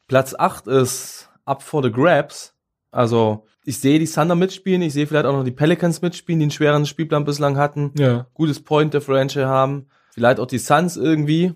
Platz 0.08 0.36
8 0.38 0.68
ist 0.68 1.30
up 1.46 1.64
for 1.64 1.82
the 1.84 1.92
grabs. 1.92 2.54
Also 2.92 3.46
ich 3.64 3.80
sehe 3.80 4.00
die 4.00 4.06
Thunder 4.08 4.36
mitspielen, 4.36 4.82
ich 4.82 4.94
sehe 4.94 5.08
vielleicht 5.08 5.26
auch 5.26 5.34
noch 5.34 5.44
die 5.44 5.52
Pelicans 5.52 6.02
mitspielen, 6.02 6.40
die 6.40 6.46
einen 6.46 6.52
schweren 6.52 6.86
Spielplan 6.86 7.26
bislang 7.26 7.58
hatten, 7.58 7.92
Ja. 7.98 8.28
gutes 8.34 8.62
Point 8.62 8.94
Differential 8.94 9.46
haben, 9.46 9.88
vielleicht 10.14 10.40
auch 10.40 10.46
die 10.48 10.58
Suns 10.60 10.96
irgendwie, 10.98 11.54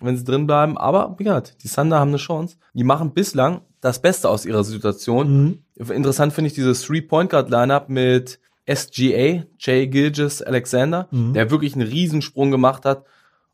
wenn 0.00 0.16
sie 0.16 0.24
drin 0.24 0.46
bleiben, 0.46 0.76
aber 0.76 1.14
wie 1.18 1.24
gesagt, 1.24 1.56
die 1.62 1.68
Thunder 1.68 1.98
haben 1.98 2.08
eine 2.10 2.18
Chance. 2.18 2.56
Die 2.74 2.84
machen 2.84 3.12
bislang 3.12 3.62
das 3.86 4.00
Beste 4.00 4.28
aus 4.28 4.44
ihrer 4.44 4.64
Situation. 4.64 5.58
Mhm. 5.78 5.92
Interessant 5.92 6.32
finde 6.32 6.48
ich 6.48 6.54
dieses 6.54 6.82
Three-Point-Guard-Lineup 6.82 7.88
mit 7.88 8.38
SGA, 8.68 9.44
Jay 9.58 9.86
Gilgis 9.86 10.42
Alexander, 10.42 11.08
Mhm. 11.10 11.34
der 11.34 11.50
wirklich 11.50 11.74
einen 11.74 11.86
Riesensprung 11.88 12.50
gemacht 12.50 12.84
hat 12.84 13.04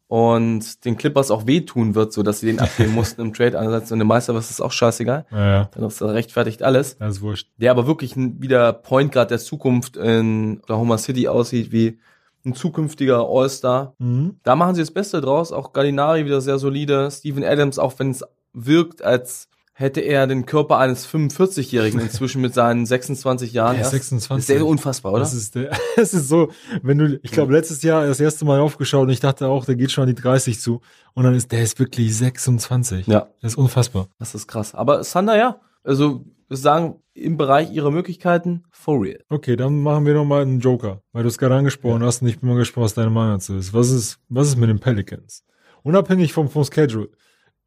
und 0.08 0.84
den 0.84 0.96
Clippers 0.96 1.30
auch 1.30 1.46
wehtun 1.46 1.94
wird, 1.94 2.12
so 2.12 2.22
dass 2.22 2.40
sie 2.40 2.46
den 2.46 2.60
abgeben 2.60 2.92
mussten 2.94 3.20
im 3.20 3.32
Trade. 3.32 3.58
Einerseits 3.58 3.92
und 3.92 3.98
dem 3.98 4.08
Meister 4.08 4.34
was 4.34 4.50
ist 4.50 4.60
auch 4.60 4.72
scheißegal. 4.72 5.26
Ja, 5.30 5.50
ja. 5.52 5.70
Dann 5.74 5.84
ist 5.84 6.00
das 6.00 6.10
rechtfertigt 6.10 6.62
alles. 6.62 6.96
Das 6.98 7.16
ist 7.16 7.22
wurscht. 7.22 7.48
Der 7.58 7.70
aber 7.70 7.86
wirklich 7.86 8.14
wieder 8.16 8.72
Point 8.72 9.12
Guard 9.12 9.30
der 9.30 9.38
Zukunft 9.38 9.96
in 9.96 10.58
Oklahoma 10.62 10.98
City 10.98 11.28
aussieht 11.28 11.72
wie 11.72 11.98
ein 12.44 12.54
zukünftiger 12.54 13.26
All-Star. 13.28 13.94
Mhm. 13.98 14.36
Da 14.42 14.56
machen 14.56 14.74
sie 14.74 14.82
das 14.82 14.90
Beste 14.90 15.20
draus. 15.20 15.52
Auch 15.52 15.72
Gallinari 15.72 16.24
wieder 16.24 16.40
sehr 16.40 16.58
solide. 16.58 17.10
Steven 17.10 17.44
Adams, 17.44 17.78
auch 17.78 17.94
wenn 17.98 18.10
es 18.10 18.24
wirkt, 18.52 19.02
als 19.02 19.48
hätte 19.74 20.00
er 20.00 20.26
den 20.26 20.46
Körper 20.46 20.78
eines 20.78 21.06
45-Jährigen 21.08 22.00
inzwischen 22.00 22.40
mit 22.40 22.54
seinen 22.54 22.86
26 22.86 23.52
Jahren. 23.52 23.76
Erst. 23.76 23.92
26. 23.92 24.28
Das 24.28 24.38
ist 24.40 24.46
sehr 24.46 24.66
unfassbar, 24.66 25.12
oder? 25.12 25.20
Das 25.20 25.34
ist, 25.34 25.54
der, 25.54 25.76
das 25.96 26.14
ist 26.14 26.28
so, 26.28 26.50
wenn 26.82 26.98
du, 26.98 27.18
ich 27.22 27.30
glaube, 27.30 27.52
letztes 27.52 27.82
Jahr 27.82 28.06
das 28.06 28.20
erste 28.20 28.44
Mal 28.44 28.60
aufgeschaut 28.60 29.02
und 29.02 29.10
ich 29.10 29.20
dachte 29.20 29.48
auch, 29.48 29.64
der 29.64 29.76
geht 29.76 29.90
schon 29.90 30.02
an 30.02 30.14
die 30.14 30.20
30 30.20 30.60
zu. 30.60 30.80
Und 31.14 31.24
dann 31.24 31.34
ist 31.34 31.52
der 31.52 31.62
ist 31.62 31.78
wirklich 31.78 32.16
26. 32.16 33.06
ja, 33.06 33.28
Das 33.40 33.52
ist 33.52 33.58
unfassbar. 33.58 34.08
das 34.18 34.34
ist 34.34 34.46
krass. 34.46 34.74
Aber 34.74 35.04
Sander, 35.04 35.36
ja. 35.36 35.60
Also, 35.84 36.24
sagen, 36.48 36.96
im 37.14 37.36
Bereich 37.36 37.72
ihrer 37.72 37.90
Möglichkeiten, 37.90 38.64
for 38.70 39.02
real. 39.02 39.20
Okay, 39.28 39.56
dann 39.56 39.80
machen 39.82 40.06
wir 40.06 40.14
nochmal 40.14 40.42
einen 40.42 40.60
Joker, 40.60 41.02
weil 41.12 41.22
du 41.22 41.28
es 41.28 41.38
gerade 41.38 41.54
angesprochen 41.54 42.02
hast 42.02 42.22
und 42.22 42.28
ich 42.28 42.40
bin 42.40 42.48
mal 42.48 42.56
gespannt, 42.56 42.84
was 42.84 42.94
deine 42.94 43.10
Meinung 43.10 43.34
dazu 43.34 43.56
ist. 43.56 43.74
Was 43.74 43.90
ist, 43.90 44.18
was 44.28 44.48
ist 44.48 44.56
mit 44.56 44.68
den 44.68 44.78
Pelicans? 44.78 45.44
Unabhängig 45.82 46.32
vom, 46.32 46.48
vom 46.48 46.64
Schedule. 46.64 47.08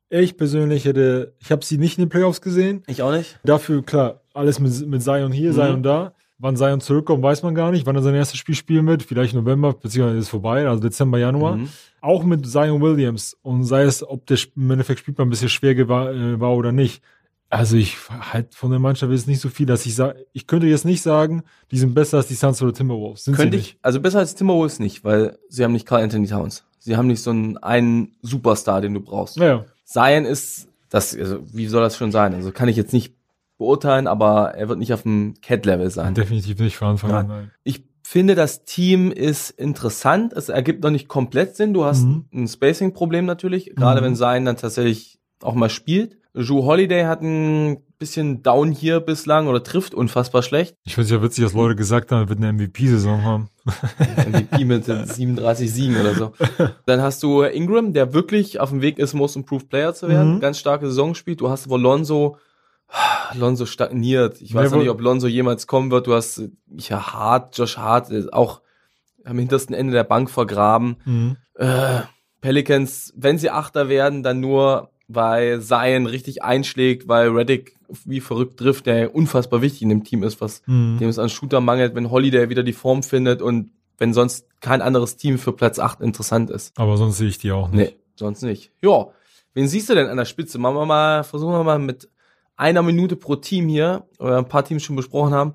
Ich 0.09 0.37
persönlich 0.37 0.85
hätte, 0.85 1.33
ich 1.39 1.51
habe 1.51 1.65
sie 1.65 1.77
nicht 1.77 1.97
in 1.97 2.05
den 2.05 2.09
Playoffs 2.09 2.41
gesehen. 2.41 2.83
Ich 2.87 3.01
auch 3.01 3.11
nicht. 3.11 3.39
Dafür, 3.43 3.83
klar, 3.83 4.21
alles 4.33 4.59
mit, 4.59 4.87
mit 4.87 5.01
Zion 5.01 5.31
hier, 5.31 5.51
Mhm. 5.51 5.55
Zion 5.55 5.83
da. 5.83 6.13
Wann 6.37 6.57
Zion 6.57 6.81
zurückkommt, 6.81 7.23
weiß 7.23 7.43
man 7.43 7.55
gar 7.55 7.71
nicht. 7.71 7.85
Wann 7.85 7.95
er 7.95 8.01
sein 8.03 8.13
erstes 8.13 8.37
Spiel 8.37 8.55
spielen 8.55 8.85
wird. 8.87 9.03
Vielleicht 9.03 9.33
November, 9.33 9.73
beziehungsweise 9.73 10.19
ist 10.19 10.29
vorbei, 10.29 10.67
also 10.67 10.81
Dezember, 10.81 11.17
Januar. 11.17 11.55
Mhm. 11.57 11.69
Auch 12.01 12.23
mit 12.23 12.45
Zion 12.45 12.81
Williams. 12.81 13.37
Und 13.41 13.63
sei 13.63 13.83
es, 13.83 14.07
ob 14.07 14.25
der 14.25 14.37
im 14.55 14.69
Endeffekt 14.69 14.99
Spielplan 14.99 15.27
ein 15.27 15.31
bisschen 15.31 15.49
schwer 15.49 15.87
war, 15.87 16.11
äh, 16.13 16.39
war 16.39 16.53
oder 16.55 16.71
nicht. 16.71 17.01
Also 17.49 17.77
ich 17.77 17.97
halt 18.09 18.53
von 18.53 18.71
der 18.71 18.79
Mannschaft 18.79 19.13
ist 19.13 19.27
nicht 19.27 19.39
so 19.39 19.49
viel, 19.49 19.65
dass 19.65 19.85
ich 19.85 19.95
sage, 19.95 20.25
ich 20.33 20.45
könnte 20.45 20.67
jetzt 20.67 20.83
nicht 20.83 21.01
sagen, 21.01 21.43
die 21.71 21.77
sind 21.77 21.93
besser 21.93 22.17
als 22.17 22.27
die 22.27 22.33
Suns 22.33 22.61
oder 22.61 22.73
Timberwolves. 22.73 23.23
Sind 23.23 23.35
Könnte 23.35 23.55
ich, 23.55 23.77
also 23.81 24.01
besser 24.01 24.19
als 24.19 24.35
Timberwolves 24.35 24.79
nicht, 24.79 25.03
weil 25.05 25.37
sie 25.47 25.63
haben 25.63 25.71
nicht 25.71 25.85
Carl 25.85 26.03
Anthony 26.03 26.27
Towns. 26.27 26.65
Sie 26.79 26.97
haben 26.97 27.07
nicht 27.07 27.21
so 27.21 27.29
einen, 27.29 27.57
einen 27.57 28.15
Superstar, 28.21 28.81
den 28.81 28.93
du 28.93 28.99
brauchst. 28.99 29.37
Naja, 29.37 29.63
Zion 29.85 30.25
ist, 30.25 30.67
das, 30.89 31.15
also, 31.17 31.39
wie 31.53 31.67
soll 31.67 31.81
das 31.81 31.95
schon 31.97 32.11
sein? 32.11 32.33
Also 32.33 32.51
kann 32.51 32.67
ich 32.67 32.75
jetzt 32.75 32.93
nicht 32.93 33.15
beurteilen, 33.57 34.07
aber 34.07 34.53
er 34.55 34.67
wird 34.67 34.79
nicht 34.79 34.93
auf 34.93 35.03
dem 35.03 35.35
Cat-Level 35.41 35.89
sein. 35.89 36.13
definitiv 36.13 36.59
nicht 36.59 36.75
von 36.75 36.89
Anfang 36.89 37.11
an. 37.11 37.27
Nein. 37.27 37.51
Ich 37.63 37.85
finde, 38.03 38.35
das 38.35 38.65
Team 38.65 39.11
ist 39.11 39.49
interessant. 39.51 40.33
Es 40.33 40.49
ergibt 40.49 40.83
noch 40.83 40.91
nicht 40.91 41.07
komplett 41.07 41.55
Sinn. 41.55 41.73
Du 41.73 41.85
hast 41.85 42.03
Mhm. 42.03 42.25
ein 42.33 42.47
Spacing-Problem 42.47 43.25
natürlich, 43.25 43.73
gerade 43.75 44.01
Mhm. 44.01 44.05
wenn 44.05 44.15
Zion 44.15 44.45
dann 44.45 44.57
tatsächlich 44.57 45.19
auch 45.41 45.55
mal 45.55 45.69
spielt. 45.69 46.17
Drew 46.33 46.63
Holiday 46.65 47.05
hat 47.05 47.21
ein 47.21 47.77
bisschen 47.97 48.43
Down 48.43 48.71
hier 48.71 48.99
bislang 48.99 49.47
oder 49.47 49.63
trifft 49.63 49.93
unfassbar 49.93 50.43
schlecht. 50.43 50.75
Ich 50.83 50.95
finde 50.95 51.05
es 51.05 51.11
ja 51.11 51.21
witzig, 51.21 51.43
dass 51.43 51.53
Leute 51.53 51.75
gesagt 51.75 52.11
haben, 52.11 52.23
er 52.23 52.29
wird 52.29 52.39
eine 52.39 52.53
MVP-Saison 52.53 53.23
haben. 53.23 53.49
MVP 54.29 54.65
mit 54.65 54.85
37 55.05 55.71
Siegen 55.73 55.99
oder 55.99 56.13
so. 56.13 56.33
Dann 56.85 57.01
hast 57.01 57.23
du 57.23 57.43
Ingram, 57.43 57.93
der 57.93 58.13
wirklich 58.13 58.59
auf 58.59 58.69
dem 58.69 58.81
Weg 58.81 58.99
ist, 58.99 59.13
Most 59.13 59.35
Improved 59.35 59.69
Player 59.69 59.93
zu 59.93 60.07
werden. 60.07 60.35
Mhm. 60.35 60.39
Ganz 60.39 60.59
starke 60.59 60.87
Saison 60.87 61.15
spielt. 61.15 61.41
Du 61.41 61.49
hast 61.49 61.65
aber 61.65 61.77
Lonzo, 61.77 62.37
Lonzo 63.33 63.65
stagniert. 63.65 64.41
Ich 64.41 64.53
weiß 64.53 64.71
noch 64.71 64.79
nicht, 64.79 64.89
ob 64.89 65.01
Lonzo 65.01 65.27
jemals 65.27 65.67
kommen 65.67 65.91
wird. 65.91 66.07
Du 66.07 66.13
hast 66.13 66.43
ja 66.77 67.13
Hart, 67.13 67.57
Josh 67.57 67.77
Hart, 67.77 68.11
auch 68.33 68.61
am 69.23 69.39
hintersten 69.39 69.75
Ende 69.75 69.93
der 69.93 70.03
Bank 70.03 70.29
vergraben. 70.29 70.97
Mhm. 71.05 71.37
Äh, 71.55 72.01
Pelicans, 72.41 73.11
wenn 73.15 73.39
sie 73.39 73.49
Achter 73.49 73.89
werden, 73.89 74.21
dann 74.21 74.39
nur, 74.39 74.91
weil 75.07 75.61
Zion 75.61 76.05
richtig 76.07 76.43
einschlägt, 76.43 77.07
weil 77.07 77.29
Reddick 77.29 77.75
wie 78.05 78.19
verrückt 78.19 78.57
trifft, 78.57 78.87
der 78.87 79.13
unfassbar 79.13 79.61
wichtig 79.61 79.83
in 79.83 79.89
dem 79.89 80.03
Team 80.03 80.23
ist, 80.23 80.41
was 80.41 80.61
Mhm. 80.65 80.97
dem 80.99 81.09
es 81.09 81.19
an 81.19 81.29
Shooter 81.29 81.61
mangelt, 81.61 81.93
wenn 81.95 82.09
Holiday 82.09 82.49
wieder 82.49 82.63
die 82.63 82.73
Form 82.73 83.03
findet 83.03 83.41
und 83.41 83.69
wenn 83.97 84.13
sonst 84.13 84.47
kein 84.61 84.81
anderes 84.81 85.15
Team 85.17 85.37
für 85.37 85.53
Platz 85.53 85.79
8 85.79 86.01
interessant 86.01 86.49
ist. 86.49 86.77
Aber 86.77 86.97
sonst 86.97 87.17
sehe 87.17 87.27
ich 87.29 87.37
die 87.37 87.51
auch 87.51 87.69
nicht. 87.69 87.91
Nee, 87.91 87.95
sonst 88.15 88.41
nicht. 88.41 88.71
Ja, 88.81 89.07
wen 89.53 89.67
siehst 89.67 89.89
du 89.89 89.95
denn 89.95 90.07
an 90.07 90.17
der 90.17 90.25
Spitze? 90.25 90.57
Machen 90.57 90.75
wir 90.75 90.85
mal, 90.85 91.23
versuchen 91.23 91.53
wir 91.53 91.63
mal 91.63 91.79
mit 91.79 92.09
einer 92.57 92.81
Minute 92.81 93.15
pro 93.15 93.35
Team 93.35 93.67
hier, 93.69 94.05
oder 94.17 94.37
ein 94.39 94.47
paar 94.47 94.65
Teams 94.65 94.81
schon 94.83 94.95
besprochen 94.95 95.33
haben, 95.33 95.53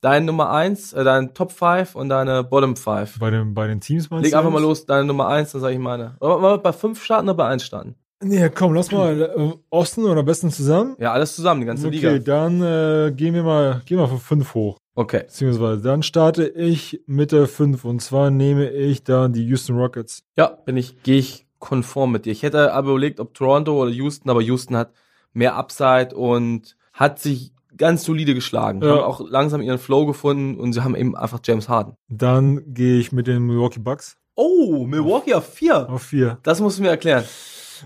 deine 0.00 0.26
Nummer 0.26 0.50
1, 0.50 0.92
äh, 0.92 1.02
deine 1.04 1.32
Top 1.34 1.50
5 1.52 1.94
und 1.96 2.08
deine 2.08 2.44
Bottom 2.44 2.76
5. 2.76 3.18
Bei, 3.18 3.30
den, 3.30 3.54
bei 3.54 3.66
den 3.66 3.80
Teams 3.80 4.08
meinst 4.10 4.24
Leg 4.24 4.32
du 4.32 4.38
einfach 4.38 4.50
mal 4.52 4.62
los, 4.62 4.86
deine 4.86 5.04
Nummer 5.04 5.26
1, 5.28 5.52
dann 5.52 5.60
sage 5.60 5.74
ich 5.74 5.80
meine. 5.80 6.16
Wollen 6.20 6.42
wir 6.42 6.58
bei 6.58 6.72
5 6.72 7.02
starten 7.02 7.28
oder 7.28 7.36
bei 7.36 7.48
1 7.48 7.64
starten? 7.64 7.96
Nee, 8.22 8.50
komm, 8.54 8.74
lass 8.74 8.90
mal 8.92 9.20
äh, 9.22 9.52
Osten 9.70 10.04
oder 10.04 10.22
besten 10.22 10.50
zusammen. 10.50 10.96
Ja, 10.98 11.12
alles 11.12 11.34
zusammen, 11.36 11.60
die 11.60 11.66
ganze 11.66 11.86
Okay, 11.88 11.96
Liga. 12.14 12.18
dann 12.18 12.62
äh, 12.62 13.12
gehen 13.12 13.34
wir 13.34 13.42
mal, 13.42 13.82
gehen 13.84 13.98
wir 13.98 14.08
von 14.08 14.18
5 14.18 14.54
hoch. 14.54 14.78
Okay. 14.94 15.20
Beziehungsweise 15.24 15.82
dann 15.82 16.02
starte 16.02 16.46
ich 16.46 17.00
mit 17.06 17.32
der 17.32 17.46
5 17.48 17.84
und 17.84 18.00
zwar 18.02 18.30
nehme 18.30 18.70
ich 18.70 19.04
dann 19.04 19.32
die 19.32 19.44
Houston 19.46 19.76
Rockets. 19.76 20.22
Ja, 20.36 20.46
bin 20.48 20.76
ich, 20.76 21.02
gehe 21.02 21.18
ich 21.18 21.46
konform 21.58 22.12
mit 22.12 22.26
dir. 22.26 22.32
Ich 22.32 22.42
hätte 22.42 22.72
aber 22.72 22.90
überlegt, 22.90 23.20
ob 23.20 23.34
Toronto 23.34 23.80
oder 23.80 23.90
Houston, 23.90 24.28
aber 24.30 24.42
Houston 24.42 24.76
hat 24.76 24.92
mehr 25.32 25.56
Upside 25.56 26.14
und 26.14 26.76
hat 26.92 27.18
sich 27.20 27.52
ganz 27.76 28.04
solide 28.04 28.34
geschlagen. 28.34 28.82
Ja. 28.82 28.90
Haben 28.90 28.98
auch 29.00 29.20
langsam 29.28 29.62
ihren 29.62 29.78
Flow 29.78 30.04
gefunden 30.04 30.60
und 30.60 30.72
sie 30.74 30.84
haben 30.84 30.94
eben 30.94 31.16
einfach 31.16 31.40
James 31.42 31.68
Harden. 31.70 31.94
Dann 32.08 32.62
gehe 32.74 32.98
ich 32.98 33.12
mit 33.12 33.26
den 33.26 33.42
Milwaukee 33.44 33.80
Bucks 33.80 34.16
Oh, 34.34 34.84
Milwaukee 34.86 35.34
auf 35.34 35.46
vier. 35.54 35.88
auf 35.90 36.02
4. 36.02 36.38
Das 36.42 36.60
musst 36.60 36.78
du 36.78 36.82
mir 36.82 36.88
erklären. 36.88 37.24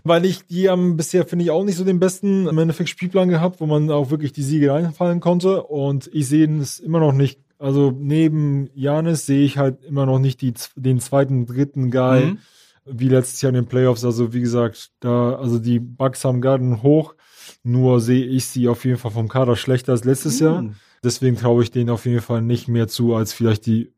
Weil 0.04 0.24
ich, 0.24 0.46
die 0.46 0.68
haben 0.68 0.96
bisher, 0.96 1.26
finde 1.26 1.44
ich, 1.44 1.50
auch 1.50 1.64
nicht 1.64 1.76
so 1.76 1.84
den 1.84 1.98
besten 2.00 2.46
im 2.46 2.58
Endeffekt 2.58 2.88
Spielplan 2.90 3.28
gehabt, 3.28 3.60
wo 3.60 3.66
man 3.66 3.90
auch 3.90 4.10
wirklich 4.10 4.32
die 4.32 4.42
Siege 4.42 4.72
reinfallen 4.72 5.20
konnte. 5.20 5.62
Und 5.64 6.10
ich 6.12 6.28
sehe 6.28 6.48
es 6.60 6.78
immer 6.80 7.00
noch 7.00 7.12
nicht. 7.12 7.40
Also 7.58 7.90
neben 7.98 8.68
Janis 8.74 9.24
sehe 9.26 9.44
ich 9.44 9.56
halt 9.58 9.82
immer 9.84 10.04
noch 10.06 10.18
nicht 10.18 10.40
die, 10.42 10.52
den 10.74 11.00
zweiten, 11.00 11.46
dritten 11.46 11.90
Guy 11.90 12.26
Mhm. 12.26 12.38
wie 12.84 13.08
letztes 13.08 13.40
Jahr 13.42 13.48
in 13.50 13.54
den 13.56 13.66
Playoffs. 13.66 14.04
Also 14.04 14.32
wie 14.34 14.40
gesagt, 14.40 14.90
da, 15.00 15.34
also 15.36 15.58
die 15.58 15.78
Bucks 15.78 16.24
haben 16.24 16.40
gerade 16.40 16.82
hoch. 16.82 17.14
Nur 17.62 18.00
sehe 18.00 18.24
ich 18.24 18.46
sie 18.46 18.68
auf 18.68 18.84
jeden 18.84 18.98
Fall 18.98 19.10
vom 19.10 19.28
Kader 19.28 19.56
schlechter 19.56 19.92
als 19.92 20.04
letztes 20.04 20.38
Jahr. 20.40 20.62
Mhm. 20.62 20.74
Deswegen 21.02 21.36
traue 21.36 21.62
ich 21.62 21.70
denen 21.70 21.90
auf 21.90 22.04
jeden 22.06 22.20
Fall 22.20 22.42
nicht 22.42 22.68
mehr 22.68 22.88
zu, 22.88 23.14
als 23.14 23.32
vielleicht 23.32 23.66
die. 23.66 23.92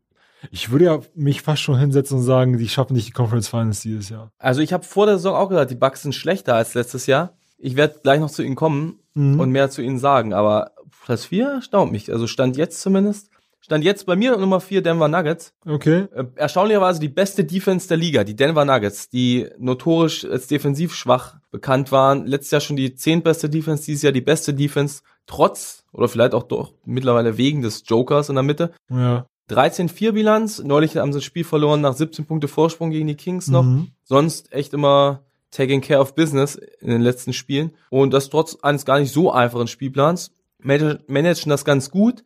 Ich 0.50 0.70
würde 0.70 0.84
ja 0.84 1.00
mich 1.14 1.42
fast 1.42 1.62
schon 1.62 1.78
hinsetzen 1.78 2.18
und 2.18 2.22
sagen, 2.24 2.58
die 2.58 2.68
schaffen 2.68 2.94
nicht 2.94 3.08
die 3.08 3.12
Conference 3.12 3.48
Finals 3.48 3.80
dieses 3.80 4.08
Jahr. 4.08 4.30
Also 4.38 4.60
ich 4.60 4.72
habe 4.72 4.84
vor 4.84 5.06
der 5.06 5.16
Saison 5.16 5.34
auch 5.34 5.48
gesagt, 5.48 5.70
die 5.70 5.74
Bucks 5.76 6.02
sind 6.02 6.14
schlechter 6.14 6.54
als 6.54 6.74
letztes 6.74 7.06
Jahr. 7.06 7.34
Ich 7.58 7.74
werde 7.76 8.00
gleich 8.02 8.20
noch 8.20 8.30
zu 8.30 8.42
ihnen 8.42 8.54
kommen 8.56 9.00
Mhm. 9.14 9.40
und 9.40 9.50
mehr 9.50 9.68
zu 9.68 9.82
ihnen 9.82 9.98
sagen, 9.98 10.32
aber 10.32 10.72
Platz 11.04 11.24
vier 11.24 11.48
erstaunt 11.48 11.90
mich. 11.90 12.12
Also 12.12 12.26
Stand 12.28 12.56
jetzt 12.56 12.80
zumindest. 12.80 13.30
Stand 13.60 13.82
jetzt 13.84 14.06
bei 14.06 14.14
mir 14.14 14.36
Nummer 14.36 14.60
vier 14.60 14.82
Denver 14.82 15.08
Nuggets. 15.08 15.52
Okay. 15.66 16.06
Äh, 16.14 16.24
erstaunlicherweise 16.36 17.00
die 17.00 17.08
beste 17.08 17.44
Defense 17.44 17.88
der 17.88 17.96
Liga, 17.96 18.22
die 18.24 18.36
Denver 18.36 18.64
Nuggets, 18.64 19.08
die 19.08 19.48
notorisch 19.58 20.24
als 20.24 20.46
defensiv 20.46 20.94
schwach 20.94 21.36
bekannt 21.50 21.90
waren. 21.90 22.26
Letztes 22.26 22.52
Jahr 22.52 22.60
schon 22.60 22.76
die 22.76 22.94
zehntbeste 22.94 23.50
Defense, 23.50 23.84
dieses 23.84 24.02
Jahr 24.02 24.12
die 24.12 24.20
beste 24.20 24.54
Defense, 24.54 25.02
trotz 25.26 25.84
oder 25.92 26.08
vielleicht 26.08 26.34
auch 26.34 26.44
doch 26.44 26.72
mittlerweile 26.84 27.36
wegen 27.36 27.60
des 27.62 27.82
Jokers 27.86 28.28
in 28.28 28.36
der 28.36 28.44
Mitte. 28.44 28.70
Ja. 28.88 29.26
13-4 29.48 30.12
Bilanz, 30.12 30.62
neulich 30.62 30.96
haben 30.96 31.12
sie 31.12 31.18
das 31.18 31.24
Spiel 31.24 31.44
verloren 31.44 31.80
nach 31.80 31.94
17 31.94 32.26
Punkte 32.26 32.48
Vorsprung 32.48 32.90
gegen 32.90 33.06
die 33.06 33.14
Kings 33.16 33.48
noch. 33.48 33.64
Mhm. 33.64 33.88
Sonst 34.04 34.52
echt 34.52 34.74
immer 34.74 35.22
taking 35.50 35.80
care 35.80 36.00
of 36.00 36.14
business 36.14 36.56
in 36.56 36.90
den 36.90 37.00
letzten 37.00 37.32
Spielen. 37.32 37.70
Und 37.90 38.12
das 38.12 38.28
trotz 38.28 38.56
eines 38.62 38.84
gar 38.84 39.00
nicht 39.00 39.12
so 39.12 39.32
einfachen 39.32 39.66
Spielplans. 39.66 40.32
Manag- 40.62 41.08
Managen 41.08 41.48
das 41.50 41.64
ganz 41.64 41.90
gut, 41.90 42.24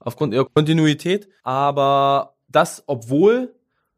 aufgrund 0.00 0.34
ihrer 0.34 0.46
Kontinuität. 0.46 1.28
Aber 1.44 2.34
das, 2.48 2.82
obwohl 2.86 3.54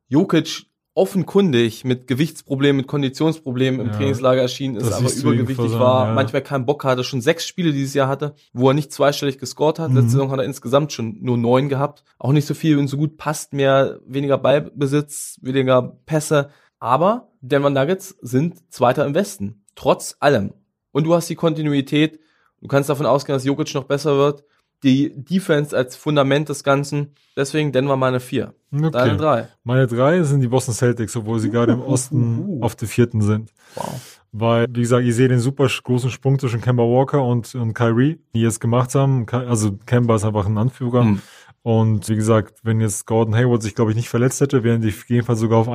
Jokic 0.08 0.65
offenkundig 0.96 1.84
mit 1.84 2.06
Gewichtsproblemen, 2.06 2.78
mit 2.78 2.86
Konditionsproblemen 2.86 3.80
im 3.80 3.86
Ja, 3.88 3.92
Trainingslager 3.92 4.40
erschienen 4.40 4.76
ist, 4.76 4.90
aber 4.92 5.12
übergewichtig 5.12 5.72
war, 5.72 6.08
ja. 6.08 6.14
manchmal 6.14 6.40
keinen 6.40 6.64
Bock 6.64 6.84
hatte, 6.84 7.04
schon 7.04 7.20
sechs 7.20 7.46
Spiele 7.46 7.72
dieses 7.72 7.92
Jahr 7.92 8.08
hatte, 8.08 8.34
wo 8.54 8.68
er 8.68 8.74
nicht 8.74 8.92
zweistellig 8.92 9.38
gescored 9.38 9.78
hat. 9.78 9.90
Mhm. 9.90 9.96
Letzte 9.96 10.12
Saison 10.12 10.30
hat 10.30 10.38
er 10.38 10.46
insgesamt 10.46 10.92
schon 10.92 11.18
nur 11.20 11.36
neun 11.36 11.68
gehabt. 11.68 12.02
Auch 12.18 12.32
nicht 12.32 12.46
so 12.46 12.54
viel 12.54 12.78
und 12.78 12.88
so 12.88 12.96
gut 12.96 13.18
passt 13.18 13.52
mehr, 13.52 14.00
weniger 14.06 14.38
Ballbesitz, 14.38 15.38
weniger 15.42 15.82
Pässe. 16.06 16.48
Aber 16.78 17.28
Denver 17.42 17.70
Nuggets 17.70 18.16
sind 18.22 18.72
Zweiter 18.72 19.04
im 19.04 19.14
Westen. 19.14 19.64
Trotz 19.74 20.16
allem. 20.20 20.54
Und 20.92 21.04
du 21.04 21.14
hast 21.14 21.28
die 21.28 21.36
Kontinuität. 21.36 22.20
Du 22.62 22.68
kannst 22.68 22.88
davon 22.88 23.04
ausgehen, 23.04 23.36
dass 23.36 23.44
Jokic 23.44 23.74
noch 23.74 23.84
besser 23.84 24.16
wird. 24.16 24.44
Die 24.82 25.12
Defense 25.14 25.76
als 25.76 25.96
Fundament 25.96 26.48
des 26.48 26.62
Ganzen. 26.62 27.14
Deswegen 27.36 27.72
Denver 27.72 27.96
meine 27.96 28.20
vier. 28.20 28.54
Deine 28.70 29.16
drei. 29.16 29.48
Meine 29.64 29.86
drei 29.86 30.22
sind 30.22 30.40
die 30.40 30.48
Boston 30.48 30.74
Celtics, 30.74 31.16
obwohl 31.16 31.38
sie 31.38 31.50
gerade 31.50 31.72
im 31.72 31.80
Osten 31.80 32.58
auf 32.62 32.76
der 32.76 32.88
vierten 32.88 33.22
sind. 33.22 33.52
Wow. 33.74 34.20
Weil, 34.32 34.66
wie 34.70 34.82
gesagt, 34.82 35.06
ich 35.06 35.14
sehe 35.14 35.28
den 35.28 35.38
super 35.38 35.66
großen 35.66 36.10
Sprung 36.10 36.38
zwischen 36.38 36.60
Kemba 36.60 36.82
Walker 36.82 37.24
und, 37.24 37.54
und 37.54 37.72
Kyrie, 37.72 38.20
die 38.34 38.42
jetzt 38.42 38.60
gemacht 38.60 38.94
haben. 38.94 39.26
Also 39.30 39.78
Kemba 39.86 40.16
ist 40.16 40.24
einfach 40.24 40.46
ein 40.46 40.58
Anführer. 40.58 41.04
Hm. 41.04 41.22
Und 41.62 42.08
wie 42.08 42.16
gesagt, 42.16 42.60
wenn 42.62 42.80
jetzt 42.80 43.06
Gordon 43.06 43.34
Hayward 43.34 43.62
sich, 43.62 43.74
glaube 43.74 43.90
ich, 43.90 43.96
nicht 43.96 44.08
verletzt 44.08 44.40
hätte, 44.40 44.62
wären 44.62 44.82
die 44.82 44.90
auf 44.90 45.08
jeden 45.08 45.26
Fall 45.26 45.36
sogar 45.36 45.58
auf 45.58 45.68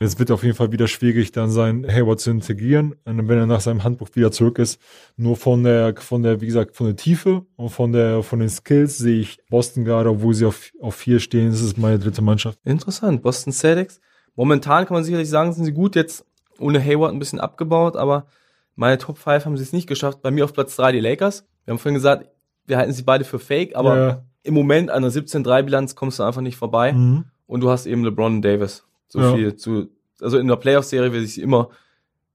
Es 0.00 0.18
wird 0.18 0.30
auf 0.32 0.42
jeden 0.42 0.56
Fall 0.56 0.72
wieder 0.72 0.88
schwierig, 0.88 1.30
dann 1.32 1.50
sein 1.50 1.86
Hayward 1.88 2.18
zu 2.20 2.30
integrieren, 2.30 2.94
und 3.04 3.28
wenn 3.28 3.38
er 3.38 3.46
nach 3.46 3.60
seinem 3.60 3.84
Handbuch 3.84 4.08
wieder 4.14 4.32
zurück 4.32 4.58
ist. 4.58 4.80
Nur 5.16 5.36
von 5.36 5.62
der, 5.62 5.94
von 5.96 6.22
der, 6.22 6.40
wie 6.40 6.46
gesagt, 6.46 6.74
von 6.76 6.86
der 6.86 6.96
Tiefe 6.96 7.46
und 7.56 7.68
von 7.70 7.92
der, 7.92 8.22
von 8.24 8.40
den 8.40 8.48
Skills 8.48 8.98
sehe 8.98 9.20
ich 9.20 9.38
Boston 9.48 9.84
gerade, 9.84 10.10
obwohl 10.10 10.34
sie 10.34 10.46
auf, 10.46 10.72
auf 10.80 10.96
vier 10.96 11.20
stehen. 11.20 11.50
Das 11.50 11.60
ist 11.60 11.78
meine 11.78 11.98
dritte 12.00 12.22
Mannschaft. 12.22 12.58
Interessant. 12.64 13.22
Boston 13.22 13.52
Celtics. 13.52 14.00
Momentan 14.34 14.84
kann 14.84 14.94
man 14.94 15.04
sicherlich 15.04 15.28
sagen, 15.28 15.52
sind 15.52 15.64
sie 15.64 15.72
gut 15.72 15.94
jetzt 15.94 16.26
ohne 16.58 16.80
Hayward 16.84 17.12
ein 17.12 17.18
bisschen 17.20 17.38
abgebaut, 17.40 17.96
aber 17.96 18.26
meine 18.74 18.98
Top 18.98 19.16
5 19.18 19.44
haben 19.44 19.56
sie 19.56 19.62
es 19.62 19.72
nicht 19.72 19.86
geschafft. 19.86 20.22
Bei 20.22 20.32
mir 20.32 20.44
auf 20.44 20.52
Platz 20.52 20.74
3 20.74 20.90
die 20.92 21.00
Lakers. 21.00 21.46
Wir 21.64 21.72
haben 21.72 21.78
vorhin 21.78 21.94
gesagt, 21.94 22.28
wir 22.66 22.78
halten 22.78 22.92
sie 22.92 23.04
beide 23.04 23.24
für 23.24 23.38
fake, 23.38 23.76
aber 23.76 23.96
Ja. 23.96 24.24
im 24.42 24.54
Moment 24.54 24.90
an 24.90 25.04
einer 25.04 25.12
17-3-Bilanz 25.12 25.94
kommst 25.94 26.18
du 26.18 26.24
einfach 26.24 26.40
nicht 26.40 26.56
vorbei. 26.56 26.92
Mhm. 26.92 27.26
Und 27.46 27.60
du 27.60 27.70
hast 27.70 27.86
eben 27.86 28.02
LeBron 28.04 28.36
und 28.36 28.42
Davis. 28.42 28.84
So 29.14 29.20
Ja. 29.20 29.34
viel 29.36 29.54
zu, 29.54 29.88
also 30.20 30.38
in 30.38 30.48
der 30.48 30.56
Playoff-Serie 30.56 31.12
will 31.12 31.22
ich 31.22 31.34
sie 31.34 31.42
immer 31.42 31.68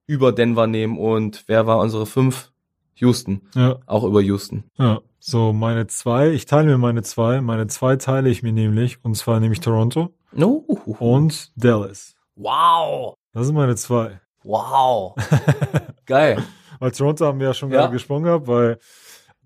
über 0.08 0.32
Denver 0.32 0.65
nehmen. 0.65 0.98
Und 0.98 1.44
wer 1.48 1.68
war 1.68 1.80
unsere 1.80 2.06
5? 2.06 2.52
Houston. 2.96 3.42
Ja. 3.54 3.78
Auch 3.86 4.04
über 4.06 4.22
Houston. 4.22 4.63
Ja, 4.78 5.00
so 5.20 5.52
meine 5.54 5.88
zwei, 5.88 6.30
ich 6.32 6.46
teile 6.46 6.68
mir 6.68 6.78
meine 6.78 7.02
zwei, 7.04 7.39
meine 7.42 7.68
zwei 7.68 7.96
teile 7.98 8.30
ich 8.30 8.44
mir 8.44 8.52
nämlich, 8.54 8.98
und 9.04 9.15
zwar 9.15 9.39
nämlich 9.39 9.60
Toronto 9.62 10.13
No. 10.34 10.65
und 11.00 11.52
Dallas. 11.56 12.15
Wow. 12.36 13.15
Das 13.34 13.46
sind 13.46 13.56
meine 13.56 13.76
zwei. 13.76 14.20
Wow. 14.44 15.15
Geil. 16.06 16.44
Weil 16.80 16.92
Toronto 16.92 17.26
haben 17.26 17.39
wir 17.39 17.48
ja 17.48 17.54
schon 17.54 17.72
Ja. 17.72 17.82
gerade 17.82 17.94
gesprochen 17.94 18.24
gehabt, 18.24 18.48
weil 18.48 18.80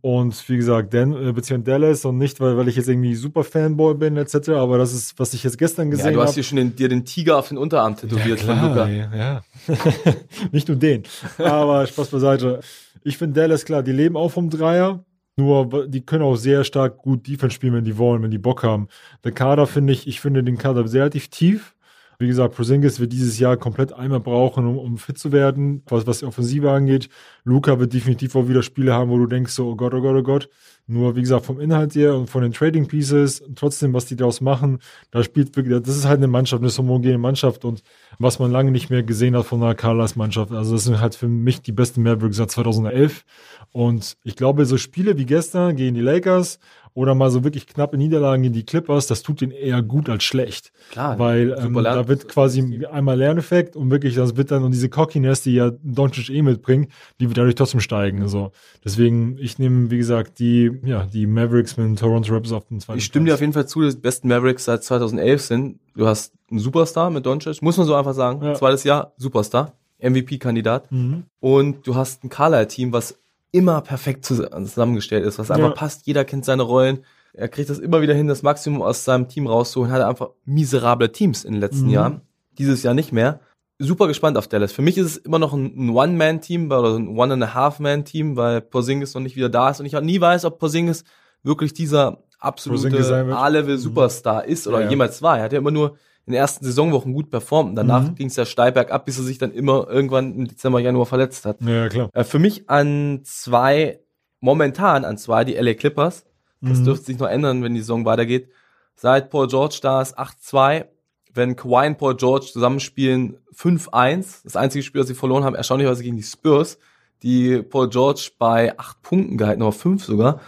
und 0.05 0.49
wie 0.49 0.57
gesagt, 0.57 0.93
Dan, 0.93 1.13
äh, 1.13 1.31
beziehungsweise 1.31 1.79
Dallas 1.79 2.03
und 2.03 2.17
nicht, 2.17 2.41
weil, 2.41 2.57
weil 2.57 2.67
ich 2.67 2.75
jetzt 2.75 2.89
irgendwie 2.89 3.15
super 3.15 3.45
Fanboy 3.45 3.93
bin, 3.95 4.17
etc., 4.17 4.49
aber 4.49 4.77
das 4.77 4.93
ist, 4.93 5.17
was 5.17 5.33
ich 5.33 5.45
jetzt 5.45 5.57
gestern 5.57 5.85
Ja, 5.87 5.91
gesehen 5.91 6.13
du 6.13 6.19
hast 6.19 6.31
habe. 6.31 6.33
hier 6.35 6.43
schon 6.43 6.57
den, 6.57 6.75
dir 6.75 6.89
den 6.89 7.05
Tiger 7.05 7.37
auf 7.37 7.47
den 7.47 7.57
Unterarm 7.57 7.95
tätowiert 7.95 8.41
von 8.41 8.61
Luca. 8.61 8.89
Ja, 8.89 9.15
ja. 9.15 9.41
Nicht 10.51 10.67
nur 10.67 10.75
den. 10.75 11.03
Aber 11.37 11.87
Spaß 11.87 12.09
beiseite. 12.09 12.59
Ich 13.05 13.17
finde 13.17 13.39
Dallas 13.39 13.63
klar, 13.63 13.81
die 13.81 13.93
leben 13.93 14.17
auch 14.17 14.29
vom 14.29 14.49
Dreier. 14.49 15.05
Nur 15.37 15.87
die 15.87 16.05
können 16.05 16.23
auch 16.25 16.35
sehr 16.35 16.65
stark 16.65 16.97
gut 16.97 17.25
Defense 17.25 17.55
spielen, 17.55 17.73
wenn 17.73 17.85
die 17.85 17.97
wollen, 17.97 18.21
wenn 18.21 18.29
die 18.29 18.37
Bock 18.37 18.61
haben. 18.61 18.89
Der 19.23 19.31
Kader 19.31 19.67
finde 19.67 19.93
ich, 19.93 20.05
ich 20.05 20.19
finde 20.19 20.43
den 20.43 20.57
Kader 20.57 20.85
sehr 20.85 21.03
relativ 21.03 21.29
tief. 21.29 21.75
Wie 22.23 22.27
gesagt, 22.27 22.55
Porzingis 22.55 23.01
wird 23.01 23.11
dieses 23.11 23.37
Jahr 23.37 23.57
komplett 23.57 23.91
einmal 23.91 24.21
brauchen, 24.21 24.65
um, 24.65 24.77
um 24.77 24.97
fit 24.97 25.17
zu 25.17 25.33
werden, 25.33 25.83
was, 25.87 26.07
was 26.07 26.19
die 26.19 26.25
Offensive 26.25 26.71
angeht. 26.71 27.09
Luca 27.43 27.79
wird 27.79 27.93
definitiv 27.93 28.33
auch 28.37 28.47
wieder 28.47 28.63
Spiele 28.63 28.93
haben, 28.93 29.11
wo 29.11 29.17
du 29.17 29.27
denkst 29.27 29.51
so, 29.51 29.67
oh 29.67 29.75
Gott, 29.75 29.93
oh 29.93 29.99
Gott, 29.99 30.15
oh 30.15 30.23
Gott. 30.23 30.49
Nur, 30.87 31.17
wie 31.17 31.21
gesagt, 31.21 31.45
vom 31.45 31.59
Inhalt 31.59 31.95
her 31.95 32.15
und 32.15 32.29
von 32.29 32.41
den 32.41 32.53
Trading 32.53 32.87
Pieces, 32.87 33.43
trotzdem, 33.55 33.93
was 33.93 34.05
die 34.05 34.15
daraus 34.15 34.39
machen, 34.39 34.79
da 35.11 35.21
spielt 35.21 35.55
wirklich, 35.57 35.81
das 35.81 35.97
ist 35.97 36.05
halt 36.05 36.19
eine 36.19 36.27
Mannschaft, 36.27 36.63
eine 36.63 36.71
homogene 36.71 37.17
Mannschaft 37.17 37.65
und 37.65 37.83
was 38.19 38.39
man 38.39 38.51
lange 38.51 38.71
nicht 38.71 38.89
mehr 38.89 39.03
gesehen 39.03 39.35
hat 39.35 39.45
von 39.45 39.61
einer 39.61 39.75
Carlas 39.75 40.15
Mannschaft. 40.15 40.51
Also, 40.53 40.75
das 40.75 40.85
sind 40.85 41.01
halt 41.01 41.15
für 41.15 41.27
mich 41.27 41.61
die 41.61 41.73
besten 41.73 42.03
Mavericks 42.03 42.37
seit 42.37 42.51
2011. 42.51 43.25
Und 43.73 44.17
ich 44.23 44.35
glaube, 44.35 44.65
so 44.65 44.77
Spiele 44.77 45.17
wie 45.17 45.25
gestern 45.25 45.75
gegen 45.75 45.95
die 45.95 46.01
Lakers 46.01 46.59
oder 46.95 47.15
mal 47.15 47.31
so 47.31 47.43
wirklich 47.43 47.65
knappe 47.65 47.97
Niederlagen 47.97 48.43
gegen 48.43 48.53
die 48.53 48.65
Clippers, 48.65 49.07
das 49.07 49.23
tut 49.23 49.41
denen 49.41 49.51
eher 49.51 49.81
gut 49.81 50.09
als 50.09 50.23
schlecht. 50.23 50.71
Klar. 50.91 51.17
Weil 51.17 51.49
super 51.49 51.79
ähm, 51.79 51.83
da 51.83 52.07
wird 52.07 52.27
quasi 52.27 52.85
einmal 52.85 53.17
Lerneffekt 53.17 53.75
und 53.75 53.89
wirklich, 53.89 54.15
das 54.15 54.37
wird 54.37 54.51
dann, 54.51 54.63
und 54.63 54.71
diese 54.71 54.89
Cockiness, 54.89 55.41
die 55.41 55.55
ja 55.55 55.71
Doncic 55.81 56.29
eh 56.29 56.41
mitbringt, 56.41 56.91
die 57.19 57.27
wird 57.27 57.37
dadurch 57.37 57.55
trotzdem 57.55 57.79
steigen. 57.79 58.27
So. 58.27 58.51
Deswegen, 58.85 59.37
ich 59.39 59.57
nehme, 59.57 59.89
wie 59.89 59.97
gesagt, 59.97 60.39
die, 60.39 60.71
ja, 60.83 61.05
die 61.05 61.25
Mavericks 61.25 61.77
mit 61.77 61.87
den 61.87 61.95
Toronto 61.95 62.33
Raptors 62.33 62.53
auf 62.53 62.67
den 62.67 62.79
zweiten 62.79 62.99
Ich 62.99 63.05
stimme 63.05 63.25
dir 63.25 63.31
Platz. 63.31 63.37
auf 63.37 63.41
jeden 63.41 63.53
Fall 63.53 63.67
zu, 63.67 63.81
dass 63.81 63.95
die 63.95 64.01
besten 64.01 64.27
Mavericks 64.27 64.65
seit 64.65 64.83
2011 64.83 65.41
sind. 65.41 65.79
Du 65.95 66.05
hast 66.05 66.33
einen 66.51 66.59
Superstar 66.59 67.09
mit 67.09 67.25
Doncic, 67.25 67.61
muss 67.63 67.77
man 67.77 67.87
so 67.87 67.95
einfach 67.95 68.13
sagen. 68.13 68.43
Ja. 68.43 68.53
Zweites 68.53 68.83
Jahr, 68.83 69.13
Superstar, 69.17 69.73
MVP-Kandidat. 69.99 70.91
Mhm. 70.91 71.23
Und 71.39 71.87
du 71.87 71.95
hast 71.95 72.23
ein 72.23 72.29
Carlisle-Team, 72.29 72.93
was 72.93 73.17
immer 73.53 73.79
perfekt 73.79 74.25
zus- 74.25 74.49
zusammengestellt 74.65 75.25
ist, 75.25 75.39
was 75.39 75.49
einfach 75.49 75.69
Ja. 75.69 75.73
passt. 75.75 76.05
Jeder 76.07 76.25
kennt 76.25 76.43
seine 76.43 76.63
Rollen. 76.63 77.05
Er 77.33 77.47
kriegt 77.47 77.69
das 77.69 77.79
immer 77.79 78.01
wieder 78.01 78.13
hin, 78.13 78.27
das 78.27 78.43
Maximum 78.43 78.81
aus 78.81 79.05
seinem 79.05 79.29
Team 79.29 79.47
rauszuholen. 79.47 79.91
Hat 79.91 80.01
einfach 80.01 80.31
miserable 80.43 81.11
Teams 81.11 81.45
in 81.45 81.53
den 81.53 81.61
letzten 81.61 81.85
Mhm. 81.85 81.89
Jahren. 81.91 82.21
Dieses 82.57 82.83
Jahr 82.83 82.93
nicht 82.93 83.11
mehr. 83.13 83.39
Super 83.79 84.07
gespannt 84.07 84.37
auf 84.37 84.47
Dallas. 84.47 84.71
Für 84.71 84.81
mich 84.81 84.97
ist 84.97 85.05
es 85.05 85.17
immer 85.17 85.39
noch 85.39 85.53
ein, 85.53 85.89
One-Man-Team 85.89 86.67
oder 86.71 86.95
ein 86.95 87.07
One-and-a-Half-Man-Team, 87.07 88.35
weil 88.35 88.61
Porzingis 88.61 89.13
noch 89.13 89.21
nicht 89.21 89.35
wieder 89.35 89.49
da 89.49 89.69
ist 89.69 89.79
und 89.79 89.85
ich 89.85 89.95
auch 89.97 90.01
nie 90.01 90.19
weiß, 90.21 90.45
ob 90.45 90.59
Porzingis 90.59 91.03
wirklich 91.43 91.73
dieser 91.73 92.19
absolute. 92.39 92.95
A-Level-Superstar 93.35 94.45
ist 94.45 94.67
oder 94.67 94.81
ja. 94.81 94.89
jemals 94.89 95.21
war. 95.21 95.37
Er 95.37 95.43
hat 95.45 95.53
ja 95.53 95.59
immer 95.59 95.71
nur 95.71 95.97
in 96.25 96.33
den 96.33 96.39
ersten 96.39 96.63
Saisonwochen 96.65 97.13
gut 97.13 97.29
performt 97.29 97.71
und 97.71 97.75
danach 97.75 98.03
Mhm. 98.03 98.15
ging 98.15 98.27
es 98.27 98.35
ja 98.37 98.45
steil 98.45 98.71
bergab, 98.71 99.05
bis 99.05 99.17
er 99.17 99.23
sich 99.25 99.37
dann 99.37 99.51
immer 99.51 99.87
irgendwann 99.89 100.33
im 100.35 100.47
Dezember, 100.47 100.79
Januar 100.79 101.05
verletzt 101.05 101.45
hat. 101.45 101.61
Ja, 101.61 101.89
klar. 101.89 102.09
Äh, 102.13 102.23
für 102.23 102.39
mich 102.39 102.69
an 102.69 103.21
zwei, 103.23 103.99
momentan 104.39 105.03
an 105.05 105.17
zwei, 105.17 105.43
die 105.43 105.55
LA 105.55 105.73
Clippers. 105.73 106.25
Das 106.61 106.79
Mhm. 106.79 106.85
dürfte 106.85 107.05
sich 107.07 107.19
noch 107.19 107.27
ändern, 107.27 107.61
wenn 107.63 107.73
die 107.73 107.81
Saison 107.81 108.05
weitergeht. 108.05 108.49
Seit 108.95 109.29
Paul 109.31 109.47
George 109.47 109.79
da 109.81 110.01
ist 110.01 110.17
8-2. 110.17 110.85
Wenn 111.33 111.55
Kawhi 111.55 111.87
und 111.87 111.97
Paul 111.97 112.15
George 112.15 112.45
zusammenspielen 112.53 113.37
5-1. 113.51 114.43
Das 114.43 114.55
einzige 114.55 114.83
Spiel, 114.83 115.01
das 115.01 115.07
sie 115.07 115.15
verloren 115.15 115.43
haben, 115.43 115.55
erstaunlicherweise 115.55 116.03
gegen 116.03 116.15
die 116.15 116.23
Spurs, 116.23 116.77
die 117.23 117.61
Paul 117.63 117.89
George 117.89 118.29
bei 118.37 118.77
8 118.79 119.01
Punkten 119.01 119.37
gehalten, 119.37 119.61
aber 119.63 119.71
5 119.73 120.03
sogar. 120.05 120.39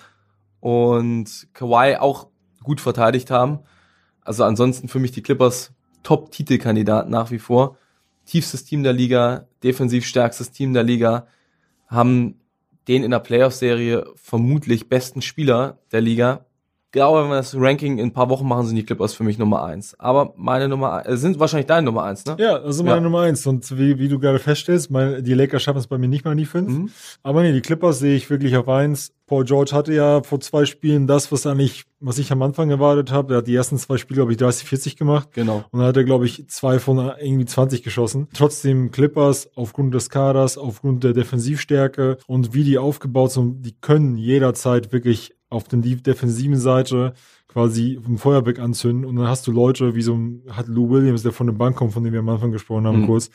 Und 0.59 1.47
Kawhi 1.53 1.97
auch 1.97 2.27
gut 2.63 2.81
verteidigt 2.81 3.29
haben. 3.31 3.59
Also 4.25 4.43
ansonsten 4.43 4.89
für 4.89 4.99
mich 4.99 5.11
die 5.11 5.21
Clippers 5.21 5.71
Top-Titelkandidat 6.03 7.09
nach 7.09 7.31
wie 7.31 7.39
vor. 7.39 7.77
Tiefstes 8.25 8.65
Team 8.65 8.83
der 8.83 8.91
Liga, 8.91 9.47
defensiv 9.63 10.05
stärkstes 10.05 10.51
Team 10.51 10.73
der 10.73 10.83
Liga, 10.83 11.27
haben 11.87 12.41
den 12.87 13.03
in 13.03 13.11
der 13.11 13.19
Playoff-Serie 13.19 14.05
vermutlich 14.15 14.89
besten 14.89 15.21
Spieler 15.21 15.79
der 15.91 16.01
Liga. 16.01 16.45
Glaube, 16.95 17.23
wenn 17.23 17.29
wir 17.29 17.35
das 17.35 17.53
Ranking 17.59 17.97
in 17.97 18.05
ein 18.07 18.13
paar 18.13 18.29
Wochen 18.29 18.47
machen, 18.47 18.67
sind 18.67 18.77
die 18.77 18.85
Clippers 18.85 19.13
für 19.13 19.25
mich 19.25 19.37
Nummer 19.37 19.65
eins. 19.65 19.99
Aber 19.99 20.33
meine 20.37 20.69
Nummer 20.69 21.05
äh, 21.05 21.17
sind 21.17 21.37
wahrscheinlich 21.41 21.67
deine 21.67 21.83
Nummer 21.83 22.03
eins, 22.03 22.23
ne? 22.23 22.37
Ja, 22.39 22.57
das 22.57 22.77
ist 22.77 22.83
meine 22.83 22.95
Ja. 22.95 23.01
Nummer 23.01 23.19
eins. 23.19 23.45
Und 23.45 23.77
wie, 23.77 23.99
wie 23.99 24.07
du 24.07 24.17
gerade 24.17 24.39
feststellst, 24.39 24.89
meine, 24.91 25.21
die 25.21 25.33
Lakers 25.33 25.61
schaffen 25.61 25.79
es 25.79 25.87
bei 25.87 25.97
mir 25.97 26.07
nicht 26.07 26.23
mal 26.23 26.31
in 26.31 26.37
die 26.37 26.45
fünf. 26.45 26.71
Mhm. 26.71 26.89
Aber 27.21 27.41
nee, 27.43 27.51
die 27.51 27.59
Clippers 27.59 27.99
sehe 27.99 28.15
ich 28.15 28.29
wirklich 28.29 28.55
auf 28.55 28.69
eins. 28.69 29.11
Paul 29.27 29.43
George 29.43 29.71
hatte 29.73 29.93
ja 29.93 30.23
vor 30.23 30.39
zwei 30.39 30.63
Spielen 30.63 31.05
das, 31.05 31.33
was 31.33 31.45
eigentlich, 31.45 31.83
was 31.99 32.17
ich 32.17 32.31
am 32.31 32.41
Anfang 32.43 32.69
erwartet 32.69 33.11
habe. 33.11 33.33
Er 33.33 33.37
hat 33.39 33.47
die 33.47 33.55
ersten 33.55 33.77
zwei 33.77 33.97
Spiele, 33.97 34.19
glaube 34.19 34.31
ich, 34.31 34.37
30, 34.37 34.65
40 34.65 34.95
gemacht. 34.95 35.29
Genau. 35.33 35.65
Und 35.71 35.79
dann 35.79 35.87
hat 35.89 35.97
er, 35.97 36.05
glaube 36.05 36.25
ich, 36.25 36.47
zwei 36.47 36.79
von 36.79 37.11
irgendwie 37.19 37.45
20 37.45 37.83
geschossen. 37.83 38.29
Trotzdem 38.33 38.91
Clippers 38.91 39.49
aufgrund 39.55 39.93
des 39.93 40.09
Kaders, 40.09 40.57
aufgrund 40.57 41.03
der 41.03 41.11
Defensivstärke 41.11 42.19
und 42.27 42.53
wie 42.53 42.63
die 42.63 42.77
aufgebaut 42.77 43.31
sind, 43.31 43.65
die 43.65 43.73
können 43.73 44.15
jederzeit 44.15 44.93
wirklich 44.93 45.35
auf 45.55 45.67
den 45.67 45.81
die 45.81 45.95
defensiven 45.95 46.57
Seite 46.57 47.13
quasi 47.47 47.99
ein 48.05 48.17
Feuerwerk 48.17 48.59
anzünden 48.59 49.05
und 49.05 49.15
dann 49.15 49.27
hast 49.27 49.47
du 49.47 49.51
Leute 49.51 49.95
wie 49.95 50.01
so 50.01 50.13
ein, 50.13 50.41
hat 50.51 50.67
Lou 50.67 50.89
Williams, 50.89 51.23
der 51.23 51.31
von 51.31 51.47
der 51.47 51.53
Bank 51.53 51.77
kommt, 51.77 51.93
von 51.93 52.03
dem 52.03 52.11
wir 52.13 52.19
am 52.19 52.29
Anfang 52.29 52.51
gesprochen 52.51 52.85
haben, 52.85 53.01
Mhm. 53.01 53.05
kurz, 53.07 53.29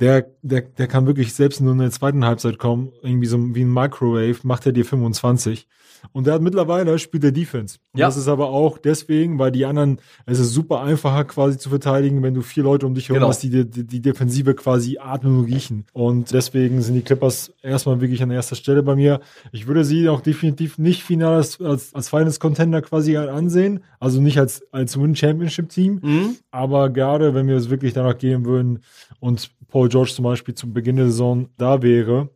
der, 0.00 0.26
der, 0.42 0.62
der 0.62 0.86
kann 0.86 1.06
wirklich 1.06 1.34
selbst 1.34 1.60
nur 1.60 1.72
in 1.72 1.78
der 1.78 1.90
zweiten 1.90 2.24
Halbzeit 2.24 2.58
kommen, 2.58 2.92
irgendwie 3.02 3.26
so 3.26 3.38
wie 3.54 3.62
ein 3.62 3.72
Microwave, 3.72 4.38
macht 4.42 4.66
er 4.66 4.72
dir 4.72 4.84
25. 4.84 5.66
Und 6.12 6.26
der 6.26 6.32
hat 6.32 6.40
mittlerweile 6.40 6.98
spielt 6.98 7.24
der 7.24 7.30
Defense. 7.32 7.76
Und 7.92 8.00
Ja. 8.00 8.06
das 8.06 8.16
ist 8.16 8.26
aber 8.26 8.48
auch 8.48 8.78
deswegen, 8.78 9.38
weil 9.38 9.52
die 9.52 9.66
anderen, 9.66 9.98
es 10.24 10.38
ist 10.38 10.54
super 10.54 10.80
einfacher 10.80 11.24
quasi 11.24 11.58
zu 11.58 11.68
verteidigen, 11.68 12.22
wenn 12.22 12.32
du 12.32 12.40
vier 12.40 12.62
Leute 12.62 12.86
um 12.86 12.94
dich 12.94 13.10
herum 13.10 13.18
Genau. 13.18 13.28
hast, 13.28 13.42
die, 13.42 13.68
die 13.68 13.86
die 13.86 14.00
Defensive 14.00 14.54
quasi 14.54 14.96
atmen 14.98 15.40
und 15.40 15.44
riechen. 15.44 15.84
Und 15.92 16.32
deswegen 16.32 16.80
sind 16.80 16.94
die 16.94 17.02
Clippers 17.02 17.52
erstmal 17.62 18.00
wirklich 18.00 18.22
an 18.22 18.30
erster 18.30 18.56
Stelle 18.56 18.82
bei 18.82 18.96
mir. 18.96 19.20
Ich 19.52 19.66
würde 19.66 19.84
sie 19.84 20.08
auch 20.08 20.22
definitiv 20.22 20.78
nicht 20.78 21.02
final 21.02 21.34
als, 21.34 21.60
als, 21.60 21.94
als 21.94 22.08
Finals 22.08 22.40
Contender 22.40 22.80
quasi 22.80 23.18
ansehen. 23.18 23.80
Also 23.98 24.22
nicht 24.22 24.38
als, 24.38 24.62
als 24.72 24.98
Win 24.98 25.14
Championship 25.14 25.68
Team. 25.68 26.00
Mhm. 26.02 26.36
Aber 26.50 26.88
gerade 26.88 27.34
wenn 27.34 27.46
wir 27.46 27.56
es 27.56 27.68
wirklich 27.68 27.92
danach 27.92 28.16
gehen 28.16 28.46
würden 28.46 28.78
und 29.18 29.50
Paul 29.70 29.88
George 29.88 30.12
zum 30.14 30.24
Beispiel 30.24 30.54
zum 30.54 30.72
Beginn 30.72 30.96
der 30.96 31.06
Saison 31.06 31.48
da 31.56 31.82
wäre, 31.82 32.28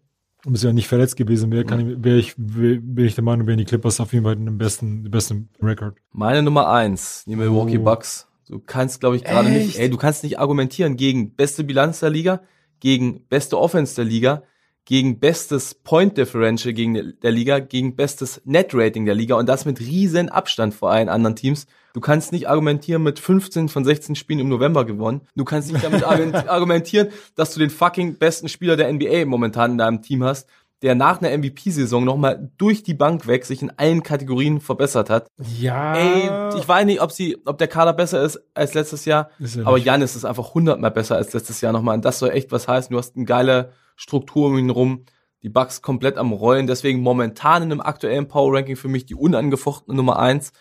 und 0.45 0.53
bisher 0.53 0.72
nicht 0.72 0.89
verletzt 0.89 1.16
gewesen 1.16 1.51
wäre, 1.53 1.64
kann 1.64 1.80
ich, 1.80 2.05
wäre 2.05 2.18
ich, 2.18 2.35
bin 2.37 3.05
ich 3.05 3.14
der 3.14 3.24
Meinung, 3.24 3.47
wären 3.47 3.59
die 3.59 3.64
Clippers 3.64 3.99
auf 4.01 4.12
jeden 4.12 4.24
Fall 4.24 4.37
den 4.37 4.59
besten, 4.59 5.03
den 5.05 5.11
besten 5.11 5.49
Rekord. 5.62 5.97
Meine 6.12 6.43
Nummer 6.43 6.68
eins, 6.70 7.24
die 7.26 7.35
Milwaukee 7.37 7.78
Oh. 7.78 7.82
Bucks. 7.85 8.28
Du 8.47 8.59
kannst, 8.59 9.01
glaube 9.01 9.16
ich, 9.16 9.24
gerade 9.24 9.49
nicht, 9.49 9.78
ey, 9.78 9.89
du 9.89 9.97
kannst 9.97 10.22
nicht 10.22 10.39
argumentieren 10.39 10.97
gegen 10.97 11.35
beste 11.35 11.64
Bilanz 11.64 12.01
der 12.01 12.11
Liga, 12.11 12.43
gegen 12.78 13.26
beste 13.28 13.59
Offense 13.59 13.95
der 13.97 14.05
Liga, 14.05 14.43
gegen 14.85 15.18
bestes 15.18 15.74
Point 15.74 16.18
Differential 16.18 16.74
gegen 16.74 17.14
der 17.22 17.30
Liga, 17.30 17.59
gegen 17.61 17.97
bestes 17.97 18.43
Net 18.45 18.72
Rating 18.74 19.07
der 19.07 19.14
Liga 19.14 19.37
und 19.37 19.49
das 19.49 19.64
mit 19.64 19.80
riesen 19.80 20.28
Abstand 20.28 20.74
vor 20.74 20.91
allen 20.91 21.09
anderen 21.09 21.37
Teams. 21.37 21.66
Du 21.95 22.01
kannst 22.01 22.32
nicht 22.32 22.49
argumentieren 22.49 23.03
mit 23.05 23.20
15 23.20 23.68
von 23.68 23.84
16 23.84 24.16
Spielen 24.16 24.40
im 24.40 24.49
November 24.49 24.84
gewonnen. 24.84 25.22
Du 25.36 25.45
kannst 25.45 25.72
nicht 25.72 25.84
damit 25.84 26.05
argu- 26.05 26.34
argumentieren, 26.49 27.09
dass 27.36 27.55
du 27.55 27.61
den 27.61 27.70
fucking 27.70 28.18
besten 28.18 28.49
Spieler 28.49 28.76
der 28.76 28.92
NBA 28.92 29.24
momentan 29.26 29.70
in 29.72 29.78
deinem 29.78 30.03
Team 30.03 30.24
hast, 30.24 30.49
der 30.82 30.97
nach 30.97 31.22
einer 31.22 31.30
MVP-Saison 31.38 32.05
nochmal 32.05 32.51
durch 32.59 32.82
die 32.82 32.95
Bank 32.95 33.28
weg 33.28 33.47
sich 33.47 33.62
in 33.62 33.70
allen 33.78 34.03
Kategorien 34.03 34.61
verbessert 34.61 35.09
hat. 35.09 35.28
Ja. 35.59 35.95
Ey, 35.95 36.59
ich 36.59 36.66
weiß 36.68 36.84
nicht, 36.84 37.01
ob 37.01 37.12
sie, 37.12 37.38
ob 37.47 37.59
der 37.59 37.68
Kader 37.68 37.92
besser 37.92 38.22
ist 38.22 38.40
als 38.55 38.74
letztes 38.74 39.05
Jahr, 39.05 39.30
er 39.38 39.66
aber. 39.66 39.78
Janis 39.78 40.16
ist 40.16 40.24
einfach 40.24 40.53
hundertmal 40.53 40.90
besser 40.90 41.14
als 41.14 41.32
letztes 41.32 41.61
Jahr 41.61 41.72
nochmal. 41.72 41.95
Und 41.95 42.05
das 42.05 42.18
soll 42.18 42.30
echt 42.30 42.51
was 42.51 42.66
heißen. 42.66 42.92
Du 42.92 42.99
hast 42.99 43.14
eine 43.14 43.24
geile 43.24 43.72
Struktur 43.95 44.49
um 44.49 44.59
ihn 44.59 44.68
rum. 44.70 45.05
Die 45.45 45.49
Bucks 45.49 45.80
komplett 45.80 46.18
am 46.18 46.32
Rollen. 46.32 46.66
Deswegen 46.66 47.01
momentan 47.01 47.62
in 47.62 47.70
einem 47.70 47.80
aktuellen 47.80 48.26
Power 48.26 48.53
Ranking 48.55 48.76
für 48.76 48.88
mich 48.88 49.07
die 49.07 49.14
unangefochtene 49.14 49.97
Nummer 49.97 50.18
eins 50.18 50.53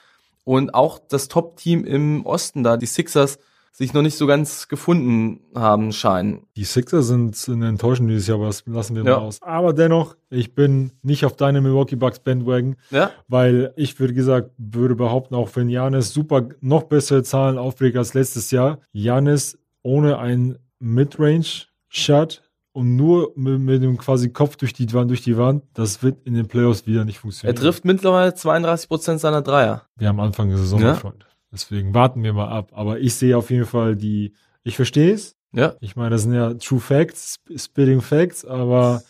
Und 0.43 0.73
auch 0.73 0.99
das 0.99 1.27
Top-Team 1.27 1.85
im 1.85 2.25
Osten 2.25 2.63
da, 2.63 2.77
die 2.77 2.85
Sixers, 2.85 3.39
sich 3.75 3.91
noch 3.93 4.03
nicht 4.03 4.15
so 4.17 4.27
ganz 4.27 4.67
gefunden 4.67 5.39
haben 5.55 5.91
scheinen. 5.93 6.45
Die 6.55 6.63
Sixers 6.63 7.07
sind, 7.07 7.35
sind 7.35 7.63
enttäuschend 7.63 8.07
dieses 8.07 8.27
Jahr, 8.27 8.37
aber 8.37 8.45
das 8.45 8.63
lassen 8.67 8.95
wir 8.95 9.03
Ja. 9.03 9.17
mal 9.17 9.25
aus. 9.25 9.41
Aber 9.41 9.73
dennoch, 9.73 10.15
ich 10.29 10.53
bin 10.53 10.91
nicht 11.01 11.25
auf 11.25 11.35
deine 11.35 11.59
Milwaukee 11.59 11.95
Bucks 11.95 12.19
Bandwagon, 12.19 12.75
Ja? 12.91 13.09
weil 13.27 13.73
ich 13.75 13.99
würde 13.99 14.13
gesagt, 14.13 14.51
würde 14.59 14.93
behaupten, 14.93 15.33
auch 15.33 15.49
wenn 15.55 15.69
Janis 15.69 16.13
super 16.13 16.49
noch 16.61 16.83
bessere 16.83 17.23
Zahlen 17.23 17.57
auflegt 17.57 17.97
als 17.97 18.13
letztes 18.13 18.51
Jahr, 18.51 18.77
Janis 18.91 19.57
ohne 19.81 20.19
ein 20.19 20.59
Midrange-Shot 20.79 22.41
und 22.73 22.95
nur 22.95 23.31
mit, 23.35 23.59
mit 23.59 23.81
dem 23.83 23.97
quasi 23.97 24.29
Kopf 24.29 24.55
durch 24.57 24.73
die 24.73 24.91
Wand, 24.93 25.09
durch 25.09 25.21
die 25.21 25.37
Wand, 25.37 25.63
das 25.73 26.03
wird 26.03 26.17
in 26.25 26.33
den 26.33 26.47
Playoffs 26.47 26.85
wieder 26.85 27.05
nicht 27.05 27.17
Er 27.17 27.21
funktionieren. 27.21 27.55
trifft 27.55 27.85
mittlerweile 27.85 28.33
32 28.33 28.89
Prozent 28.89 29.19
seiner 29.21 29.41
Dreier. 29.41 29.83
Wir 29.95 30.07
haben 30.09 30.19
Anfang 30.19 30.49
der 30.49 30.57
Saison, 30.57 30.81
Ja. 30.81 30.95
Freund. 30.95 31.25
Deswegen 31.51 31.93
warten 31.93 32.23
wir 32.23 32.33
mal 32.33 32.47
ab. 32.49 32.71
Aber 32.73 32.99
ich 32.99 33.13
sehe 33.15 33.37
auf 33.37 33.49
jeden 33.51 33.65
Fall 33.67 33.95
die, 33.95 34.33
ich 34.63 34.75
verstehe 34.75 35.13
es. 35.13 35.35
Ja. 35.53 35.75
Ich 35.81 35.95
meine, 35.95 36.09
das 36.09 36.23
sind 36.23 36.33
ja 36.33 36.55
True 36.55 36.79
Facts, 36.79 37.35
Sp- 37.37 37.53
Spitting 37.57 38.01
Facts, 38.01 38.43
aber 38.43 39.03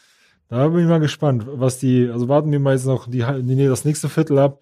da 0.50 0.68
bin 0.68 0.82
ich 0.82 0.88
mal 0.88 1.00
gespannt, 1.00 1.46
was 1.48 1.80
die, 1.80 2.10
also 2.12 2.28
warten 2.28 2.52
wir 2.52 2.60
mal 2.60 2.74
jetzt 2.74 2.86
noch 2.86 3.08
die, 3.10 3.24
die, 3.44 3.66
das 3.66 3.86
nächste 3.86 4.10
Viertel 4.10 4.38
ab 4.40 4.60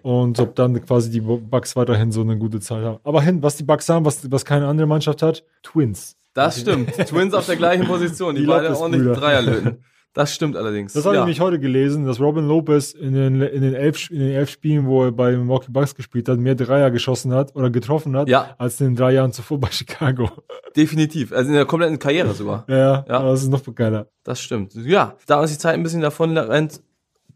und 0.00 0.40
ob 0.40 0.54
dann 0.54 0.80
quasi 0.86 1.10
die 1.10 1.20
Bucks 1.20 1.76
weiterhin 1.76 2.12
so 2.12 2.22
eine 2.22 2.38
gute 2.38 2.60
Zeit 2.60 2.82
haben. 2.82 2.98
Aber 3.04 3.20
hin, 3.20 3.42
was 3.42 3.56
die 3.56 3.64
Bucks 3.64 3.88
haben, 3.90 4.06
was, 4.06 4.30
was 4.30 4.44
keine 4.46 4.66
andere 4.66 4.86
Mannschaft 4.86 5.20
hat, 5.22 5.44
Twins. 5.62 6.16
Das 6.34 6.60
stimmt. 6.60 6.92
Twins 7.08 7.34
auf 7.34 7.46
der 7.46 7.56
gleichen 7.56 7.86
Position, 7.86 8.34
die, 8.34 8.42
Die 8.42 8.46
beide 8.46 8.68
Lopez-Brüder. 8.68 8.82
ordentlich 8.82 9.18
Dreier 9.18 9.42
löten. 9.42 9.84
Das 10.14 10.34
stimmt 10.34 10.56
allerdings. 10.56 10.94
Das 10.94 11.04
habe 11.04 11.14
ja. 11.16 11.20
ich 11.20 11.26
nämlich 11.26 11.40
heute 11.40 11.60
gelesen, 11.60 12.04
dass 12.06 12.18
Robin 12.18 12.46
Lopez 12.48 12.92
in 12.92 13.12
den, 13.12 13.40
in, 13.42 13.60
den 13.62 13.74
elf, 13.74 14.10
in 14.10 14.18
den 14.18 14.30
elf 14.32 14.50
Spielen, 14.50 14.86
wo 14.86 15.04
er 15.04 15.12
bei 15.12 15.30
den 15.30 15.40
Milwaukee 15.42 15.70
Bucks 15.70 15.94
gespielt 15.94 16.28
hat, 16.28 16.38
mehr 16.38 16.54
Dreier 16.54 16.90
geschossen 16.90 17.32
hat 17.32 17.54
oder 17.54 17.70
getroffen 17.70 18.16
hat, 18.16 18.28
Ja. 18.28 18.54
als 18.58 18.80
in 18.80 18.88
den 18.88 18.96
drei 18.96 19.12
Jahren 19.12 19.32
zuvor 19.32 19.60
bei 19.60 19.68
Chicago. 19.70 20.30
Definitiv. 20.76 21.32
Also 21.32 21.48
in 21.50 21.54
der 21.54 21.66
kompletten 21.66 21.98
Karriere 21.98 22.32
sogar. 22.34 22.64
Ja, 22.68 23.04
Ja. 23.06 23.18
aber 23.18 23.30
das 23.30 23.42
ist 23.42 23.48
noch 23.50 23.62
geiler. 23.74 24.08
Das 24.24 24.40
stimmt. 24.40 24.74
Ja, 24.74 25.14
da 25.26 25.40
uns 25.40 25.52
die 25.52 25.58
Zeit 25.58 25.74
ein 25.74 25.82
bisschen 25.82 26.00
davon 26.00 26.36
rennt, 26.36 26.80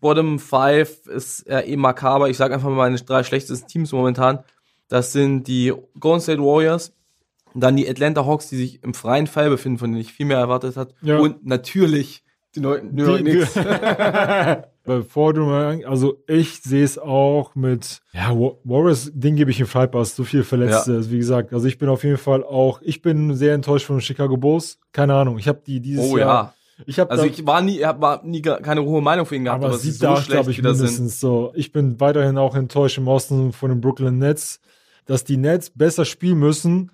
Bottom 0.00 0.40
5 0.40 1.06
ist 1.06 1.46
ja 1.48 1.60
eh 1.60 1.76
makaber. 1.76 2.28
Ich 2.30 2.36
sage 2.36 2.54
einfach 2.54 2.68
mal 2.68 2.74
meine 2.74 2.96
drei 2.96 3.22
schlechtesten 3.22 3.68
Teams 3.68 3.92
momentan. 3.92 4.40
Das 4.88 5.12
sind 5.12 5.44
die 5.46 5.72
Golden 6.00 6.20
State 6.20 6.40
Warriors, 6.42 6.92
dann 7.54 7.76
die 7.76 7.88
Atlanta 7.88 8.24
Hawks, 8.26 8.48
die 8.48 8.56
sich 8.56 8.82
im 8.82 8.94
freien 8.94 9.26
Fall 9.26 9.50
befinden, 9.50 9.78
von 9.78 9.90
denen 9.90 10.00
ich 10.00 10.12
viel 10.12 10.26
mehr 10.26 10.38
erwartet 10.38 10.76
hat. 10.76 10.94
Ja. 11.02 11.18
Und 11.18 11.46
natürlich 11.46 12.22
die 12.54 12.60
Neu 12.60 12.80
New 12.82 13.04
York 13.06 13.20
Knicks. 13.20 13.54
Bevor 14.84 15.32
du 15.32 15.42
mal, 15.44 15.84
also 15.86 16.16
ich 16.26 16.60
sehe 16.60 16.82
es 16.82 16.98
auch 16.98 17.54
mit, 17.54 18.00
ja, 18.12 18.30
Wa- 18.36 18.56
Warriors, 18.64 19.12
den 19.14 19.36
gebe 19.36 19.52
ich 19.52 19.58
einen 19.60 19.68
Freipass, 19.68 20.16
so 20.16 20.24
viel 20.24 20.42
Verletzte, 20.42 20.94
also 20.94 21.10
wie 21.12 21.18
gesagt, 21.18 21.52
also 21.52 21.68
ich 21.68 21.78
bin 21.78 21.88
auf 21.88 22.02
jeden 22.02 22.16
Fall 22.18 22.42
auch, 22.42 22.80
ich 22.82 23.00
bin 23.00 23.36
sehr 23.36 23.54
enttäuscht 23.54 23.86
von 23.86 23.96
den 23.98 24.02
Chicago 24.02 24.36
Bulls, 24.36 24.80
keine 24.92 25.14
Ahnung, 25.14 25.38
ich 25.38 25.46
habe 25.46 25.62
die 25.64 25.78
dieses 25.78 26.10
Oh 26.10 26.16
Jahr, 26.18 26.54
ja. 26.78 26.82
ich 26.84 26.98
habe 26.98 27.12
Also 27.12 27.26
ich 27.26 27.46
war 27.46 27.62
nie, 27.62 27.84
hab 27.84 28.00
war 28.00 28.24
nie 28.24 28.42
keine 28.42 28.82
hohe 28.82 29.00
Meinung 29.00 29.24
für 29.24 29.36
ihn 29.36 29.44
gehabt, 29.44 29.62
aber, 29.62 29.68
aber 29.74 29.78
sie 29.78 29.92
so 29.92 30.08
achte 30.08 30.22
schlecht 30.24 30.38
habe 30.40 30.50
ich 30.50 30.58
wieder 30.58 30.74
sind. 30.74 30.86
mindestens 30.86 31.20
so. 31.20 31.52
Ich 31.54 31.70
bin 31.70 32.00
weiterhin 32.00 32.36
auch 32.36 32.56
enttäuscht 32.56 32.98
im 32.98 33.06
Osten 33.06 33.52
von 33.52 33.70
den 33.70 33.80
Brooklyn 33.80 34.18
Nets, 34.18 34.58
dass 35.06 35.22
die 35.22 35.36
Nets 35.36 35.70
besser 35.70 36.04
spielen 36.04 36.40
müssen 36.40 36.90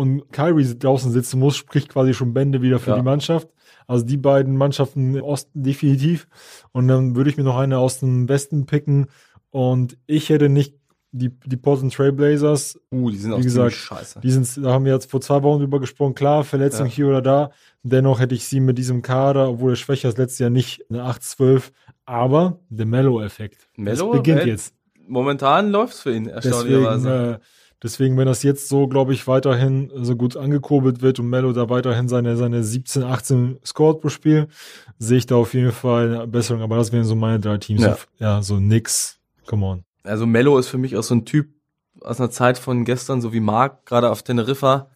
und 0.00 0.32
Kyrie 0.32 0.78
draußen 0.78 1.10
sitzen 1.12 1.38
muss, 1.38 1.56
spricht 1.56 1.88
quasi 1.90 2.14
schon 2.14 2.32
Bände 2.34 2.62
wieder 2.62 2.78
für 2.78 2.90
Ja. 2.90 2.96
die 2.96 3.02
Mannschaft. 3.02 3.48
Also 3.86 4.04
die 4.04 4.16
beiden 4.16 4.56
Mannschaften 4.56 5.14
im 5.14 5.22
Osten 5.22 5.62
definitiv. 5.62 6.26
Und 6.72 6.88
dann 6.88 7.16
würde 7.16 7.30
ich 7.30 7.36
mir 7.36 7.42
noch 7.44 7.58
eine 7.58 7.78
aus 7.78 8.00
dem 8.00 8.28
Westen 8.28 8.66
picken. 8.66 9.06
Und 9.50 9.98
ich 10.06 10.28
hätte 10.28 10.48
nicht 10.48 10.74
die, 11.12 11.30
die 11.44 11.56
Portland 11.56 11.92
Trailblazers, 11.92 12.78
Uh, 12.92 13.10
die 13.10 13.16
sind 13.16 13.32
auch 13.32 13.38
Wie 13.40 13.42
gesagt, 13.42 13.72
scheiße. 13.72 14.20
die 14.20 14.30
sind, 14.30 14.64
da 14.64 14.70
haben 14.72 14.84
wir 14.84 14.92
jetzt 14.92 15.10
vor 15.10 15.20
zwei 15.20 15.42
Wochen 15.42 15.58
drüber 15.58 15.80
gesprochen, 15.80 16.14
klar, 16.14 16.44
Verletzung 16.44 16.86
Ja. 16.86 16.92
hier 16.92 17.08
oder 17.08 17.20
da. 17.20 17.50
Dennoch 17.82 18.20
hätte 18.20 18.36
ich 18.36 18.44
sie 18.46 18.60
mit 18.60 18.78
diesem 18.78 19.02
Kader, 19.02 19.48
obwohl 19.50 19.72
er 19.72 19.76
schwächer 19.76 20.08
ist, 20.08 20.18
letztes 20.18 20.38
Jahr 20.38 20.50
nicht 20.50 20.84
eine 20.88 21.02
8-12. 21.04 21.72
Aber 22.06 22.60
der 22.68 22.86
Mellow-Effekt. 22.86 23.68
Mello, 23.76 24.12
das 24.12 24.18
beginnt 24.18 24.42
äh, 24.42 24.46
jetzt. 24.46 24.72
Momentan 25.08 25.70
läuft's 25.72 26.00
für 26.02 26.14
ihn, 26.14 26.24
Deswegen, 26.26 26.36
erstaunlicherweise. 26.54 27.40
äh, 27.40 27.69
deswegen, 27.82 28.16
wenn 28.16 28.26
das 28.26 28.42
jetzt 28.42 28.68
so, 28.68 28.86
glaube 28.86 29.12
ich, 29.12 29.26
weiterhin 29.26 29.90
so 29.94 30.16
gut 30.16 30.36
angekurbelt 30.36 31.02
wird 31.02 31.18
und 31.18 31.28
Mello 31.28 31.52
da 31.52 31.68
weiterhin 31.68 32.08
seine, 32.08 32.36
seine 32.36 32.62
17, 32.62 33.02
18 33.02 33.58
scored 33.64 34.00
pro 34.00 34.08
Spiel, 34.08 34.48
sehe 34.98 35.18
ich 35.18 35.26
da 35.26 35.36
auf 35.36 35.54
jeden 35.54 35.72
Fall 35.72 36.14
eine 36.14 36.26
Besserung. 36.26 36.62
Aber 36.62 36.76
das 36.76 36.92
wären 36.92 37.04
so 37.04 37.14
meine 37.14 37.40
drei 37.40 37.58
Teams. 37.58 37.82
Ja. 37.82 37.96
ja 38.18 38.42
so 38.42 38.60
nix. 38.60 39.18
Come 39.46 39.66
on. 39.66 39.84
Also 40.04 40.26
Mello 40.26 40.58
ist 40.58 40.68
für 40.68 40.78
mich 40.78 40.96
auch 40.96 41.02
so 41.02 41.14
ein 41.14 41.24
Typ 41.24 41.48
aus 42.02 42.18
einer 42.18 42.30
Zeit 42.30 42.56
von 42.56 42.84
gestern, 42.84 43.20
so 43.20 43.32
wie 43.32 43.40
Marc, 43.40 43.84
gerade 43.84 44.10
auf 44.10 44.22
Teneriffa, 44.22 44.88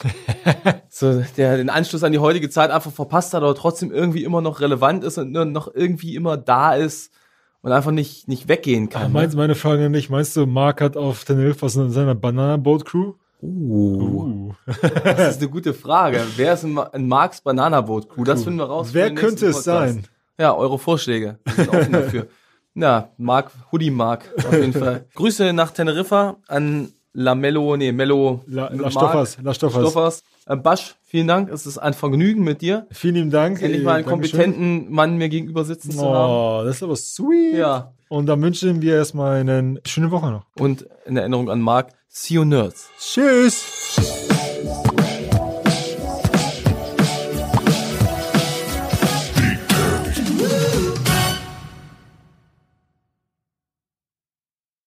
so, 0.88 1.22
der 1.36 1.56
den 1.58 1.68
Anschluss 1.68 2.02
an 2.02 2.12
die 2.12 2.18
heutige 2.18 2.48
Zeit 2.48 2.70
einfach 2.70 2.92
verpasst 2.92 3.34
hat, 3.34 3.42
aber 3.42 3.54
trotzdem 3.54 3.92
irgendwie 3.92 4.24
immer 4.24 4.40
noch 4.40 4.60
relevant 4.60 5.04
ist 5.04 5.18
und 5.18 5.32
nur 5.32 5.44
noch 5.44 5.68
irgendwie 5.74 6.14
immer 6.14 6.36
da 6.36 6.74
ist 6.74 7.12
und 7.64 7.72
einfach 7.72 7.92
nicht, 7.92 8.28
nicht 8.28 8.46
weggehen 8.46 8.90
kann. 8.90 9.10
meinst, 9.10 9.36
meine 9.36 9.54
Frage 9.54 9.88
nicht, 9.88 10.10
meinst 10.10 10.36
du, 10.36 10.44
Mark 10.44 10.82
hat 10.82 10.98
auf 10.98 11.24
Teneriffa 11.24 11.70
seiner 11.70 12.14
Banana 12.14 12.58
Boat 12.58 12.84
Crew? 12.84 13.14
Uh, 13.40 14.52
das 15.02 15.36
ist 15.36 15.42
eine 15.42 15.50
gute 15.50 15.72
Frage. 15.72 16.20
Wer 16.36 16.54
ist 16.54 16.64
in, 16.64 16.78
in 16.92 17.08
Marks 17.08 17.40
Banana 17.40 17.80
Boat 17.80 18.10
Crew? 18.10 18.24
Das 18.24 18.44
finden 18.44 18.58
wir 18.58 18.66
raus. 18.66 18.90
Wer 18.92 19.14
könnte 19.14 19.46
es 19.46 19.64
Podcast. 19.64 19.94
sein? 19.94 20.06
Ja, 20.38 20.54
eure 20.54 20.78
Vorschläge. 20.78 21.38
Wir 21.44 21.54
sind 21.54 21.68
offen 21.70 21.92
dafür. 21.92 22.26
Ja, 22.74 23.08
Mark, 23.16 23.50
Hoodie 23.72 23.90
Mark, 23.90 24.30
auf 24.36 24.52
jeden 24.52 24.72
Fall. 24.74 25.06
Grüße 25.14 25.54
nach 25.54 25.70
Teneriffa 25.70 26.36
an 26.46 26.92
Lamello, 27.14 27.76
nee, 27.78 27.92
Mello. 27.92 28.42
La, 28.46 28.68
La 28.74 28.90
Stoffers, 28.90 29.38
La 29.42 29.54
Stoffers. 29.54 29.80
Stoffers. 29.80 30.22
Äh, 30.46 30.56
Basch, 30.56 30.94
vielen 31.06 31.26
Dank. 31.26 31.50
Es 31.50 31.66
ist 31.66 31.78
ein 31.78 31.94
Vergnügen 31.94 32.44
mit 32.44 32.60
dir. 32.60 32.86
Vielen 32.90 33.14
lieben 33.14 33.30
Dank. 33.30 33.62
Endlich 33.62 33.80
Äh, 33.82 33.84
mal 33.84 33.94
einen 33.96 34.06
Dankeschön. 34.06 34.40
kompetenten 34.40 34.92
Mann 34.92 35.16
mir 35.16 35.28
gegenüber 35.28 35.64
sitzen 35.64 35.90
zu 35.92 36.04
haben. 36.04 36.30
Oh, 36.32 36.64
das 36.64 36.76
ist 36.76 36.82
aber 36.82 36.96
sweet. 36.96 37.56
Ja. 37.56 37.92
Und 38.08 38.26
dann 38.26 38.42
wünschen 38.42 38.82
wir 38.82 38.94
erstmal 38.96 39.40
eine 39.40 39.80
schöne 39.86 40.10
Woche 40.10 40.30
noch. 40.30 40.44
Und 40.58 40.86
in 41.06 41.16
Erinnerung 41.16 41.50
an 41.50 41.60
Mark, 41.60 41.92
see 42.08 42.34
you 42.34 42.44
nerds. 42.44 42.88
Tschüss. 42.98 43.64